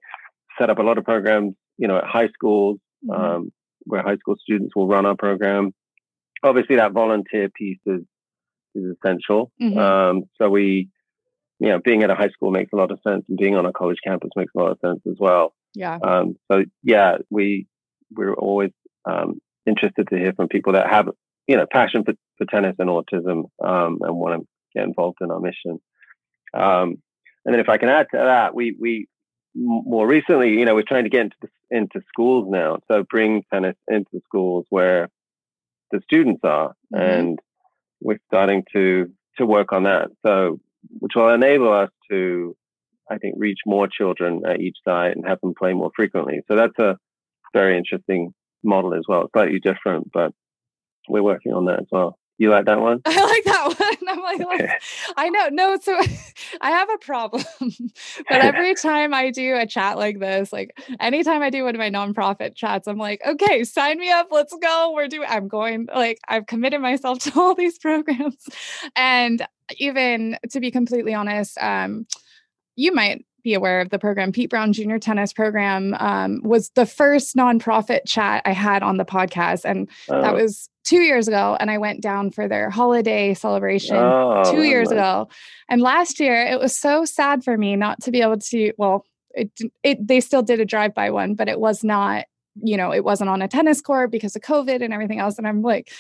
set 0.59 0.71
up 0.71 0.79
a 0.79 0.83
lot 0.83 0.99
of 0.99 1.05
programs, 1.05 1.55
you 1.79 1.89
know, 1.89 1.99
at 1.99 2.05
high 2.05 2.29
schools 2.29 2.79
mm-hmm. 3.05 3.21
um, 3.21 3.53
where 3.85 4.03
high 4.03 4.17
school 4.17 4.37
students 4.41 4.75
will 4.77 4.87
run 4.87 5.07
our 5.07 5.17
program. 5.17 5.73
Obviously, 6.43 6.77
that 6.77 6.93
volunteer 6.93 7.49
piece 7.49 7.81
is 7.87 8.03
is 8.75 8.97
essential. 8.97 9.53
Mm-hmm. 9.63 9.79
Um, 9.79 10.25
so 10.41 10.51
we, 10.51 10.89
you 11.61 11.69
know, 11.69 11.79
being 11.83 12.03
at 12.03 12.11
a 12.11 12.15
high 12.15 12.31
school 12.31 12.51
makes 12.51 12.73
a 12.73 12.77
lot 12.77 12.91
of 12.91 12.99
sense, 13.07 13.25
and 13.29 13.39
being 13.39 13.57
on 13.57 13.67
a 13.67 13.73
college 13.73 13.99
campus 14.05 14.31
makes 14.37 14.53
a 14.55 14.59
lot 14.59 14.73
of 14.73 14.79
sense 14.85 15.01
as 15.09 15.17
well. 15.19 15.55
Yeah. 15.75 15.99
Um, 16.03 16.37
so 16.51 16.65
yeah, 16.83 17.19
we 17.31 17.67
we're 18.13 18.35
always 18.35 18.71
um, 19.05 19.41
interested 19.67 20.09
to 20.09 20.17
hear 20.17 20.33
from 20.33 20.49
people 20.49 20.75
that 20.75 20.91
have 20.91 21.09
you 21.47 21.57
know 21.57 21.67
passion 21.71 22.05
for, 22.05 22.15
for 22.39 22.47
tennis 22.47 22.77
and 22.79 22.89
autism 22.89 23.45
um, 23.65 23.99
and 24.03 24.17
want 24.17 24.43
to 24.43 24.47
get 24.75 24.85
involved 24.85 25.19
in 25.21 25.31
our 25.31 25.41
mission. 25.41 25.81
Um, 26.53 27.03
and 27.45 27.55
then 27.55 27.61
if 27.61 27.69
I 27.69 27.79
can 27.79 27.89
add 27.89 28.07
to 28.13 28.19
that, 28.19 28.55
we 28.55 28.77
we 28.79 29.09
more 29.55 30.07
recently, 30.07 30.51
you 30.51 30.65
know, 30.65 30.75
we're 30.75 30.83
trying 30.83 31.05
to 31.05 31.11
get 31.11 31.23
into 31.23 31.37
the, 31.43 31.49
into 31.71 32.01
schools 32.09 32.47
now. 32.51 32.79
So 32.91 33.05
bring 33.09 33.45
tennis 33.53 33.77
into 33.89 34.21
schools 34.25 34.67
where 34.71 35.09
the 35.91 36.01
students 36.05 36.41
are, 36.45 36.75
mm-hmm. 36.95 37.03
and 37.03 37.39
we're 38.01 38.19
starting 38.27 38.65
to 38.73 39.11
to 39.39 39.47
work 39.47 39.73
on 39.73 39.85
that. 39.85 40.09
So 40.25 40.61
which 40.99 41.13
will 41.15 41.33
enable 41.33 41.73
us 41.73 41.91
to, 42.11 42.57
I 43.11 43.19
think, 43.19 43.35
reach 43.39 43.61
more 43.67 43.89
children 43.89 44.43
at 44.47 44.61
each 44.61 44.77
site 44.85 45.17
and 45.17 45.27
have 45.27 45.41
them 45.41 45.55
play 45.59 45.73
more 45.73 45.91
frequently. 45.95 46.41
So 46.49 46.57
that's 46.57 46.79
a 46.79 46.99
very 47.53 47.79
interesting 47.79 48.35
model 48.63 48.95
as 48.95 49.05
well. 49.09 49.23
It's 49.23 49.33
Slightly 49.33 49.61
different, 49.61 50.11
but 50.13 50.33
we're 51.09 51.23
working 51.23 51.53
on 51.53 51.67
that 51.67 51.81
as 51.81 51.87
well. 51.91 52.19
You 52.37 52.51
like 52.51 52.67
that 52.67 52.81
one? 52.81 53.01
I 53.07 53.25
like 53.25 53.45
that 53.45 53.79
one. 53.79 54.09
I'm 54.09 54.21
like, 54.21 54.41
okay. 54.41 54.75
I 55.17 55.29
know. 55.29 55.49
No, 55.51 55.79
so 55.81 55.97
I 56.61 56.71
have 56.71 56.89
a 56.93 56.99
problem. 56.99 57.45
but 57.61 58.43
every 58.43 58.75
time 58.75 59.15
I 59.15 59.31
do 59.31 59.57
a 59.57 59.67
chat 59.67 59.97
like 59.99 60.19
this, 60.19 60.53
like 60.53 60.77
anytime 60.99 61.43
I 61.43 61.51
do 61.51 61.65
one 61.65 61.77
of 61.77 61.79
my 61.79 61.91
nonprofit 61.91 62.57
chats, 62.57 62.89
I'm 62.89 62.99
like, 62.99 63.21
okay, 63.25 63.63
sign 63.63 63.99
me 63.99 64.11
up. 64.11 64.29
Let's 64.31 64.55
go. 64.61 64.93
We're 64.95 65.09
doing, 65.09 65.29
I'm 65.31 65.47
going, 65.47 65.87
like, 65.95 66.19
I've 66.29 66.47
committed 66.47 66.81
myself 66.81 67.21
to 67.21 67.41
all 67.41 67.55
these 67.55 67.79
programs. 67.79 68.37
And 68.97 69.47
even 69.79 70.37
to 70.51 70.61
be 70.61 70.73
completely 70.73 71.15
honest, 71.15 71.57
um, 71.59 72.07
you 72.77 72.93
might 72.93 73.25
be 73.45 73.55
aware 73.55 73.81
of 73.81 73.91
the 73.91 73.99
program. 73.99 74.33
Pete 74.33 74.51
Brown 74.51 74.73
Junior 74.73 74.99
Tennis 74.99 75.33
Program 75.33 75.95
um, 76.01 76.41
was 76.43 76.71
the 76.71 76.87
first 76.87 77.37
nonprofit 77.37 78.01
chat 78.07 78.43
I 78.45 78.53
had 78.53 78.83
on 78.83 78.97
the 78.97 79.05
podcast, 79.05 79.65
and 79.65 79.89
that 80.09 80.33
oh. 80.33 80.35
was 80.35 80.69
two 80.83 81.03
years 81.03 81.29
ago. 81.29 81.57
And 81.61 81.71
I 81.71 81.79
went 81.79 82.01
down 82.01 82.31
for 82.31 82.49
their 82.49 82.71
holiday 82.71 83.35
celebration 83.35 83.97
oh, 83.97 84.43
two 84.51 84.63
years 84.63 84.89
nice. 84.89 84.99
ago. 84.99 85.29
And 85.69 85.83
last 85.83 86.19
year, 86.19 86.47
it 86.47 86.59
was 86.59 86.77
so 86.77 87.05
sad 87.05 87.45
for 87.45 87.57
me 87.57 87.77
not 87.77 88.03
to 88.03 88.11
be 88.11 88.23
able 88.23 88.39
to. 88.39 88.73
Well, 88.79 89.05
it, 89.33 89.51
it 89.83 90.07
they 90.07 90.21
still 90.21 90.43
did 90.43 90.61
a 90.61 90.65
drive 90.65 90.95
by 90.95 91.11
one, 91.11 91.35
but 91.35 91.49
it 91.49 91.61
was 91.61 91.85
not. 91.85 92.25
You 92.57 92.77
know, 92.77 92.93
it 92.93 93.05
wasn't 93.05 93.31
on 93.31 93.43
a 93.43 93.49
tennis 93.49 93.81
court 93.81 94.11
because 94.11 94.37
of 94.37 94.43
COVID 94.43 94.83
and 94.83 94.95
everything 94.95 95.19
else. 95.19 95.39
And 95.39 95.47
I'm 95.47 95.61
like, 95.61 95.91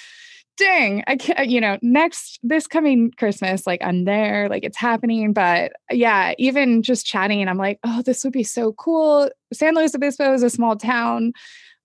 dang, 0.56 1.02
I 1.06 1.16
can't, 1.16 1.48
you 1.48 1.60
know, 1.60 1.78
next 1.82 2.38
this 2.42 2.66
coming 2.66 3.10
Christmas, 3.16 3.66
like 3.66 3.82
I'm 3.82 4.04
there, 4.04 4.48
like 4.48 4.64
it's 4.64 4.76
happening. 4.76 5.32
But 5.32 5.72
yeah, 5.90 6.34
even 6.38 6.82
just 6.82 7.06
chatting, 7.06 7.46
I'm 7.48 7.58
like, 7.58 7.78
oh, 7.84 8.02
this 8.02 8.24
would 8.24 8.32
be 8.32 8.44
so 8.44 8.72
cool. 8.72 9.30
San 9.52 9.74
Luis 9.74 9.94
Obispo 9.94 10.32
is 10.32 10.42
a 10.42 10.50
small 10.50 10.76
town, 10.76 11.32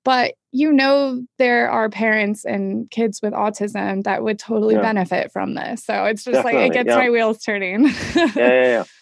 but 0.03 0.33
you 0.51 0.71
know, 0.71 1.21
there 1.37 1.69
are 1.69 1.89
parents 1.89 2.45
and 2.45 2.89
kids 2.89 3.21
with 3.21 3.33
autism 3.33 4.03
that 4.03 4.23
would 4.23 4.39
totally 4.39 4.75
yeah. 4.75 4.81
benefit 4.81 5.31
from 5.31 5.55
this. 5.55 5.83
So 5.83 6.05
it's 6.05 6.23
just 6.23 6.35
Definitely, 6.35 6.61
like 6.61 6.71
it 6.71 6.73
gets 6.73 6.87
yeah. 6.89 6.97
my 6.97 7.09
wheels 7.09 7.39
turning. 7.39 7.85
yeah, 8.15 8.31
yeah, 8.35 8.63
yeah. 8.63 8.83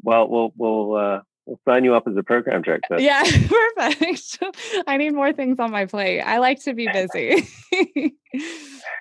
Well, 0.00 0.28
we'll, 0.28 0.52
we'll, 0.56 0.94
uh, 0.94 1.20
We'll 1.48 1.58
sign 1.66 1.82
you 1.82 1.94
up 1.94 2.06
as 2.06 2.14
a 2.14 2.22
program 2.22 2.60
director. 2.60 3.00
Yeah, 3.00 3.22
perfect. 3.76 4.38
I 4.86 4.98
need 4.98 5.14
more 5.14 5.32
things 5.32 5.58
on 5.58 5.70
my 5.70 5.86
plate. 5.86 6.20
I 6.20 6.40
like 6.40 6.62
to 6.64 6.74
be 6.74 6.86
busy. 6.92 7.48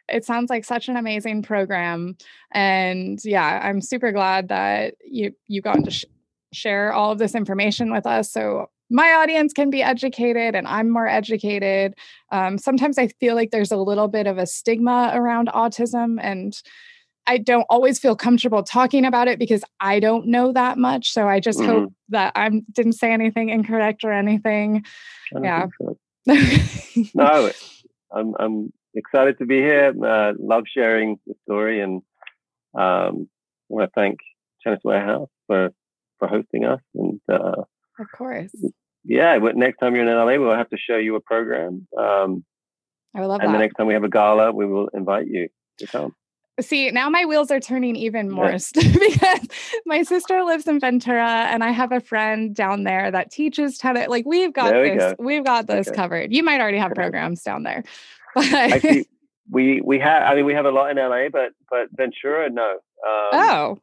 it 0.07 0.23
sounds 0.23 0.49
like 0.49 0.63
such 0.63 0.87
an 0.87 0.95
amazing 0.95 1.41
program, 1.41 2.15
and 2.53 3.19
yeah, 3.25 3.59
I'm 3.61 3.81
super 3.81 4.13
glad 4.13 4.47
that 4.47 4.95
you 5.05 5.33
you 5.47 5.61
got 5.61 5.83
to 5.83 5.91
sh- 5.91 6.05
share 6.53 6.93
all 6.93 7.11
of 7.11 7.17
this 7.17 7.35
information 7.35 7.91
with 7.91 8.07
us. 8.07 8.31
So 8.31 8.69
my 8.89 9.11
audience 9.11 9.51
can 9.51 9.69
be 9.69 9.83
educated 9.83 10.55
and 10.55 10.69
I'm 10.69 10.89
more 10.89 11.09
educated. 11.09 11.95
Um, 12.31 12.57
sometimes 12.57 12.97
I 12.97 13.09
feel 13.19 13.35
like 13.35 13.51
there's 13.51 13.73
a 13.73 13.77
little 13.77 14.07
bit 14.07 14.25
of 14.25 14.37
a 14.37 14.45
stigma 14.45 15.11
around 15.13 15.49
autism 15.49 16.17
and 16.21 16.57
I 17.27 17.37
don't 17.37 17.65
always 17.69 17.99
feel 17.99 18.15
comfortable 18.15 18.63
talking 18.63 19.05
about 19.05 19.27
it 19.27 19.37
because 19.37 19.63
I 19.79 19.99
don't 19.99 20.27
know 20.27 20.53
that 20.53 20.77
much. 20.77 21.11
So 21.11 21.27
I 21.27 21.39
just 21.39 21.59
mm-hmm. 21.59 21.69
hope 21.69 21.93
that 22.09 22.31
I 22.35 22.49
didn't 22.71 22.93
say 22.93 23.11
anything 23.11 23.49
incorrect 23.49 24.03
or 24.03 24.11
anything. 24.11 24.85
Yeah. 25.39 25.67
So. 25.81 25.97
no, 27.13 27.51
I'm 28.11 28.33
I'm 28.39 28.73
excited 28.95 29.37
to 29.39 29.45
be 29.45 29.57
here. 29.57 29.93
Uh, 30.03 30.33
love 30.39 30.63
sharing 30.73 31.19
the 31.27 31.35
story, 31.43 31.81
and 31.81 32.01
um, 32.73 33.27
I 33.69 33.73
want 33.73 33.89
to 33.89 33.91
thank 33.93 34.19
Tennis 34.63 34.79
Warehouse 34.83 35.29
for 35.47 35.69
for 36.19 36.27
hosting 36.27 36.65
us. 36.65 36.81
And 36.95 37.19
uh, 37.31 37.63
of 37.99 38.07
course, 38.15 38.53
yeah. 39.03 39.37
Next 39.37 39.77
time 39.77 39.95
you're 39.95 40.07
in 40.07 40.15
LA, 40.15 40.41
we'll 40.43 40.57
have 40.57 40.69
to 40.69 40.77
show 40.77 40.97
you 40.97 41.15
a 41.15 41.21
program. 41.21 41.87
Um, 41.97 42.45
I 43.15 43.25
love 43.25 43.41
and 43.41 43.49
that. 43.49 43.53
the 43.53 43.59
next 43.59 43.75
time 43.75 43.87
we 43.87 43.93
have 43.93 44.03
a 44.03 44.09
gala, 44.09 44.51
we 44.51 44.65
will 44.65 44.89
invite 44.93 45.27
you 45.27 45.49
to 45.79 45.87
come. 45.87 46.13
See, 46.59 46.89
now 46.89 47.09
my 47.09 47.25
wheels 47.25 47.51
are 47.51 47.59
turning 47.59 47.95
even 47.95 48.31
more 48.31 48.51
because 48.73 49.47
my 49.85 50.01
sister 50.01 50.43
lives 50.43 50.67
in 50.67 50.79
Ventura 50.79 51.47
and 51.51 51.63
I 51.63 51.69
have 51.69 51.91
a 51.91 51.99
friend 51.99 52.55
down 52.55 52.83
there 52.83 53.11
that 53.11 53.31
teaches 53.31 53.77
tennis. 53.77 54.07
Like 54.07 54.25
we've 54.25 54.53
got 54.53 54.73
we 54.73 54.89
this, 54.89 55.13
go. 55.13 55.15
we've 55.19 55.43
got 55.43 55.67
this 55.67 55.87
okay. 55.87 55.95
covered. 55.95 56.33
You 56.33 56.41
might 56.43 56.59
already 56.59 56.79
have 56.79 56.93
programs 56.93 57.41
down 57.43 57.63
there. 57.63 57.83
But 58.35 58.53
Actually, 58.53 59.07
we 59.49 59.81
we 59.83 59.97
have 59.99 60.23
I 60.23 60.35
mean 60.35 60.45
we 60.45 60.53
have 60.53 60.65
a 60.65 60.71
lot 60.71 60.91
in 60.91 60.97
LA, 60.97 61.29
but 61.31 61.53
but 61.71 61.87
Ventura, 61.91 62.51
no. 62.51 62.71
Um, 62.71 63.29
oh. 63.33 63.79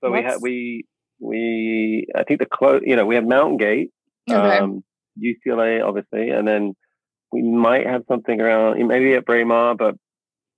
So 0.00 0.10
we 0.10 0.22
have 0.22 0.40
we 0.40 0.86
we 1.18 2.06
I 2.14 2.22
think 2.24 2.40
the 2.40 2.46
close 2.46 2.80
you 2.84 2.96
know, 2.96 3.04
we 3.04 3.16
have 3.16 3.26
Mountain 3.26 3.58
Gate, 3.58 3.90
okay. 4.30 4.58
um, 4.58 4.82
UCLA 5.22 5.84
obviously, 5.84 6.30
and 6.30 6.48
then 6.48 6.74
we 7.30 7.42
might 7.42 7.86
have 7.86 8.04
something 8.08 8.40
around 8.40 8.86
maybe 8.88 9.12
at 9.14 9.26
Braemar, 9.26 9.74
but 9.74 9.96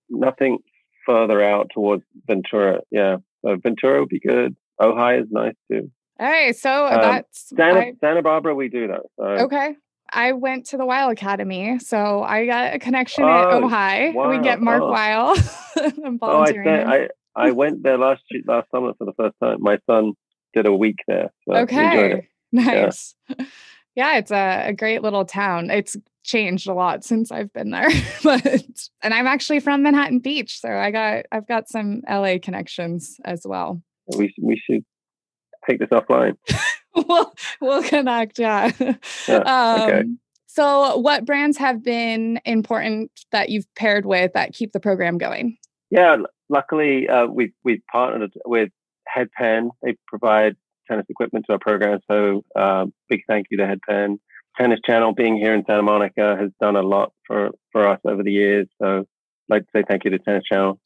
nothing 0.08 0.58
further 1.06 1.42
out 1.42 1.70
towards 1.72 2.04
Ventura. 2.26 2.80
Yeah, 2.90 3.16
so 3.44 3.56
Ventura 3.62 4.00
would 4.00 4.08
be 4.08 4.20
good. 4.20 4.56
Ojai 4.80 5.22
is 5.22 5.28
nice 5.30 5.54
too. 5.70 5.90
All 6.18 6.26
right, 6.26 6.56
so 6.56 6.86
um, 6.86 7.00
that's 7.00 7.48
Santa 7.48 7.80
I, 7.80 7.92
Santa 8.00 8.22
Barbara. 8.22 8.54
We 8.54 8.68
do 8.68 8.88
that. 8.88 9.02
So. 9.18 9.24
Okay. 9.44 9.76
I 10.14 10.32
went 10.32 10.66
to 10.66 10.76
the 10.76 10.84
Weil 10.84 11.08
Academy, 11.08 11.78
so 11.78 12.22
I 12.22 12.44
got 12.44 12.74
a 12.74 12.78
connection 12.78 13.24
oh, 13.24 13.28
at 13.28 13.62
Ojai. 13.62 14.12
Wow. 14.12 14.30
We 14.30 14.40
get 14.40 14.60
Mark 14.60 14.82
oh. 14.82 14.90
Weil. 14.90 15.34
oh, 16.20 16.44
I, 16.44 16.96
I 16.96 17.08
I 17.34 17.50
went 17.52 17.82
there 17.82 17.98
last 17.98 18.22
last 18.46 18.70
summer 18.70 18.92
for 18.98 19.06
the 19.06 19.14
first 19.14 19.34
time. 19.42 19.58
My 19.60 19.78
son 19.86 20.12
did 20.54 20.66
a 20.66 20.72
week 20.72 20.96
there. 21.08 21.30
So 21.48 21.56
okay, 21.56 22.28
nice. 22.52 23.14
Yeah. 23.28 23.46
yeah, 23.94 24.18
it's 24.18 24.30
a, 24.30 24.68
a 24.68 24.72
great 24.72 25.02
little 25.02 25.24
town. 25.24 25.70
It's 25.70 25.96
changed 26.24 26.68
a 26.68 26.74
lot 26.74 27.04
since 27.04 27.30
I've 27.30 27.52
been 27.52 27.70
there. 27.70 27.90
but 28.24 28.46
and 29.02 29.14
I'm 29.14 29.26
actually 29.26 29.60
from 29.60 29.82
Manhattan 29.82 30.20
Beach, 30.20 30.60
so 30.60 30.70
I 30.70 30.90
got 30.90 31.26
I've 31.32 31.46
got 31.46 31.68
some 31.68 32.02
LA 32.08 32.36
connections 32.42 33.18
as 33.24 33.42
well. 33.44 33.82
We 34.16 34.34
we 34.40 34.60
should 34.64 34.84
take 35.68 35.78
this 35.78 35.90
offline. 35.90 36.36
we'll 36.94 37.32
we'll 37.60 37.82
connect, 37.82 38.38
yeah. 38.38 38.70
yeah 39.28 39.36
um, 39.36 39.80
okay. 39.80 40.02
So, 40.46 40.98
what 40.98 41.24
brands 41.24 41.56
have 41.56 41.82
been 41.82 42.38
important 42.44 43.10
that 43.30 43.48
you've 43.48 43.64
paired 43.74 44.04
with 44.04 44.34
that 44.34 44.52
keep 44.52 44.72
the 44.72 44.80
program 44.80 45.16
going? 45.16 45.56
Yeah, 45.90 46.18
luckily 46.50 47.08
uh, 47.08 47.26
we've 47.26 47.54
we've 47.64 47.82
partnered 47.90 48.34
with 48.44 48.70
Head 49.06 49.30
Penn. 49.32 49.70
They 49.82 49.96
provide 50.06 50.56
tennis 50.88 51.06
equipment 51.08 51.46
to 51.46 51.52
our 51.52 51.58
program, 51.58 51.98
so 52.10 52.42
uh, 52.56 52.86
big 53.08 53.20
thank 53.28 53.46
you 53.50 53.58
to 53.58 53.66
Head 53.66 53.80
Penn. 53.88 54.18
Tennis 54.58 54.80
Channel 54.86 55.14
being 55.14 55.36
here 55.36 55.54
in 55.54 55.64
Santa 55.66 55.82
Monica 55.82 56.36
has 56.38 56.50
done 56.60 56.76
a 56.76 56.82
lot 56.82 57.12
for, 57.26 57.50
for 57.70 57.88
us 57.88 58.00
over 58.06 58.22
the 58.22 58.32
years. 58.32 58.68
So 58.80 58.98
I'd 58.98 59.04
like 59.48 59.62
to 59.62 59.68
say 59.74 59.84
thank 59.88 60.04
you 60.04 60.10
to 60.10 60.18
Tennis 60.18 60.44
Channel. 60.44 60.78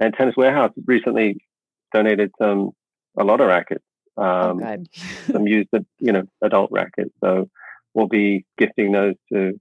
And 0.00 0.14
Tennis 0.14 0.34
Warehouse 0.36 0.72
recently 0.86 1.38
donated 1.92 2.30
some 2.40 2.70
a 3.18 3.24
lot 3.24 3.40
of 3.40 3.48
rackets. 3.48 3.84
Oh, 4.16 4.50
um, 4.50 4.62
oh, 4.62 4.76
some 5.32 5.46
used 5.46 5.70
you 5.98 6.12
know 6.12 6.24
adult 6.42 6.70
rackets. 6.70 7.10
So 7.22 7.48
we'll 7.94 8.08
be 8.08 8.44
gifting 8.58 8.92
those 8.92 9.14
to 9.32 9.52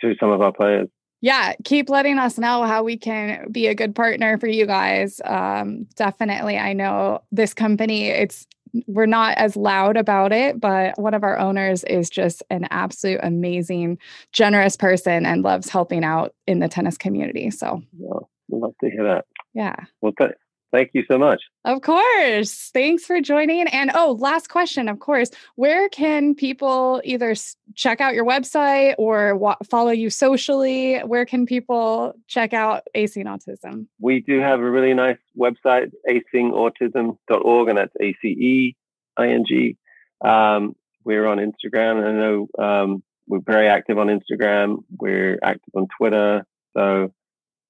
to 0.00 0.14
some 0.20 0.30
of 0.30 0.40
our 0.40 0.52
players. 0.52 0.88
Yeah, 1.22 1.54
keep 1.64 1.88
letting 1.88 2.18
us 2.18 2.38
know 2.38 2.64
how 2.64 2.82
we 2.82 2.98
can 2.98 3.50
be 3.50 3.68
a 3.68 3.74
good 3.74 3.94
partner 3.94 4.38
for 4.38 4.48
you 4.48 4.66
guys. 4.66 5.20
Um, 5.24 5.86
definitely, 5.96 6.58
I 6.58 6.74
know 6.74 7.22
this 7.32 7.54
company. 7.54 8.08
It's 8.08 8.46
we're 8.86 9.06
not 9.06 9.36
as 9.38 9.56
loud 9.56 9.96
about 9.96 10.32
it, 10.32 10.60
but 10.60 10.98
one 10.98 11.14
of 11.14 11.22
our 11.22 11.38
owners 11.38 11.84
is 11.84 12.10
just 12.10 12.42
an 12.50 12.66
absolute 12.70 13.20
amazing, 13.22 13.98
generous 14.32 14.76
person 14.76 15.24
and 15.26 15.42
loves 15.42 15.68
helping 15.68 16.04
out 16.04 16.34
in 16.46 16.58
the 16.58 16.68
tennis 16.68 16.98
community. 16.98 17.50
So, 17.50 17.82
well, 17.96 18.28
love 18.50 18.74
to 18.82 18.90
hear 18.90 19.04
that. 19.04 19.24
Yeah. 19.54 19.76
Well, 20.00 20.12
th- 20.18 20.32
Thank 20.72 20.90
you 20.94 21.04
so 21.08 21.16
much. 21.16 21.40
Of 21.64 21.80
course. 21.82 22.70
Thanks 22.72 23.04
for 23.04 23.20
joining. 23.20 23.68
And 23.68 23.90
oh, 23.94 24.16
last 24.18 24.48
question, 24.48 24.88
of 24.88 24.98
course. 24.98 25.30
Where 25.54 25.88
can 25.88 26.34
people 26.34 27.00
either 27.04 27.34
check 27.74 28.00
out 28.00 28.14
your 28.14 28.24
website 28.24 28.94
or 28.98 29.36
wa- 29.36 29.56
follow 29.68 29.92
you 29.92 30.10
socially? 30.10 30.98
Where 30.98 31.24
can 31.24 31.46
people 31.46 32.14
check 32.26 32.52
out 32.52 32.82
Acing 32.94 33.24
Autism? 33.24 33.86
We 34.00 34.20
do 34.20 34.40
have 34.40 34.60
a 34.60 34.70
really 34.70 34.92
nice 34.92 35.18
website, 35.38 35.92
acingautism.org, 36.08 37.68
and 37.68 37.78
that's 37.78 37.94
A 38.00 38.14
C 38.20 38.28
E 38.28 38.76
I 39.16 39.28
N 39.28 39.44
G. 39.46 39.76
Um, 40.24 40.74
we're 41.04 41.26
on 41.26 41.38
Instagram. 41.38 42.04
I 42.04 42.12
know 42.12 42.48
um, 42.58 43.02
we're 43.28 43.40
very 43.40 43.68
active 43.68 43.98
on 43.98 44.08
Instagram. 44.08 44.78
We're 44.98 45.38
active 45.42 45.74
on 45.74 45.86
Twitter. 45.96 46.44
So 46.76 47.12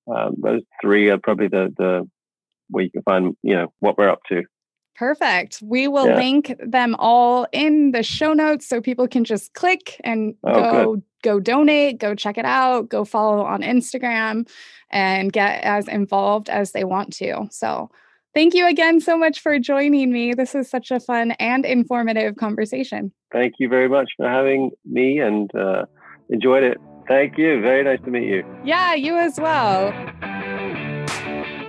um, 0.07 0.37
those 0.43 0.63
three 0.81 1.11
are 1.11 1.19
probably 1.19 1.49
the, 1.49 1.73
the 1.77 2.09
where 2.69 2.85
you 2.85 2.91
can 2.91 3.03
find 3.03 3.37
you 3.43 3.55
know 3.55 3.73
what 3.81 3.99
we're 3.99 4.09
up 4.09 4.21
to. 4.29 4.43
Perfect. 4.97 5.61
We 5.63 5.89
will 5.89 6.09
yeah. 6.09 6.17
link 6.17 6.55
them 6.59 6.97
all 6.99 7.47
in 7.53 7.93
the 7.93 8.03
show 8.03 8.33
notes 8.33 8.67
so 8.67 8.81
people 8.81 9.07
can 9.07 9.25
just 9.25 9.53
click 9.53 10.01
and 10.05 10.35
oh, 10.43 10.55
go 10.55 10.95
good. 10.95 11.03
go 11.23 11.41
donate 11.41 11.99
go 11.99 12.15
check 12.15 12.39
it 12.39 12.47
out 12.47 12.89
go 12.89 13.05
follow 13.05 13.43
on 13.43 13.61
instagram 13.61 14.49
and 14.91 15.33
get 15.33 15.63
as 15.65 15.87
involved 15.87 16.49
as 16.49 16.73
they 16.73 16.85
want 16.85 17.13
to. 17.15 17.47
So 17.51 17.91
thank 18.35 18.55
you 18.55 18.67
again 18.67 19.01
so 19.01 19.19
much 19.19 19.41
for 19.41 19.59
joining 19.59 20.13
me. 20.13 20.33
This 20.33 20.55
is 20.55 20.71
such 20.71 20.91
a 20.91 20.99
fun 20.99 21.33
and 21.33 21.67
informative 21.67 22.37
conversation. 22.37 23.13
Thank 23.33 23.55
you 23.59 23.69
very 23.69 23.89
much 23.89 24.13
for 24.17 24.29
having 24.29 24.71
me 24.87 25.19
and 25.19 25.55
uh, 25.55 25.85
enjoyed 26.31 26.63
it. 26.63 26.79
Thank 27.07 27.37
you. 27.37 27.61
Very 27.61 27.85
nice 27.85 28.01
to 28.05 28.11
meet 28.11 28.29
you. 28.29 28.45
Yeah 28.65 28.95
you 28.95 29.17
as 29.19 29.39
well 29.39 29.93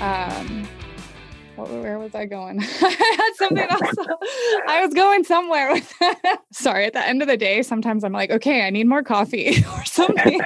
Um, 0.00 0.66
where 1.56 1.98
was 1.98 2.14
I 2.14 2.24
going? 2.24 2.60
I 2.62 2.64
had 2.64 3.32
something 3.36 3.68
else. 3.68 3.82
I 4.66 4.82
was 4.84 4.94
going 4.94 5.24
somewhere 5.24 5.72
with 5.72 5.92
Sorry, 6.52 6.86
at 6.86 6.94
the 6.94 7.06
end 7.06 7.22
of 7.22 7.28
the 7.28 7.36
day, 7.36 7.62
sometimes 7.62 8.02
I'm 8.02 8.12
like, 8.12 8.30
okay, 8.30 8.62
I 8.62 8.70
need 8.70 8.86
more 8.86 9.02
coffee 9.02 9.62
or 9.76 9.84
something. 9.84 10.40